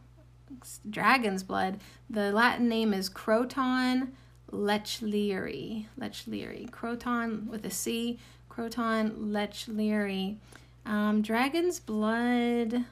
dragon's 0.89 1.43
blood. 1.43 1.79
The 2.09 2.31
Latin 2.31 2.67
name 2.67 2.93
is 2.93 3.09
Croton 3.09 4.13
lechleri. 4.51 5.85
Lechleri. 5.99 6.71
Croton 6.71 7.47
with 7.49 7.65
a 7.65 7.71
C. 7.71 8.19
Croton 8.49 9.11
lechleri. 9.31 10.37
Um, 10.85 11.21
dragon's 11.21 11.79
blood 11.79 12.85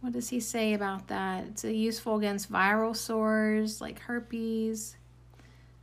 what 0.00 0.12
does 0.12 0.28
he 0.28 0.40
say 0.40 0.74
about 0.74 1.08
that? 1.08 1.44
It's 1.48 1.64
useful 1.64 2.16
against 2.16 2.52
viral 2.52 2.94
sores 2.94 3.80
like 3.80 3.98
herpes. 4.00 4.96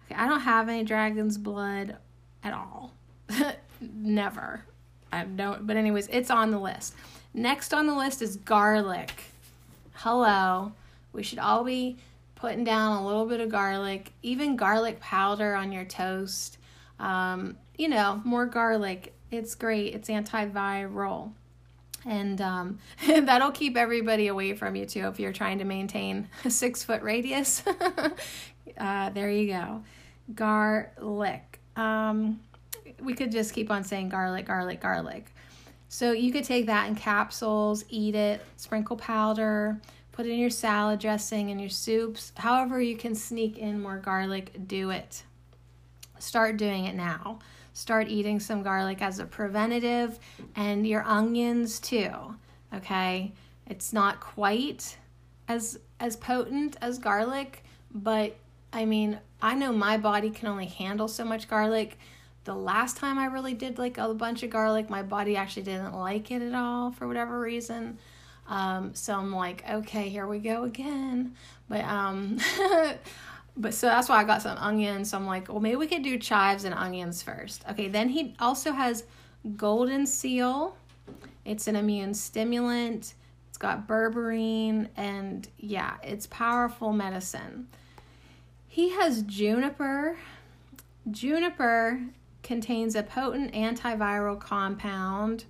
Okay, 0.06 0.16
I 0.16 0.28
don't 0.28 0.42
have 0.42 0.70
any 0.70 0.84
dragon's 0.84 1.38
blood 1.38 1.98
at 2.44 2.54
all. 2.54 2.94
Never. 3.82 4.64
I 5.12 5.26
don't, 5.26 5.68
but 5.68 5.78
anyways, 5.78 6.08
it's 6.12 6.32
on 6.32 6.52
the 6.52 6.60
list. 6.60 6.96
Next 7.34 7.74
on 7.74 7.88
the 7.88 7.96
list 7.96 8.22
is 8.22 8.38
garlic. 8.38 9.26
Hello. 9.94 10.72
We 11.12 11.24
should 11.24 11.40
all 11.40 11.64
be 11.64 11.98
putting 12.36 12.64
down 12.64 12.98
a 12.98 13.06
little 13.06 13.26
bit 13.26 13.40
of 13.40 13.50
garlic, 13.50 14.12
even 14.22 14.56
garlic 14.56 15.00
powder 15.00 15.54
on 15.56 15.72
your 15.72 15.86
toast. 15.86 16.58
Um, 17.00 17.58
you 17.78 17.88
know, 17.88 18.22
more 18.24 18.46
garlic. 18.46 19.14
It's 19.32 19.56
great. 19.56 19.94
It's 19.94 20.10
antiviral 20.10 21.32
and 22.06 22.40
um, 22.42 22.80
that'll 23.08 23.52
keep 23.52 23.78
everybody 23.78 24.28
away 24.28 24.54
from 24.54 24.76
you 24.76 24.86
too 24.86 25.08
if 25.08 25.20
you're 25.20 25.34
trying 25.34 25.60
to 25.60 25.66
maintain 25.66 26.28
a 26.46 26.50
six 26.50 26.84
foot 26.84 27.02
radius. 27.02 27.64
Uh, 28.78 29.10
there 29.12 29.30
you 29.30 29.48
go. 29.48 29.84
Garlic. 30.34 31.60
Um, 31.76 32.40
we 33.00 33.14
could 33.14 33.32
just 33.32 33.54
keep 33.54 33.70
on 33.70 33.84
saying 33.84 34.10
garlic 34.10 34.46
garlic 34.46 34.82
garlic. 34.82 35.32
So 35.90 36.12
you 36.12 36.32
could 36.32 36.44
take 36.46 36.66
that 36.68 36.88
in 36.88 36.96
capsules 36.96 37.86
eat 37.90 38.16
it 38.16 38.42
sprinkle 38.56 38.96
powder 38.96 39.80
put 40.14 40.26
it 40.26 40.30
in 40.30 40.40
your 40.40 40.50
salad 40.50 41.00
dressing 41.00 41.52
and 41.52 41.60
your 41.60 41.70
soups. 41.70 42.32
However 42.36 42.82
you 42.82 42.96
can 42.96 43.16
sneak 43.16 43.58
in 43.58 43.82
more 43.82 43.98
garlic 43.98 44.68
do 44.68 44.92
it. 44.92 45.24
Start 46.20 46.58
doing 46.58 46.86
it 46.86 46.96
now 46.96 47.40
start 47.74 48.08
eating 48.08 48.40
some 48.40 48.64
garlic 48.64 49.02
as 49.02 49.20
a 49.20 49.26
preventative 49.26 50.20
and 50.56 50.88
your 50.88 51.04
onions 51.04 51.80
too. 51.80 52.36
Okay? 52.74 53.34
It's 53.68 53.94
not 53.94 54.20
quite 54.20 54.98
as 55.48 55.80
as 56.00 56.16
potent 56.16 56.78
as 56.82 56.98
garlic, 56.98 57.64
but 57.92 58.36
I 58.72 58.86
mean, 58.86 59.20
I 59.42 59.56
know 59.56 59.72
my 59.72 59.98
body 59.98 60.30
can 60.30 60.48
only 60.48 60.66
handle 60.66 61.08
so 61.08 61.24
much 61.24 61.48
garlic. 61.48 61.98
The 62.44 62.56
last 62.56 62.98
time 62.98 63.18
I 63.18 63.26
really 63.26 63.54
did 63.54 63.78
like 63.78 63.98
a 63.98 64.14
bunch 64.14 64.44
of 64.44 64.50
garlic, 64.50 64.90
my 64.90 65.04
body 65.04 65.38
actually 65.38 65.64
didn't 65.64 65.94
like 65.94 66.32
it 66.32 66.42
at 66.42 66.54
all 66.54 66.92
for 66.92 67.08
whatever 67.08 67.40
reason. 67.40 68.00
Um, 68.48 68.94
so 68.94 69.14
I'm 69.14 69.34
like, 69.34 69.64
okay, 69.70 70.10
here 70.10 70.28
we 70.28 70.40
go 70.40 70.64
again. 70.64 71.36
But 71.70 71.86
um, 71.86 72.40
but 73.56 73.74
so 73.74 73.88
that's 73.88 74.10
why 74.10 74.18
I 74.18 74.24
got 74.24 74.42
some 74.42 74.58
onions. 74.58 75.12
So 75.12 75.18
I'm 75.18 75.26
like, 75.26 75.50
well, 75.50 75.60
maybe 75.60 75.76
we 75.76 75.88
could 75.88 76.04
do 76.04 76.18
chives 76.18 76.64
and 76.64 76.74
onions 76.74 77.22
first. 77.22 77.64
Okay, 77.70 77.88
then 77.88 78.10
he 78.10 78.36
also 78.40 78.72
has 78.72 79.04
golden 79.56 80.06
seal. 80.06 80.76
It's 81.46 81.68
an 81.68 81.76
immune 81.76 82.14
stimulant. 82.14 83.14
It's 83.50 83.58
got 83.58 83.88
berberine, 83.88 84.88
and 84.98 85.48
yeah, 85.58 85.96
it's 86.02 86.26
powerful 86.28 86.94
medicine. 86.94 87.68
He 88.68 88.90
has 88.92 89.22
juniper. 89.24 90.18
Juniper 91.12 92.02
contains 92.42 92.96
a 92.96 93.04
potent 93.04 93.52
antiviral 93.54 94.40
compound 94.40 95.44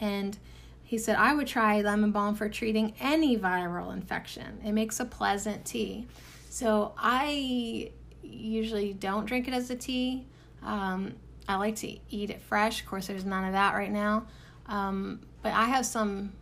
And 0.00 0.36
he 0.82 0.98
said, 0.98 1.16
I 1.16 1.32
would 1.32 1.46
try 1.46 1.80
lemon 1.80 2.10
balm 2.10 2.34
for 2.34 2.48
treating 2.48 2.94
any 3.00 3.38
viral 3.38 3.92
infection. 3.92 4.60
It 4.64 4.72
makes 4.72 5.00
a 5.00 5.04
pleasant 5.04 5.64
tea. 5.64 6.06
So 6.50 6.92
I 6.98 7.92
usually 8.22 8.92
don't 8.92 9.26
drink 9.26 9.48
it 9.48 9.54
as 9.54 9.70
a 9.70 9.76
tea. 9.76 10.26
Um, 10.62 11.14
I 11.48 11.56
like 11.56 11.76
to 11.76 11.96
eat 12.10 12.30
it 12.30 12.42
fresh. 12.42 12.80
Of 12.80 12.86
course, 12.86 13.06
there's 13.06 13.24
none 13.24 13.44
of 13.44 13.52
that 13.52 13.74
right 13.74 13.90
now. 13.90 14.26
Um, 14.66 15.20
but 15.40 15.52
I 15.52 15.66
have 15.66 15.86
some 15.86 16.32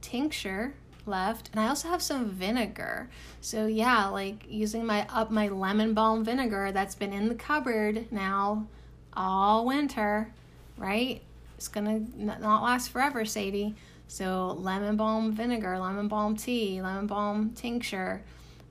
tincture 0.00 0.74
left 1.06 1.50
and 1.52 1.60
i 1.60 1.68
also 1.68 1.88
have 1.88 2.02
some 2.02 2.30
vinegar. 2.30 3.08
So 3.40 3.66
yeah 3.66 4.06
like 4.06 4.44
using 4.48 4.84
my 4.84 5.06
up 5.08 5.30
my 5.30 5.48
lemon 5.48 5.94
balm 5.94 6.24
vinegar 6.24 6.72
that's 6.72 6.94
been 6.94 7.12
in 7.12 7.28
the 7.28 7.34
cupboard 7.34 8.10
now 8.10 8.66
all 9.14 9.64
winter 9.64 10.32
right? 10.76 11.22
It's 11.56 11.68
gonna 11.68 12.00
not 12.16 12.62
last 12.62 12.90
forever 12.90 13.24
sadie. 13.24 13.74
So 14.08 14.56
lemon 14.58 14.96
balm 14.96 15.32
vinegar 15.32 15.78
lemon 15.78 16.08
balm 16.08 16.36
tea 16.36 16.80
lemon 16.82 17.06
balm 17.06 17.50
tincture 17.50 18.22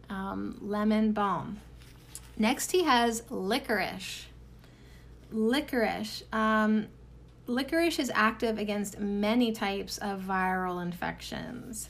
um, 0.10 0.58
lemon 0.62 1.12
balm. 1.12 1.60
Next 2.38 2.72
he 2.72 2.84
has 2.84 3.24
licorice. 3.30 4.26
Licorice 5.32 6.24
um, 6.32 6.88
licorice 7.48 8.00
is 8.00 8.12
active 8.14 8.58
against 8.58 9.00
many 9.00 9.52
types 9.52 9.98
of 9.98 10.22
viral 10.22 10.82
infections 10.82 11.90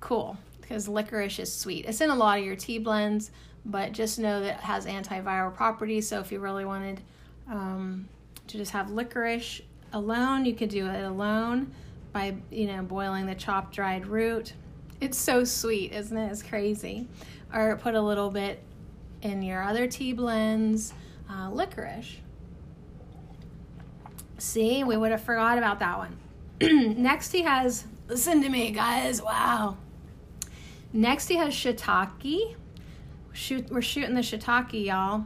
cool 0.00 0.36
because 0.60 0.88
licorice 0.88 1.38
is 1.38 1.52
sweet. 1.52 1.86
It's 1.86 2.00
in 2.00 2.10
a 2.10 2.14
lot 2.14 2.38
of 2.38 2.44
your 2.44 2.56
tea 2.56 2.78
blends, 2.78 3.30
but 3.64 3.92
just 3.92 4.18
know 4.18 4.40
that 4.40 4.58
it 4.58 4.60
has 4.60 4.86
antiviral 4.86 5.54
properties. 5.54 6.08
So 6.08 6.20
if 6.20 6.30
you 6.32 6.38
really 6.38 6.64
wanted 6.64 7.00
um, 7.48 8.08
to 8.46 8.56
just 8.56 8.72
have 8.72 8.90
licorice 8.90 9.62
alone, 9.92 10.44
you 10.44 10.54
could 10.54 10.68
do 10.68 10.86
it 10.86 11.04
alone 11.04 11.72
by 12.12 12.36
you 12.50 12.66
know 12.66 12.82
boiling 12.82 13.26
the 13.26 13.34
chopped 13.34 13.74
dried 13.74 14.06
root. 14.06 14.52
It's 15.00 15.18
so 15.18 15.44
sweet, 15.44 15.92
isn't 15.92 16.16
it? 16.16 16.30
It's 16.30 16.42
crazy. 16.42 17.08
Or 17.52 17.76
put 17.76 17.94
a 17.94 18.00
little 18.00 18.30
bit 18.30 18.62
in 19.22 19.42
your 19.42 19.62
other 19.62 19.86
tea 19.86 20.12
blends. 20.12 20.92
Uh, 21.28 21.50
licorice. 21.50 22.16
See, 24.38 24.84
we 24.84 24.96
would 24.96 25.10
have 25.10 25.22
forgot 25.22 25.58
about 25.58 25.78
that 25.80 25.98
one. 25.98 26.16
Next, 27.02 27.32
he 27.32 27.42
has. 27.42 27.84
Listen 28.08 28.42
to 28.42 28.48
me, 28.48 28.70
guys. 28.70 29.22
Wow. 29.22 29.76
Next, 30.92 31.28
he 31.28 31.36
has 31.36 31.54
shiitake. 31.54 32.56
Shoot, 33.32 33.70
we're 33.70 33.82
shooting 33.82 34.14
the 34.14 34.22
shiitake, 34.22 34.84
y'all. 34.86 35.24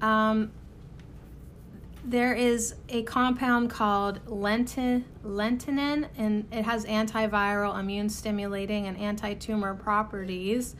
Um, 0.00 0.50
there 2.04 2.34
is 2.34 2.74
a 2.88 3.02
compound 3.02 3.70
called 3.70 4.24
lentin, 4.26 5.04
lentinin, 5.24 6.08
and 6.16 6.46
it 6.50 6.64
has 6.64 6.84
antiviral, 6.86 7.78
immune 7.78 8.08
stimulating, 8.08 8.86
and 8.86 8.96
anti 8.98 9.34
tumor 9.34 9.74
properties. 9.74 10.74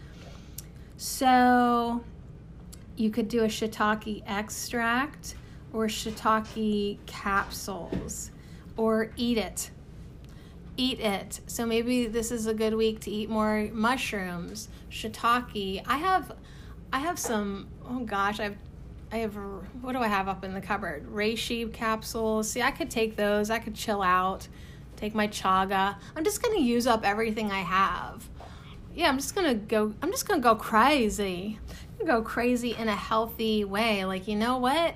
So, 0.96 2.02
you 2.96 3.10
could 3.10 3.28
do 3.28 3.44
a 3.44 3.48
shiitake 3.48 4.24
extract 4.26 5.36
or 5.72 5.86
shiitake 5.86 6.98
capsules 7.06 8.32
or 8.76 9.12
eat 9.16 9.38
it 9.38 9.70
eat 10.78 11.00
it. 11.00 11.40
So 11.46 11.66
maybe 11.66 12.06
this 12.06 12.30
is 12.30 12.46
a 12.46 12.54
good 12.54 12.72
week 12.72 13.00
to 13.00 13.10
eat 13.10 13.28
more 13.28 13.68
mushrooms, 13.72 14.68
shiitake. 14.90 15.82
I 15.86 15.98
have 15.98 16.32
I 16.92 17.00
have 17.00 17.18
some 17.18 17.68
oh 17.86 18.00
gosh, 18.00 18.40
I've 18.40 18.56
I 19.12 19.18
have 19.18 19.36
what 19.82 19.92
do 19.92 19.98
I 19.98 20.08
have 20.08 20.28
up 20.28 20.44
in 20.44 20.54
the 20.54 20.60
cupboard? 20.60 21.06
Reishi 21.12 21.70
capsules. 21.72 22.48
See, 22.50 22.62
I 22.62 22.70
could 22.70 22.90
take 22.90 23.16
those. 23.16 23.50
I 23.50 23.58
could 23.58 23.74
chill 23.74 24.02
out. 24.02 24.48
Take 24.96 25.14
my 25.14 25.28
chaga. 25.28 25.96
I'm 26.16 26.24
just 26.24 26.42
going 26.42 26.56
to 26.56 26.62
use 26.62 26.86
up 26.86 27.06
everything 27.06 27.50
I 27.52 27.60
have. 27.60 28.28
Yeah, 28.94 29.08
I'm 29.08 29.18
just 29.18 29.34
going 29.34 29.46
to 29.46 29.54
go 29.54 29.94
I'm 30.00 30.10
just 30.10 30.28
going 30.28 30.40
to 30.40 30.44
go 30.44 30.54
crazy. 30.54 31.58
go 32.04 32.22
crazy 32.22 32.74
in 32.78 32.88
a 32.88 32.96
healthy 32.96 33.64
way. 33.64 34.04
Like, 34.04 34.28
you 34.28 34.36
know 34.36 34.58
what? 34.58 34.94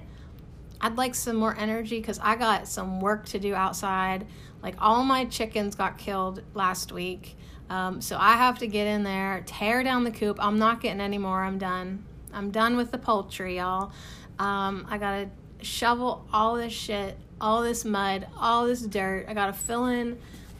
I'd 0.80 0.96
like 0.96 1.14
some 1.14 1.36
more 1.36 1.56
energy 1.56 2.00
cuz 2.02 2.18
I 2.20 2.36
got 2.36 2.68
some 2.68 3.00
work 3.00 3.26
to 3.26 3.38
do 3.38 3.54
outside. 3.54 4.26
Like 4.62 4.76
all 4.78 5.02
my 5.02 5.24
chickens 5.24 5.74
got 5.74 5.98
killed 5.98 6.42
last 6.54 6.92
week. 6.92 7.36
Um, 7.68 8.00
so 8.00 8.16
I 8.18 8.36
have 8.36 8.58
to 8.58 8.66
get 8.66 8.86
in 8.86 9.02
there, 9.02 9.42
tear 9.46 9.82
down 9.82 10.04
the 10.04 10.10
coop. 10.10 10.38
I'm 10.40 10.58
not 10.58 10.80
getting 10.80 11.00
any 11.00 11.18
more. 11.18 11.42
I'm 11.42 11.58
done. 11.58 12.04
I'm 12.32 12.50
done 12.50 12.76
with 12.76 12.90
the 12.90 12.98
poultry, 12.98 13.56
y'all. 13.56 13.92
Um, 14.38 14.86
I 14.88 14.98
gotta 14.98 15.30
shovel 15.62 16.26
all 16.32 16.56
this 16.56 16.72
shit, 16.72 17.16
all 17.40 17.62
this 17.62 17.84
mud, 17.84 18.26
all 18.36 18.66
this 18.66 18.82
dirt. 18.82 19.26
I 19.28 19.34
gotta 19.34 19.52
fill 19.52 19.86
in. 19.86 20.18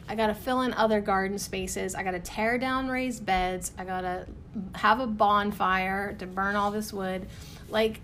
I 0.08 0.14
gotta 0.14 0.34
fill 0.34 0.62
in 0.62 0.74
other 0.74 1.00
garden 1.00 1.38
spaces. 1.38 1.94
I 1.94 2.02
gotta 2.02 2.20
tear 2.20 2.58
down 2.58 2.88
raised 2.88 3.24
beds. 3.24 3.72
I 3.78 3.84
gotta 3.84 4.26
have 4.74 5.00
a 5.00 5.06
bonfire 5.06 6.14
to 6.18 6.26
burn 6.26 6.56
all 6.56 6.70
this 6.70 6.92
wood. 6.92 7.26
Like 7.68 8.00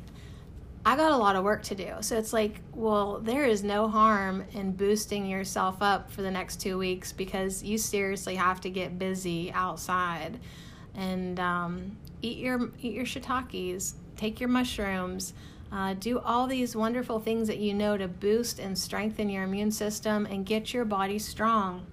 I 0.85 0.97
got 0.97 1.12
a 1.12 1.16
lot 1.16 1.37
of 1.37 1.45
work 1.45 1.62
to 1.64 1.74
do. 1.74 1.95
So 2.01 2.16
it's 2.16 2.33
like, 2.33 2.61
well, 2.72 3.18
there 3.20 3.45
is 3.45 3.62
no 3.62 3.89
harm 3.89 4.45
in 4.53 4.72
boosting 4.72 5.26
yourself 5.26 5.83
up 5.83 6.11
for 6.11 6.22
the 6.22 6.31
next 6.31 6.61
two 6.61 6.79
weeks 6.79 7.12
because 7.12 7.62
you 7.62 7.79
seriously 7.79 8.37
have 8.37 8.61
to 8.62 8.70
get 8.70 8.99
busy 8.99 9.53
outside 9.53 10.39
and 10.95 11.39
um, 11.39 11.97
eat 12.22 12.39
your 12.39 12.70
eat 12.81 12.95
your 12.95 13.05
shiitakes, 13.05 13.95
take 14.16 14.41
your 14.41 14.49
mushrooms, 14.49 15.35
uh, 15.70 15.95
do 15.95 16.18
all 16.20 16.47
these 16.47 16.74
wonderful 16.74 17.20
things 17.20 17.49
that 17.49 17.59
you 17.59 17.74
know 17.74 17.97
to 17.97 18.09
boost 18.09 18.59
and 18.59 18.76
strengthen 18.76 19.29
your 19.29 19.45
immune 19.45 19.70
system 19.70 20.26
and 20.26 20.47
get 20.47 20.72
your 20.72 20.85
body 20.85 21.18
strong. 21.18 21.87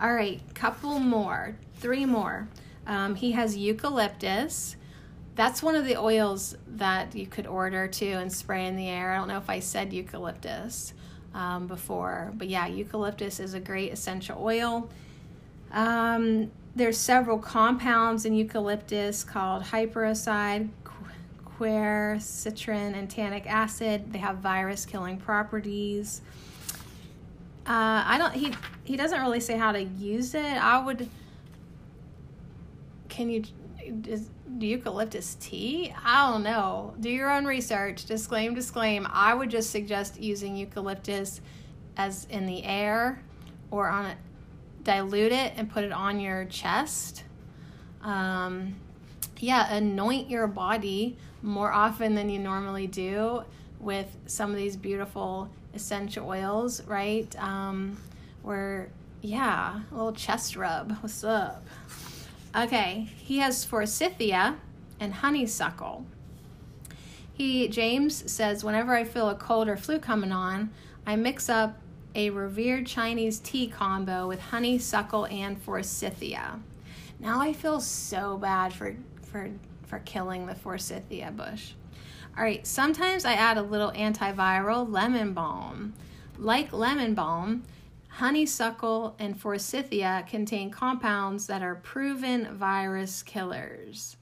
All 0.00 0.14
right, 0.14 0.40
couple 0.54 0.98
more, 0.98 1.56
three 1.76 2.06
more. 2.06 2.48
Um, 2.86 3.14
he 3.14 3.32
has 3.32 3.56
eucalyptus 3.56 4.76
that's 5.40 5.62
one 5.62 5.74
of 5.74 5.86
the 5.86 5.96
oils 5.96 6.54
that 6.68 7.16
you 7.16 7.26
could 7.26 7.46
order 7.46 7.88
too 7.88 8.04
and 8.04 8.30
spray 8.30 8.66
in 8.66 8.76
the 8.76 8.86
air. 8.86 9.10
I 9.10 9.16
don't 9.16 9.26
know 9.26 9.38
if 9.38 9.48
I 9.48 9.60
said 9.60 9.90
eucalyptus 9.90 10.92
um, 11.32 11.66
before, 11.66 12.30
but 12.34 12.46
yeah, 12.46 12.66
eucalyptus 12.66 13.40
is 13.40 13.54
a 13.54 13.60
great 13.60 13.90
essential 13.90 14.36
oil. 14.38 14.90
Um, 15.72 16.50
there's 16.76 16.98
several 16.98 17.38
compounds 17.38 18.26
in 18.26 18.34
eucalyptus 18.34 19.24
called 19.24 19.62
hyperoside, 19.62 20.68
quercitrin, 21.58 22.94
and 22.94 23.08
tannic 23.08 23.46
acid. 23.46 24.12
They 24.12 24.18
have 24.18 24.40
virus 24.40 24.84
killing 24.84 25.16
properties. 25.16 26.20
Uh, 27.66 28.04
I 28.04 28.18
don't. 28.18 28.34
He 28.34 28.52
he 28.84 28.94
doesn't 28.94 29.22
really 29.22 29.40
say 29.40 29.56
how 29.56 29.72
to 29.72 29.82
use 29.82 30.34
it. 30.34 30.42
I 30.42 30.84
would. 30.84 31.08
Can 33.08 33.30
you? 33.30 33.42
Is, 34.06 34.30
eucalyptus 34.58 35.36
tea? 35.40 35.94
I 36.04 36.30
don't 36.30 36.42
know. 36.42 36.94
Do 37.00 37.08
your 37.08 37.30
own 37.30 37.44
research. 37.44 38.04
Disclaim, 38.04 38.54
disclaim. 38.54 39.06
I 39.10 39.34
would 39.34 39.50
just 39.50 39.70
suggest 39.70 40.20
using 40.20 40.56
eucalyptus 40.56 41.40
as 41.96 42.26
in 42.30 42.46
the 42.46 42.64
air 42.64 43.22
or 43.70 43.88
on 43.88 44.06
it. 44.06 44.18
Dilute 44.82 45.32
it 45.32 45.52
and 45.56 45.70
put 45.70 45.84
it 45.84 45.92
on 45.92 46.20
your 46.20 46.46
chest. 46.46 47.24
Um, 48.02 48.76
yeah, 49.38 49.72
anoint 49.74 50.30
your 50.30 50.46
body 50.46 51.16
more 51.42 51.72
often 51.72 52.14
than 52.14 52.28
you 52.28 52.38
normally 52.38 52.86
do 52.86 53.44
with 53.78 54.14
some 54.26 54.50
of 54.50 54.56
these 54.56 54.76
beautiful 54.76 55.50
essential 55.74 56.28
oils, 56.28 56.82
right? 56.86 57.34
Um, 57.38 57.96
where, 58.42 58.90
yeah, 59.22 59.80
a 59.90 59.94
little 59.94 60.12
chest 60.12 60.56
rub. 60.56 60.92
What's 61.00 61.24
up? 61.24 61.66
Okay, 62.54 63.08
he 63.16 63.38
has 63.38 63.64
forsythia 63.64 64.56
and 64.98 65.14
honeysuckle. 65.14 66.04
He 67.32 67.68
James 67.68 68.30
says 68.30 68.64
whenever 68.64 68.94
I 68.94 69.04
feel 69.04 69.28
a 69.28 69.36
cold 69.36 69.68
or 69.68 69.76
flu 69.76 69.98
coming 69.98 70.32
on, 70.32 70.70
I 71.06 71.16
mix 71.16 71.48
up 71.48 71.78
a 72.14 72.30
revered 72.30 72.86
Chinese 72.86 73.38
tea 73.38 73.68
combo 73.68 74.26
with 74.26 74.40
honeysuckle 74.40 75.26
and 75.26 75.62
forsythia. 75.62 76.58
Now 77.20 77.40
I 77.40 77.52
feel 77.52 77.80
so 77.80 78.36
bad 78.36 78.72
for 78.72 78.96
for 79.22 79.50
for 79.86 80.00
killing 80.00 80.46
the 80.46 80.54
forsythia 80.56 81.30
bush. 81.30 81.72
All 82.36 82.42
right, 82.44 82.66
sometimes 82.66 83.24
I 83.24 83.34
add 83.34 83.58
a 83.58 83.62
little 83.62 83.92
antiviral 83.92 84.90
lemon 84.90 85.34
balm. 85.34 85.94
Like 86.36 86.72
lemon 86.72 87.14
balm, 87.14 87.64
honeysuckle 88.20 89.16
and 89.18 89.40
forsythia 89.40 90.24
contain 90.28 90.70
compounds 90.70 91.46
that 91.46 91.62
are 91.62 91.74
proven 91.74 92.54
virus 92.54 93.22
killers. 93.22 94.16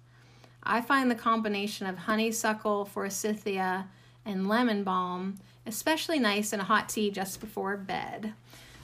I 0.63 0.81
find 0.81 1.11
the 1.11 1.15
combination 1.15 1.87
of 1.87 1.99
honeysuckle, 1.99 2.85
forsythia, 2.85 3.89
and 4.25 4.49
lemon 4.49 4.85
balm 4.85 5.39
especially 5.69 6.19
nice 6.19 6.53
in 6.53 6.61
a 6.61 6.65
hot 6.65 6.89
tea 6.89 7.11
just 7.11 7.41
before 7.41 7.77
bed. 7.77 8.33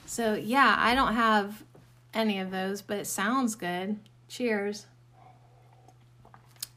So, 0.05 0.35
yeah, 0.35 0.75
I 0.77 0.93
don't 0.93 1.15
have 1.15 1.63
any 2.13 2.39
of 2.39 2.51
those, 2.51 2.81
but 2.81 2.97
it 2.97 3.07
sounds 3.07 3.55
good. 3.55 3.99
Cheers. 4.27 4.85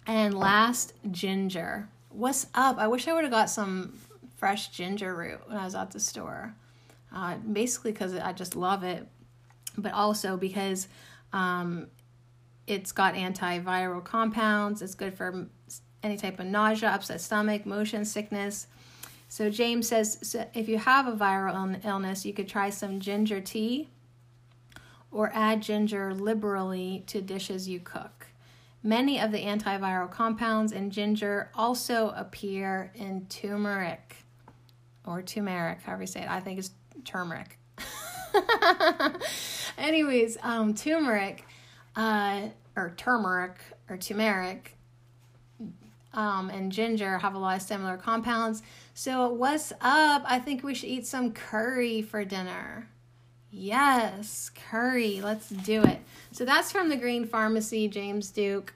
And 0.07 0.33
last, 0.33 0.95
ginger. 1.11 1.89
What's 2.09 2.47
up? 2.55 2.79
I 2.79 2.89
wish 2.89 3.07
I 3.07 3.13
would 3.13 3.25
have 3.25 3.31
got 3.31 3.51
some 3.51 3.99
fresh 4.37 4.69
ginger 4.69 5.15
root 5.15 5.41
when 5.47 5.59
I 5.59 5.65
was 5.65 5.75
at 5.75 5.91
the 5.91 6.01
store. 6.01 6.55
Uh, 7.15 7.37
basically, 7.37 7.93
because 7.93 8.15
I 8.15 8.33
just 8.33 8.55
love 8.55 8.85
it, 8.85 9.07
but 9.77 9.93
also 9.93 10.37
because 10.37 10.89
um, 11.33 11.89
it's 12.67 12.93
got 12.93 13.15
antiviral 13.15 14.05
compounds. 14.05 14.83
It's 14.83 14.95
good 14.95 15.15
for 15.15 15.49
any 16.03 16.17
type 16.17 16.39
of 16.39 16.47
nausea, 16.47 16.91
upset 16.91 17.21
stomach, 17.21 17.67
motion 17.67 18.05
sickness. 18.05 18.67
So 19.29 19.51
James 19.51 19.89
says 19.89 20.19
so 20.23 20.47
if 20.55 20.69
you 20.69 20.79
have 20.79 21.07
a 21.07 21.13
viral 21.13 21.85
illness, 21.85 22.25
you 22.25 22.33
could 22.33 22.49
try 22.49 22.71
some 22.71 23.01
ginger 23.01 23.41
tea 23.41 23.89
or 25.11 25.31
add 25.35 25.63
ginger 25.63 26.15
liberally 26.15 27.05
to 27.07 27.21
dishes 27.21 27.69
you 27.69 27.81
cook. 27.81 28.27
Many 28.83 29.21
of 29.21 29.33
the 29.33 29.43
antiviral 29.43 30.11
compounds 30.11 30.73
in 30.73 30.91
ginger 30.91 31.51
also 31.55 32.11
appear 32.11 32.93
in 32.95 33.27
turmeric 33.27 34.17
or 35.05 35.21
turmeric, 35.23 35.83
however 35.83 36.03
you 36.03 36.07
say 36.07 36.21
it. 36.21 36.31
I 36.31 36.41
think 36.41 36.59
it's 36.59 36.71
turmeric. 37.05 37.59
Anyways, 39.79 40.37
um, 40.43 40.75
turmeric 40.75 41.45
uh, 41.97 42.49
or 42.77 42.95
turmeric 42.97 43.59
or 43.89 43.97
turmeric 43.97 44.77
um, 46.15 46.51
and 46.51 46.73
ginger 46.73 47.19
have 47.19 47.35
a 47.35 47.39
lot 47.39 47.57
of 47.57 47.63
similar 47.63 47.97
compounds. 47.97 48.63
So, 48.95 49.29
what's 49.29 49.73
up? 49.81 50.25
I 50.27 50.41
think 50.41 50.65
we 50.65 50.75
should 50.75 50.89
eat 50.89 51.07
some 51.07 51.33
curry 51.33 52.03
for 52.03 52.25
dinner. 52.25 52.89
Yes, 53.51 54.51
curry. 54.71 55.21
Let's 55.23 55.49
do 55.49 55.83
it. 55.83 56.01
So, 56.33 56.45
that's 56.45 56.73
from 56.73 56.89
the 56.89 56.97
Green 56.97 57.25
Pharmacy, 57.25 57.89
James 57.89 58.31
Duke. 58.31 58.75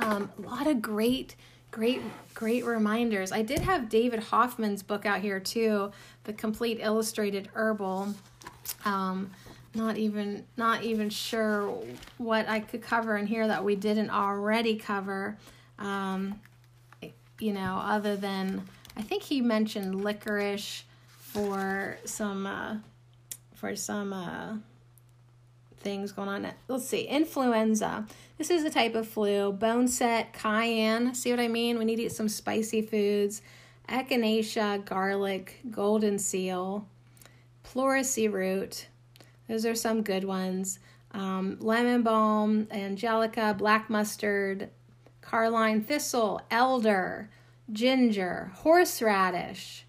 Um, 0.00 0.30
a 0.38 0.42
lot 0.42 0.66
of 0.66 0.82
great, 0.82 1.36
great, 1.70 2.00
great 2.34 2.64
reminders. 2.64 3.32
I 3.32 3.42
did 3.42 3.60
have 3.60 3.88
David 3.88 4.20
Hoffman's 4.20 4.82
book 4.82 5.06
out 5.06 5.20
here 5.20 5.40
too, 5.40 5.92
The 6.24 6.32
Complete 6.32 6.78
Illustrated 6.80 7.48
Herbal. 7.54 8.14
Um, 8.84 9.30
not 9.74 9.96
even 9.96 10.44
not 10.56 10.84
even 10.84 11.10
sure 11.10 11.76
what 12.18 12.48
I 12.48 12.60
could 12.60 12.82
cover 12.82 13.16
in 13.16 13.26
here 13.26 13.46
that 13.48 13.64
we 13.64 13.76
didn't 13.76 14.10
already 14.10 14.76
cover. 14.76 15.36
Um, 15.78 16.40
you 17.38 17.52
know, 17.52 17.80
other 17.82 18.16
than 18.16 18.62
I 18.96 19.02
think 19.02 19.22
he 19.22 19.40
mentioned 19.40 20.04
licorice 20.04 20.84
for 21.08 21.98
some 22.04 22.46
uh, 22.46 22.76
for 23.54 23.74
some 23.74 24.12
uh, 24.12 24.54
things 25.80 26.12
going 26.12 26.28
on. 26.28 26.48
Let's 26.68 26.86
see, 26.86 27.02
influenza. 27.02 28.06
This 28.38 28.50
is 28.50 28.64
a 28.64 28.70
type 28.70 28.94
of 28.94 29.08
flu. 29.08 29.52
Bone 29.52 29.88
set, 29.88 30.32
cayenne. 30.32 31.14
See 31.14 31.30
what 31.30 31.40
I 31.40 31.48
mean? 31.48 31.78
We 31.78 31.84
need 31.84 31.96
to 31.96 32.04
eat 32.04 32.12
some 32.12 32.28
spicy 32.28 32.82
foods. 32.82 33.42
Echinacea, 33.88 34.84
garlic, 34.84 35.60
golden 35.70 36.18
seal, 36.18 36.88
pleurisy 37.62 38.28
root. 38.28 38.88
Those 39.48 39.66
are 39.66 39.74
some 39.74 40.02
good 40.02 40.24
ones. 40.24 40.78
Um, 41.12 41.58
lemon 41.60 42.02
balm, 42.02 42.66
angelica, 42.70 43.54
black 43.56 43.88
mustard, 43.88 44.70
carline 45.20 45.82
thistle, 45.82 46.40
elder, 46.50 47.30
ginger, 47.70 48.50
horseradish, 48.54 49.84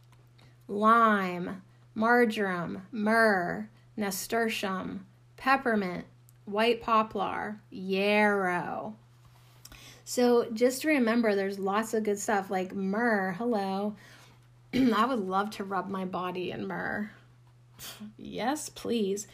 lime, 0.67 1.61
marjoram, 1.95 2.83
myrrh, 2.91 3.69
nasturtium, 3.97 5.05
peppermint, 5.37 6.05
white 6.45 6.81
poplar, 6.81 7.61
yarrow. 7.69 8.95
So 10.07 10.45
just 10.53 10.85
remember 10.85 11.33
there's 11.33 11.57
lots 11.57 11.95
of 11.95 12.03
good 12.03 12.19
stuff 12.19 12.51
like 12.51 12.75
myrrh. 12.75 13.33
Hello. 13.39 13.95
I 14.73 15.05
would 15.05 15.19
love 15.19 15.49
to 15.51 15.63
rub 15.63 15.89
my 15.89 16.05
body 16.05 16.51
in 16.51 16.67
myrrh. 16.67 17.09
yes, 18.15 18.69
please. 18.69 19.27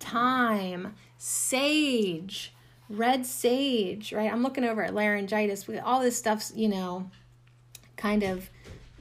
Thyme, 0.00 0.94
sage, 1.16 2.52
red 2.90 3.24
sage, 3.24 4.12
right? 4.12 4.30
I'm 4.30 4.42
looking 4.42 4.64
over 4.64 4.84
at 4.84 4.94
laryngitis. 4.94 5.66
All 5.82 6.02
this 6.02 6.18
stuff's, 6.18 6.52
you 6.54 6.68
know, 6.68 7.10
kind 7.96 8.22
of 8.22 8.50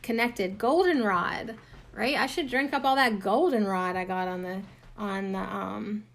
connected. 0.02 0.58
Goldenrod, 0.58 1.56
right? 1.94 2.16
I 2.16 2.26
should 2.28 2.50
drink 2.50 2.74
up 2.74 2.86
all 2.86 2.96
that 2.96 3.20
goldenrod 3.20 3.98
I 3.98 4.06
got 4.06 4.30
on 4.30 4.44
the 4.44 4.62
on 4.98 5.34
the 5.34 5.40
um 5.40 6.06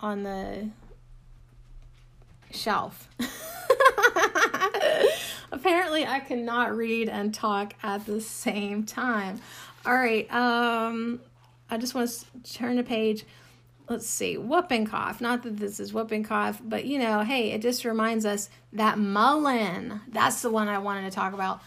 on 0.00 0.22
the 0.22 0.70
shelf. 2.50 3.10
Apparently 5.54 6.04
I 6.04 6.18
cannot 6.18 6.76
read 6.76 7.08
and 7.08 7.32
talk 7.32 7.74
at 7.82 8.06
the 8.06 8.20
same 8.20 8.84
time. 8.84 9.40
All 9.86 9.94
right, 9.94 10.32
um 10.34 11.20
I 11.70 11.78
just 11.78 11.94
want 11.94 12.10
to 12.10 12.52
turn 12.52 12.76
the 12.76 12.82
page 12.82 13.24
let's 13.88 14.06
see, 14.06 14.38
whooping 14.38 14.86
cough. 14.86 15.20
Not 15.20 15.42
that 15.42 15.58
this 15.58 15.78
is 15.78 15.92
whooping 15.92 16.24
cough, 16.24 16.60
but 16.64 16.86
you 16.86 16.98
know, 16.98 17.20
hey, 17.20 17.52
it 17.52 17.62
just 17.62 17.84
reminds 17.84 18.24
us 18.24 18.48
that 18.72 18.98
mullein. 18.98 20.00
That's 20.08 20.42
the 20.42 20.50
one 20.50 20.68
I 20.68 20.78
wanted 20.78 21.02
to 21.02 21.10
talk 21.10 21.34
about. 21.34 21.60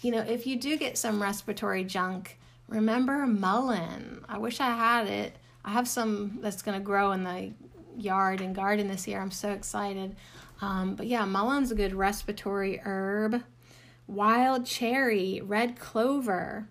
You 0.00 0.12
know, 0.12 0.20
if 0.20 0.46
you 0.46 0.56
do 0.56 0.76
get 0.76 0.96
some 0.96 1.20
respiratory 1.20 1.84
junk, 1.84 2.38
remember 2.68 3.26
mullein. 3.26 4.24
I 4.28 4.38
wish 4.38 4.60
I 4.60 4.70
had 4.70 5.08
it. 5.08 5.36
I 5.64 5.70
have 5.72 5.88
some 5.88 6.38
that's 6.40 6.62
going 6.62 6.78
to 6.78 6.84
grow 6.84 7.12
in 7.12 7.24
the 7.24 7.52
yard 7.96 8.40
and 8.40 8.54
garden 8.54 8.88
this 8.88 9.08
year. 9.08 9.20
I'm 9.20 9.30
so 9.30 9.50
excited. 9.50 10.14
Um, 10.60 10.94
but 10.94 11.06
yeah, 11.06 11.24
mullein's 11.24 11.70
a 11.70 11.74
good 11.74 11.94
respiratory 11.94 12.80
herb. 12.84 13.42
Wild 14.06 14.66
cherry, 14.66 15.40
red 15.44 15.78
clover. 15.78 16.68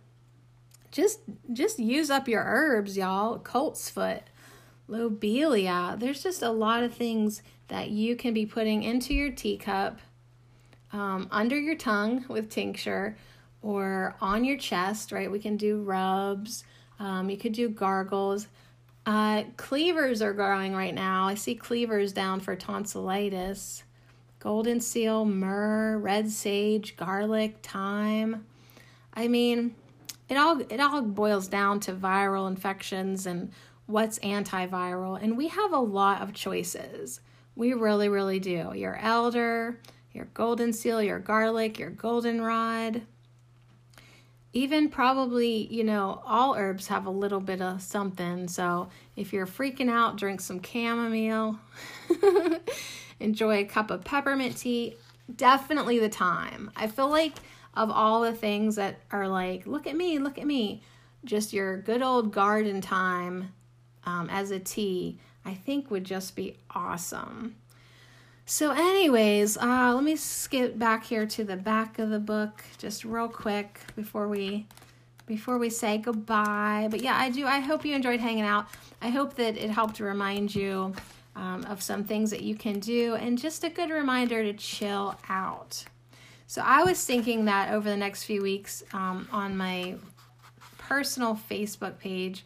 Just 0.92 1.20
just 1.52 1.80
use 1.80 2.10
up 2.10 2.28
your 2.28 2.44
herbs, 2.46 2.98
y'all. 2.98 3.40
Colt's 3.40 3.90
foot 3.90 4.24
lobelia. 4.88 5.96
There's 6.00 6.24
just 6.24 6.42
a 6.42 6.52
lot 6.52 6.84
of 6.84 6.94
things 6.94 7.42
that 7.68 7.90
you 7.90 8.16
can 8.16 8.34
be 8.34 8.46
putting 8.46 8.84
into 8.84 9.14
your 9.14 9.32
teacup, 9.32 10.00
um, 10.94 11.28
under 11.32 11.60
your 11.60 11.76
tongue 11.76 12.26
with 12.28 12.50
tincture, 12.50 13.18
or 13.62 14.16
on 14.22 14.44
your 14.44 14.58
chest, 14.58 15.12
right? 15.12 15.32
We 15.32 15.40
can 15.40 15.58
do 15.58 15.82
rubs. 15.82 16.64
Um, 17.00 17.30
you 17.30 17.38
could 17.38 17.54
do 17.54 17.68
gargles. 17.68 18.48
Uh, 19.06 19.44
cleavers 19.58 20.22
are 20.22 20.34
growing 20.34 20.74
right 20.74 20.94
now. 20.94 21.28
I 21.28 21.36
see 21.36 21.56
cleavers 21.56 22.12
down 22.12 22.40
for 22.40 22.56
tonsillitis. 22.56 23.84
Golden 24.40 24.80
seal, 24.80 25.26
myrrh, 25.26 25.98
red 25.98 26.30
sage, 26.30 26.96
garlic, 26.98 27.58
thyme. 27.64 28.46
I 29.14 29.28
mean, 29.28 29.76
it 30.30 30.38
all 30.38 30.60
it 30.60 30.80
all 30.80 31.02
boils 31.02 31.48
down 31.48 31.80
to 31.82 31.94
viral 31.94 32.48
infections 32.48 33.26
and 33.26 33.52
what's 33.86 34.20
antiviral, 34.20 35.22
and 35.22 35.38
we 35.38 35.48
have 35.48 35.74
a 35.74 35.80
lot 35.80 36.22
of 36.22 36.34
choices. 36.34 37.22
We 37.56 37.74
really, 37.74 38.10
really 38.10 38.40
do. 38.40 38.72
Your 38.76 38.98
elder, 38.98 39.80
your 40.12 40.26
golden 40.34 40.74
seal, 40.74 41.02
your 41.02 41.20
garlic, 41.20 41.80
your 41.80 41.92
goldenrod. 41.92 43.04
Even 44.56 44.88
probably, 44.88 45.68
you 45.68 45.84
know, 45.84 46.22
all 46.26 46.56
herbs 46.56 46.88
have 46.88 47.06
a 47.06 47.12
little 47.12 47.42
bit 47.42 47.62
of 47.62 47.82
something. 47.82 48.48
So 48.48 48.88
if 49.18 49.34
you're 49.34 49.46
freaking 49.46 49.90
out, 49.90 50.16
drink 50.16 50.40
some 50.40 50.64
chamomile. 50.64 51.60
Enjoy 53.20 53.58
a 53.58 53.66
cup 53.66 53.92
of 53.92 54.06
peppermint 54.06 54.56
tea. 54.58 54.96
definitely 55.36 56.00
the 56.00 56.08
thyme. 56.08 56.72
I 56.74 56.88
feel 56.88 57.10
like 57.10 57.34
of 57.74 57.92
all 57.92 58.22
the 58.22 58.32
things 58.32 58.78
that 58.78 59.02
are 59.12 59.28
like, 59.28 59.68
look 59.68 59.88
at 59.88 59.98
me, 59.98 60.20
look 60.20 60.38
at 60.38 60.48
me, 60.48 60.82
just 61.26 61.52
your 61.52 61.82
good 61.82 62.02
old 62.02 62.32
garden 62.32 62.82
thyme 62.82 63.52
um, 64.06 64.30
as 64.30 64.52
a 64.52 64.60
tea, 64.60 65.20
I 65.44 65.54
think 65.54 65.92
would 65.92 66.06
just 66.06 66.34
be 66.34 66.56
awesome. 66.74 67.56
So, 68.48 68.70
anyways, 68.72 69.58
uh, 69.58 69.92
let 69.96 70.04
me 70.04 70.16
skip 70.16 70.78
back 70.78 71.04
here 71.04 71.26
to 71.26 71.44
the 71.44 71.56
back 71.56 71.98
of 71.98 72.12
the 72.12 72.20
book 72.20 72.64
just 72.78 73.04
real 73.04 73.28
quick 73.28 73.80
before 73.96 74.28
we 74.28 74.68
before 75.26 75.58
we 75.58 75.72
say 75.72 75.98
goodbye. 75.98 76.88
But 76.92 77.02
yeah, 77.02 77.18
I 77.18 77.32
do. 77.32 77.48
I 77.48 77.60
hope 77.60 77.84
you 77.84 77.96
enjoyed 77.96 78.20
hanging 78.20 78.44
out. 78.44 78.68
I 79.02 79.10
hope 79.10 79.34
that 79.36 79.58
it 79.58 79.72
helped 79.72 80.00
remind 80.00 80.54
you 80.54 80.94
um, 81.36 81.66
of 81.66 81.82
some 81.82 82.04
things 82.04 82.30
that 82.30 82.42
you 82.42 82.54
can 82.54 82.80
do 82.80 83.16
and 83.16 83.36
just 83.36 83.64
a 83.64 83.70
good 83.70 83.90
reminder 83.90 84.44
to 84.44 84.54
chill 84.54 85.16
out. 85.28 85.84
So 86.46 86.62
I 86.64 86.84
was 86.84 87.04
thinking 87.04 87.46
that 87.46 87.74
over 87.74 87.90
the 87.90 87.98
next 87.98 88.26
few 88.26 88.44
weeks 88.44 88.84
um, 88.94 89.28
on 89.32 89.58
my 89.58 89.96
personal 90.78 91.40
Facebook 91.50 91.98
page, 91.98 92.46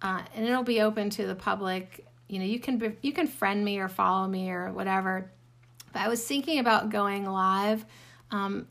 uh, 0.00 0.22
and 0.34 0.46
it'll 0.46 0.62
be 0.62 0.80
open 0.80 1.10
to 1.10 1.26
the 1.26 1.34
public. 1.34 2.06
You 2.30 2.38
know, 2.38 2.44
you 2.44 2.60
can 2.60 2.96
you 3.02 3.12
can 3.12 3.26
friend 3.26 3.64
me 3.64 3.78
or 3.78 3.88
follow 3.88 4.28
me 4.28 4.50
or 4.50 4.72
whatever. 4.72 5.30
But 5.92 6.02
I 6.02 6.08
was 6.08 6.24
thinking 6.24 6.60
about 6.60 6.90
going 6.90 7.26
live 7.26 7.84
um, 8.30 8.68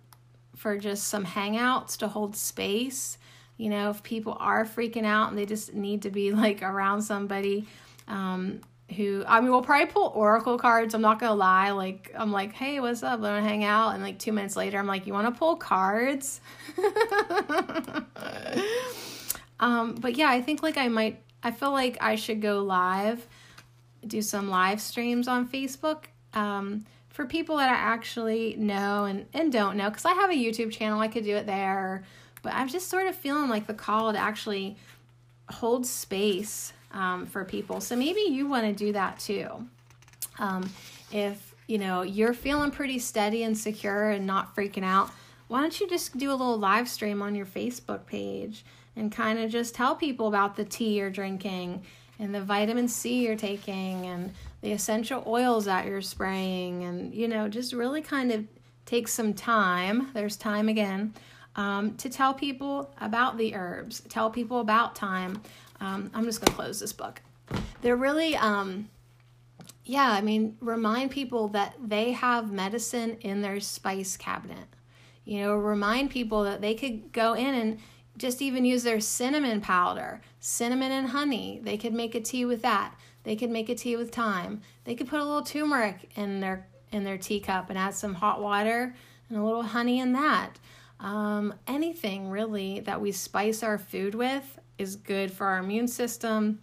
for 0.55 0.78
just 0.78 1.07
some 1.07 1.26
hangouts 1.26 1.97
to 1.97 2.07
hold 2.07 2.36
space. 2.36 3.18
You 3.57 3.70
know, 3.70 3.89
if 3.89 4.01
people 4.03 4.38
are 4.39 4.64
freaking 4.64 5.05
out 5.05 5.30
and 5.30 5.38
they 5.38 5.45
just 5.45 5.74
need 5.74 6.03
to 6.03 6.10
be 6.10 6.32
like 6.45 6.64
around 6.64 7.01
somebody 7.01 7.68
um, 8.07 8.62
who 8.95 9.24
I 9.28 9.41
mean, 9.41 9.51
we'll 9.51 9.62
probably 9.62 9.88
pull 9.88 10.12
oracle 10.16 10.57
cards. 10.57 10.93
I'm 10.93 11.01
not 11.01 11.20
gonna 11.20 11.36
lie. 11.36 11.72
Like, 11.72 12.14
I'm 12.18 12.32
like, 12.32 12.53
hey, 12.53 12.80
what's 12.80 13.03
up? 13.03 13.20
Let 13.20 13.41
me 13.41 13.47
hang 13.47 13.64
out. 13.64 13.93
And 13.93 14.01
like 14.01 14.20
two 14.20 14.32
minutes 14.32 14.55
later, 14.55 14.80
I'm 14.80 14.88
like, 14.88 15.05
you 15.05 15.14
want 15.14 15.28
to 15.34 15.38
pull 15.38 15.57
cards? 15.57 16.41
um, 19.60 19.95
but 19.95 20.16
yeah, 20.16 20.30
I 20.30 20.41
think 20.41 20.64
like 20.64 20.78
I 20.78 20.88
might. 20.88 21.22
I 21.41 21.51
feel 21.51 21.72
like 21.72 21.97
I 22.01 22.16
should 22.16 22.41
go 22.41 22.60
live, 22.64 23.26
do 24.10 24.22
some 24.22 24.49
live 24.49 24.82
streams 24.82 25.28
on 25.28 25.47
Facebook. 25.47 26.05
Um, 26.34 26.86
for 27.10 27.26
people 27.26 27.57
that 27.57 27.70
I 27.70 27.74
actually 27.74 28.55
know 28.57 29.05
and, 29.05 29.26
and 29.34 29.51
don't 29.51 29.76
know, 29.76 29.89
because 29.89 30.05
I 30.05 30.14
have 30.14 30.30
a 30.30 30.34
YouTube 30.34 30.72
channel, 30.72 30.99
I 30.99 31.07
could 31.07 31.24
do 31.24 31.36
it 31.36 31.45
there. 31.45 32.03
But 32.41 32.53
I'm 32.53 32.70
just 32.70 32.88
sort 32.89 33.07
of 33.07 33.16
feeling 33.16 33.49
like 33.49 33.68
the 33.68 33.74
call 33.74 34.14
to 34.14 34.18
actually 34.18 34.78
hold 35.49 35.86
space 35.86 36.72
um, 36.91 37.26
for 37.26 37.43
people. 37.43 37.82
So 37.82 37.95
maybe 37.95 38.22
you 38.22 38.47
want 38.47 38.66
to 38.66 38.74
do 38.74 38.93
that 38.93 39.20
too. 39.20 39.68
Um, 40.38 40.70
if 41.12 41.53
you 41.68 41.78
know 41.78 42.01
you're 42.01 42.34
feeling 42.34 42.72
pretty 42.72 42.99
steady 42.99 43.43
and 43.43 43.57
secure 43.57 44.12
and 44.12 44.26
not 44.26 44.55
freaking 44.55 44.86
out, 44.86 45.12
why 45.47 45.62
don't 45.62 45.80
you 45.80 45.89
just 45.89 46.18
do 46.18 46.30
a 46.30 46.34
little 46.34 46.57
live 46.57 46.88
stream 46.88 47.22
on 47.22 47.36
your 47.36 47.45
Facebook 47.45 48.05
page 48.05 48.64
and 48.95 49.12
kind 49.12 49.39
of 49.39 49.51
just 49.51 49.76
tell 49.76 49.95
people 49.95 50.28
about 50.28 50.55
the 50.55 50.66
tea 50.66 50.97
you're 50.97 51.10
drinking 51.10 51.84
and 52.20 52.36
the 52.36 52.42
vitamin 52.42 52.88
C 52.88 53.26
you're 53.26 53.36
taking 53.36 54.06
and 54.06 54.32
the 54.62 54.72
essential 54.74 55.24
oils 55.26 55.66
that 55.66 55.86
you're 55.86 56.02
spraying 56.02 56.84
and 56.84 57.14
you 57.14 57.28
know 57.28 57.48
just 57.48 57.74
really 57.74 58.02
kind 58.02 58.32
of 58.32 58.46
take 58.86 59.08
some 59.08 59.34
time. 59.34 60.10
There's 60.14 60.36
time 60.36 60.68
again. 60.68 61.14
Um, 61.56 61.96
to 61.98 62.10
tell 62.10 62.34
people 62.34 62.94
about 63.02 63.38
the 63.38 63.56
herbs, 63.56 64.02
tell 64.08 64.30
people 64.30 64.60
about 64.62 64.98
thyme 64.98 65.42
um, 65.82 66.12
I'm 66.14 66.26
just 66.26 66.42
going 66.42 66.50
to 66.50 66.56
close 66.56 66.80
this 66.80 66.94
book. 66.94 67.22
They're 67.82 67.96
really, 67.96 68.36
um, 68.36 68.90
yeah, 69.86 70.12
I 70.12 70.22
mean, 70.22 70.58
remind 70.60 71.12
people 71.12 71.48
that 71.50 71.76
they 71.84 72.12
have 72.12 72.52
medicine 72.52 73.18
in 73.22 73.42
their 73.42 73.60
spice 73.60 74.18
cabinet. 74.18 74.68
You 75.26 75.42
know, 75.42 75.56
remind 75.56 76.10
people 76.10 76.44
that 76.44 76.62
they 76.62 76.74
could 76.74 77.12
go 77.12 77.34
in 77.34 77.54
and 77.54 77.80
just 78.20 78.42
even 78.42 78.66
use 78.66 78.84
their 78.84 79.00
cinnamon 79.00 79.62
powder, 79.62 80.22
cinnamon 80.40 80.92
and 80.92 81.08
honey. 81.08 81.60
They 81.64 81.78
could 81.78 81.94
make 81.94 82.14
a 82.14 82.22
tea 82.22 82.46
with 82.46 82.62
that. 82.62 82.94
They 83.24 83.36
could 83.36 83.50
make 83.50 83.70
a 83.70 83.76
tea 83.76 83.96
with 83.96 84.14
thyme. 84.14 84.62
They 84.84 84.96
could 84.96 85.08
put 85.08 85.20
a 85.20 85.24
little 85.24 85.44
turmeric 85.44 86.10
in 86.16 86.40
their 86.40 86.68
in 86.92 87.04
their 87.04 87.18
teacup 87.18 87.70
and 87.70 87.78
add 87.78 87.94
some 87.94 88.16
hot 88.16 88.42
water 88.42 88.96
and 89.30 89.38
a 89.38 89.44
little 89.44 89.64
honey 89.64 90.00
in 90.00 90.14
that. 90.14 90.60
Um, 91.00 91.54
anything 91.68 92.30
really 92.30 92.80
that 92.82 93.00
we 93.00 93.12
spice 93.12 93.64
our 93.64 93.78
food 93.78 94.16
with 94.16 94.60
is 94.78 94.96
good 94.96 95.32
for 95.32 95.46
our 95.46 95.60
immune 95.60 95.88
system 95.88 96.60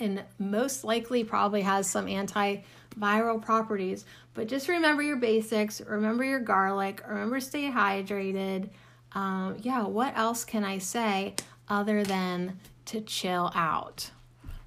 and 0.00 0.24
most 0.38 0.84
likely 0.84 1.22
probably 1.22 1.62
has 1.62 1.88
some 1.88 2.06
antiviral 2.06 3.40
properties. 3.40 4.04
But 4.34 4.48
just 4.48 4.68
remember 4.68 5.02
your 5.02 5.16
basics, 5.16 5.80
remember 5.80 6.24
your 6.24 6.40
garlic, 6.40 7.02
remember 7.06 7.40
stay 7.40 7.70
hydrated. 7.70 8.70
Um, 9.14 9.56
yeah, 9.60 9.84
what 9.84 10.16
else 10.16 10.44
can 10.44 10.64
I 10.64 10.78
say 10.78 11.34
other 11.68 12.02
than 12.04 12.58
to 12.86 13.00
chill 13.00 13.50
out? 13.54 14.10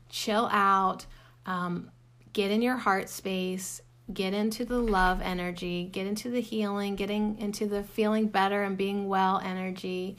Chill 0.10 0.48
out, 0.52 1.06
um, 1.46 1.91
get 2.34 2.52
in 2.52 2.62
your 2.62 2.78
heart 2.78 3.10
space, 3.10 3.82
get 4.14 4.34
into 4.34 4.66
the 4.66 4.80
love 4.80 5.22
energy, 5.22 5.89
get 5.91 6.06
into 6.06 6.30
the 6.30 6.41
healing, 6.41 6.96
getting 6.96 7.38
into 7.39 7.66
the 7.68 7.84
feeling 7.84 8.28
better 8.28 8.64
and 8.64 8.78
being 8.78 9.08
well 9.08 9.41
energy. 9.43 10.18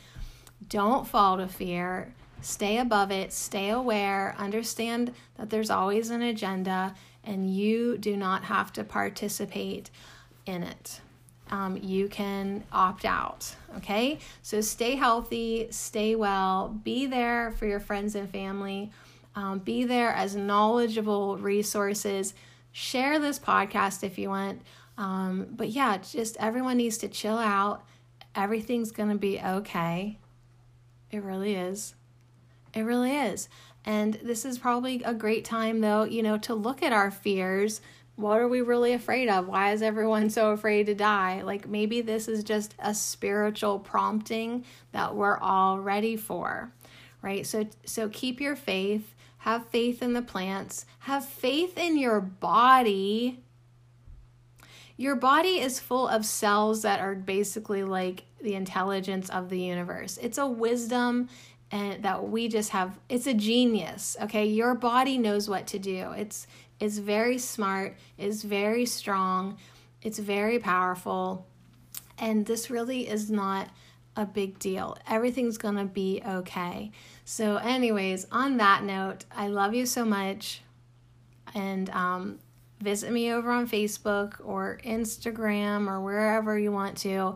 Don't 0.69 1.07
fall 1.07 1.37
to 1.37 1.47
fear. 1.47 2.13
Stay 2.41 2.79
above 2.79 3.11
it, 3.11 3.33
stay 3.33 3.71
aware, 3.71 4.35
understand 4.39 5.13
that 5.37 5.51
there's 5.51 5.71
always 5.71 6.11
an 6.11 6.23
agenda, 6.23 6.95
and 7.25 7.51
you 7.51 7.97
do 7.99 8.17
not 8.17 8.45
have 8.45 8.73
to 8.75 8.85
participate 8.85 9.91
in 10.45 10.63
it. 10.63 11.01
Um, 11.51 11.77
you 11.77 12.09
can 12.09 12.65
opt 12.73 13.05
out. 13.05 13.55
Okay, 13.77 14.19
so 14.43 14.61
stay 14.61 14.97
healthy, 14.97 15.69
stay 15.71 16.17
well, 16.17 16.69
be 16.83 17.07
there 17.07 17.53
for 17.53 17.67
your 17.67 17.79
friends 17.79 18.15
and 18.17 18.29
family, 18.29 18.91
um, 19.37 19.61
be 19.61 19.85
there 19.85 20.11
as 20.11 20.35
knowledgeable 20.35 21.37
resources 21.37 22.35
share 22.77 23.19
this 23.19 23.39
podcast 23.39 24.05
if 24.05 24.19
you 24.19 24.29
want. 24.29 24.61
Um, 24.99 25.47
but 25.51 25.71
yeah, 25.71 25.97
just 25.97 26.37
everyone 26.39 26.77
needs 26.77 26.99
to 26.99 27.09
chill 27.09 27.39
out. 27.39 27.83
Everything's 28.35 28.93
going 28.93 29.09
to 29.09 29.17
be 29.17 29.41
okay. 29.41 30.19
It 31.11 31.23
really 31.23 31.55
is. 31.55 31.95
It 32.75 32.83
really 32.83 33.17
is. 33.17 33.49
And 33.87 34.15
this 34.23 34.45
is 34.45 34.59
probably 34.59 35.03
a 35.05 35.15
great 35.15 35.43
time, 35.47 35.81
though, 35.81 36.05
you 36.05 36.23
know, 36.23 36.37
to 36.39 36.55
look 36.55 36.83
at 36.83 36.93
our 36.93 37.11
fears. 37.11 37.81
What 38.17 38.41
are 38.41 38.49
we 38.49 38.61
really 38.61 38.93
afraid 38.93 39.29
of? 39.29 39.47
Why 39.47 39.73
is 39.73 39.83
everyone 39.83 40.31
so 40.31 40.51
afraid 40.51 40.87
to 40.87 40.95
die? 40.95 41.43
Like 41.43 41.69
maybe 41.69 42.01
this 42.01 42.29
is 42.29 42.43
just 42.43 42.75
a 42.79 42.95
spiritual 42.95 43.79
prompting 43.79 44.65
that 44.93 45.15
we're 45.15 45.39
all 45.39 45.79
ready 45.79 46.17
for, 46.17 46.73
right? 47.23 47.47
So, 47.47 47.67
so 47.85 48.09
keep 48.09 48.41
your 48.41 48.57
faith 48.57 49.15
have 49.47 49.69
faith 49.69 50.03
in 50.03 50.13
the 50.13 50.23
plants. 50.23 50.87
Have 51.01 51.25
faith 51.25 51.79
in 51.79 51.97
your 51.97 52.21
body. 52.21 53.39
Your 54.97 55.15
body 55.15 55.61
is 55.61 55.79
full 55.79 56.09
of 56.09 56.27
cells 56.27 56.83
that 56.83 56.99
are 56.99 57.15
basically 57.15 57.85
like 57.85 58.25
the 58.43 58.57
intelligence 58.57 59.31
of 59.31 59.49
the 59.49 59.61
universe. 59.61 60.19
It's 60.21 60.39
a 60.39 60.49
wisdom 60.49 61.29
and 61.71 62.03
that 62.03 62.29
we 62.29 62.49
just 62.49 62.71
have 62.71 62.97
it's 63.09 63.27
a 63.27 63.35
genius 63.35 64.17
okay 64.23 64.47
your 64.47 64.73
body 64.73 65.19
knows 65.19 65.49
what 65.49 65.67
to 65.67 65.81
do 65.81 66.13
it's 66.13 66.47
it's 66.81 66.99
very 66.99 67.39
smart 67.39 67.97
it's 68.19 68.43
very 68.43 68.87
strong 68.87 69.57
it's 70.03 70.19
very 70.19 70.59
powerful 70.59 71.47
and 72.19 72.47
this 72.47 72.71
really 72.71 73.09
is 73.09 73.31
not 73.31 73.69
a 74.17 74.25
big 74.25 74.59
deal 74.59 74.97
everything's 75.09 75.59
gonna 75.59 75.85
be 75.85 76.23
okay 76.27 76.91
so, 77.29 77.57
anyways, 77.57 78.29
on 78.31 78.59
that 78.59 78.85
note, 78.85 79.25
I 79.35 79.49
love 79.49 79.75
you 79.75 79.85
so 79.85 80.05
much. 80.05 80.63
And 81.57 81.91
um, 81.91 82.39
visit 82.81 83.11
me 83.11 83.33
over 83.33 83.51
on 83.51 83.69
Facebook 83.69 84.35
or 84.45 84.79
Instagram 84.85 85.89
or 85.89 86.01
wherever 86.01 86.57
you 86.57 86.71
want 86.71 86.99
to. 86.99 87.35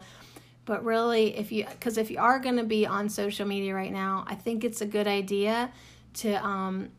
But 0.64 0.84
really, 0.84 1.36
if 1.36 1.50
you, 1.50 1.66
because 1.66 1.98
if 1.98 2.08
you 2.08 2.20
are 2.20 2.38
to 2.38 2.62
be 2.62 2.86
on 2.86 3.08
social 3.08 3.48
media 3.48 3.74
right 3.74 3.90
now, 3.90 4.24
I 4.28 4.36
think 4.36 4.62
it's 4.62 4.80
a 4.80 4.86
good 4.86 5.08
idea 5.08 5.72
to 6.14 6.34
um, 6.34 6.90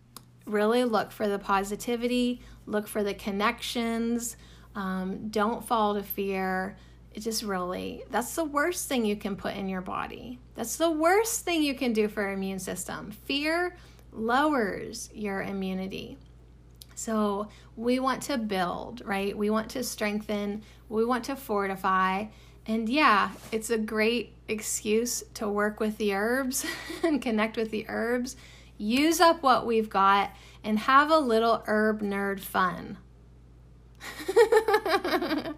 really 0.51 0.83
look 0.83 1.11
for 1.11 1.27
the 1.27 1.39
positivity, 1.39 2.41
look 2.65 2.87
for 2.87 3.03
the 3.03 3.13
connections. 3.13 4.37
Um, 4.75 5.29
don't 5.29 5.65
fall 5.65 5.95
to 5.95 6.03
fear. 6.03 6.77
It 7.13 7.21
just 7.21 7.43
really 7.43 8.03
that's 8.09 8.35
the 8.35 8.45
worst 8.45 8.87
thing 8.87 9.05
you 9.05 9.17
can 9.17 9.35
put 9.35 9.55
in 9.55 9.67
your 9.67 9.81
body. 9.81 10.39
That's 10.55 10.77
the 10.77 10.89
worst 10.89 11.43
thing 11.43 11.61
you 11.61 11.75
can 11.75 11.93
do 11.93 12.07
for 12.07 12.21
your 12.21 12.31
immune 12.31 12.59
system. 12.59 13.11
Fear 13.11 13.75
lowers 14.13 15.09
your 15.13 15.41
immunity. 15.41 16.17
So 16.95 17.49
we 17.75 17.99
want 17.99 18.21
to 18.23 18.37
build 18.37 19.01
right? 19.05 19.37
We 19.37 19.49
want 19.49 19.69
to 19.71 19.83
strengthen. 19.83 20.63
We 20.87 21.03
want 21.03 21.25
to 21.25 21.35
fortify. 21.35 22.25
And 22.65 22.87
yeah 22.87 23.31
it's 23.51 23.71
a 23.71 23.77
great 23.77 24.35
excuse 24.47 25.23
to 25.33 25.49
work 25.49 25.79
with 25.79 25.97
the 25.97 26.13
herbs 26.13 26.65
and 27.03 27.21
connect 27.21 27.57
with 27.57 27.71
the 27.71 27.85
herbs 27.89 28.37
use 28.81 29.19
up 29.19 29.43
what 29.43 29.65
we've 29.65 29.89
got 29.89 30.31
and 30.63 30.79
have 30.79 31.11
a 31.11 31.19
little 31.19 31.63
herb 31.67 32.01
nerd 32.01 32.39
fun 32.39 32.97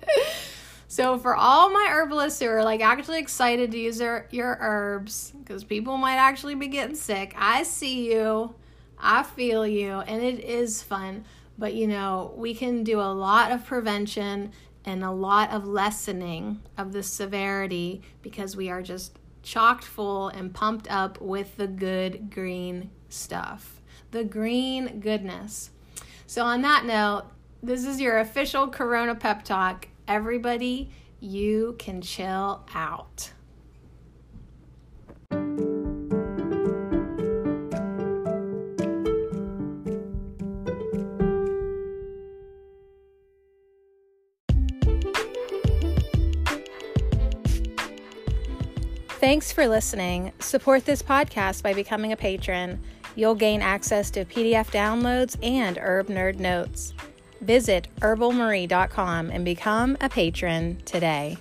So 0.93 1.17
for 1.17 1.35
all 1.35 1.71
my 1.71 1.87
herbalists 1.89 2.39
who 2.39 2.45
are 2.49 2.63
like 2.63 2.81
actually 2.81 3.17
excited 3.17 3.71
to 3.71 3.79
use 3.79 3.97
their 3.97 4.27
your 4.29 4.55
herbs 4.61 5.33
because 5.39 5.63
people 5.63 5.97
might 5.97 6.17
actually 6.17 6.53
be 6.53 6.67
getting 6.67 6.95
sick, 6.95 7.33
I 7.35 7.63
see 7.63 8.13
you. 8.13 8.53
I 8.99 9.23
feel 9.23 9.65
you 9.65 10.01
and 10.01 10.21
it 10.21 10.41
is 10.41 10.83
fun. 10.83 11.25
But 11.57 11.73
you 11.73 11.87
know, 11.87 12.31
we 12.37 12.53
can 12.53 12.83
do 12.83 12.99
a 12.99 13.11
lot 13.11 13.51
of 13.51 13.65
prevention 13.65 14.51
and 14.85 15.03
a 15.03 15.09
lot 15.09 15.49
of 15.49 15.65
lessening 15.65 16.61
of 16.77 16.93
the 16.93 17.01
severity 17.01 18.03
because 18.21 18.55
we 18.55 18.69
are 18.69 18.83
just 18.83 19.17
chocked 19.41 19.85
full 19.85 20.27
and 20.27 20.53
pumped 20.53 20.87
up 20.91 21.19
with 21.19 21.57
the 21.57 21.65
good 21.65 22.29
green 22.29 22.91
stuff. 23.13 23.81
The 24.11 24.23
green 24.23 24.99
goodness. 24.99 25.71
So 26.27 26.43
on 26.43 26.61
that 26.63 26.85
note, 26.85 27.25
this 27.61 27.85
is 27.85 28.01
your 28.01 28.19
official 28.19 28.67
Corona 28.67 29.15
pep 29.15 29.43
talk 29.43 29.87
everybody, 30.07 30.89
you 31.19 31.75
can 31.79 32.01
chill 32.01 32.65
out. 32.75 33.31
Thanks 49.23 49.53
for 49.53 49.69
listening. 49.69 50.33
Support 50.39 50.83
this 50.83 51.01
podcast 51.01 51.63
by 51.63 51.73
becoming 51.73 52.11
a 52.11 52.17
patron. 52.17 52.81
You'll 53.15 53.35
gain 53.35 53.61
access 53.61 54.09
to 54.11 54.25
PDF 54.25 54.71
downloads 54.71 55.37
and 55.43 55.77
Herb 55.77 56.07
Nerd 56.07 56.39
notes. 56.39 56.93
Visit 57.41 57.87
herbalmarie.com 57.99 59.29
and 59.29 59.43
become 59.45 59.97
a 60.01 60.09
patron 60.09 60.81
today. 60.85 61.37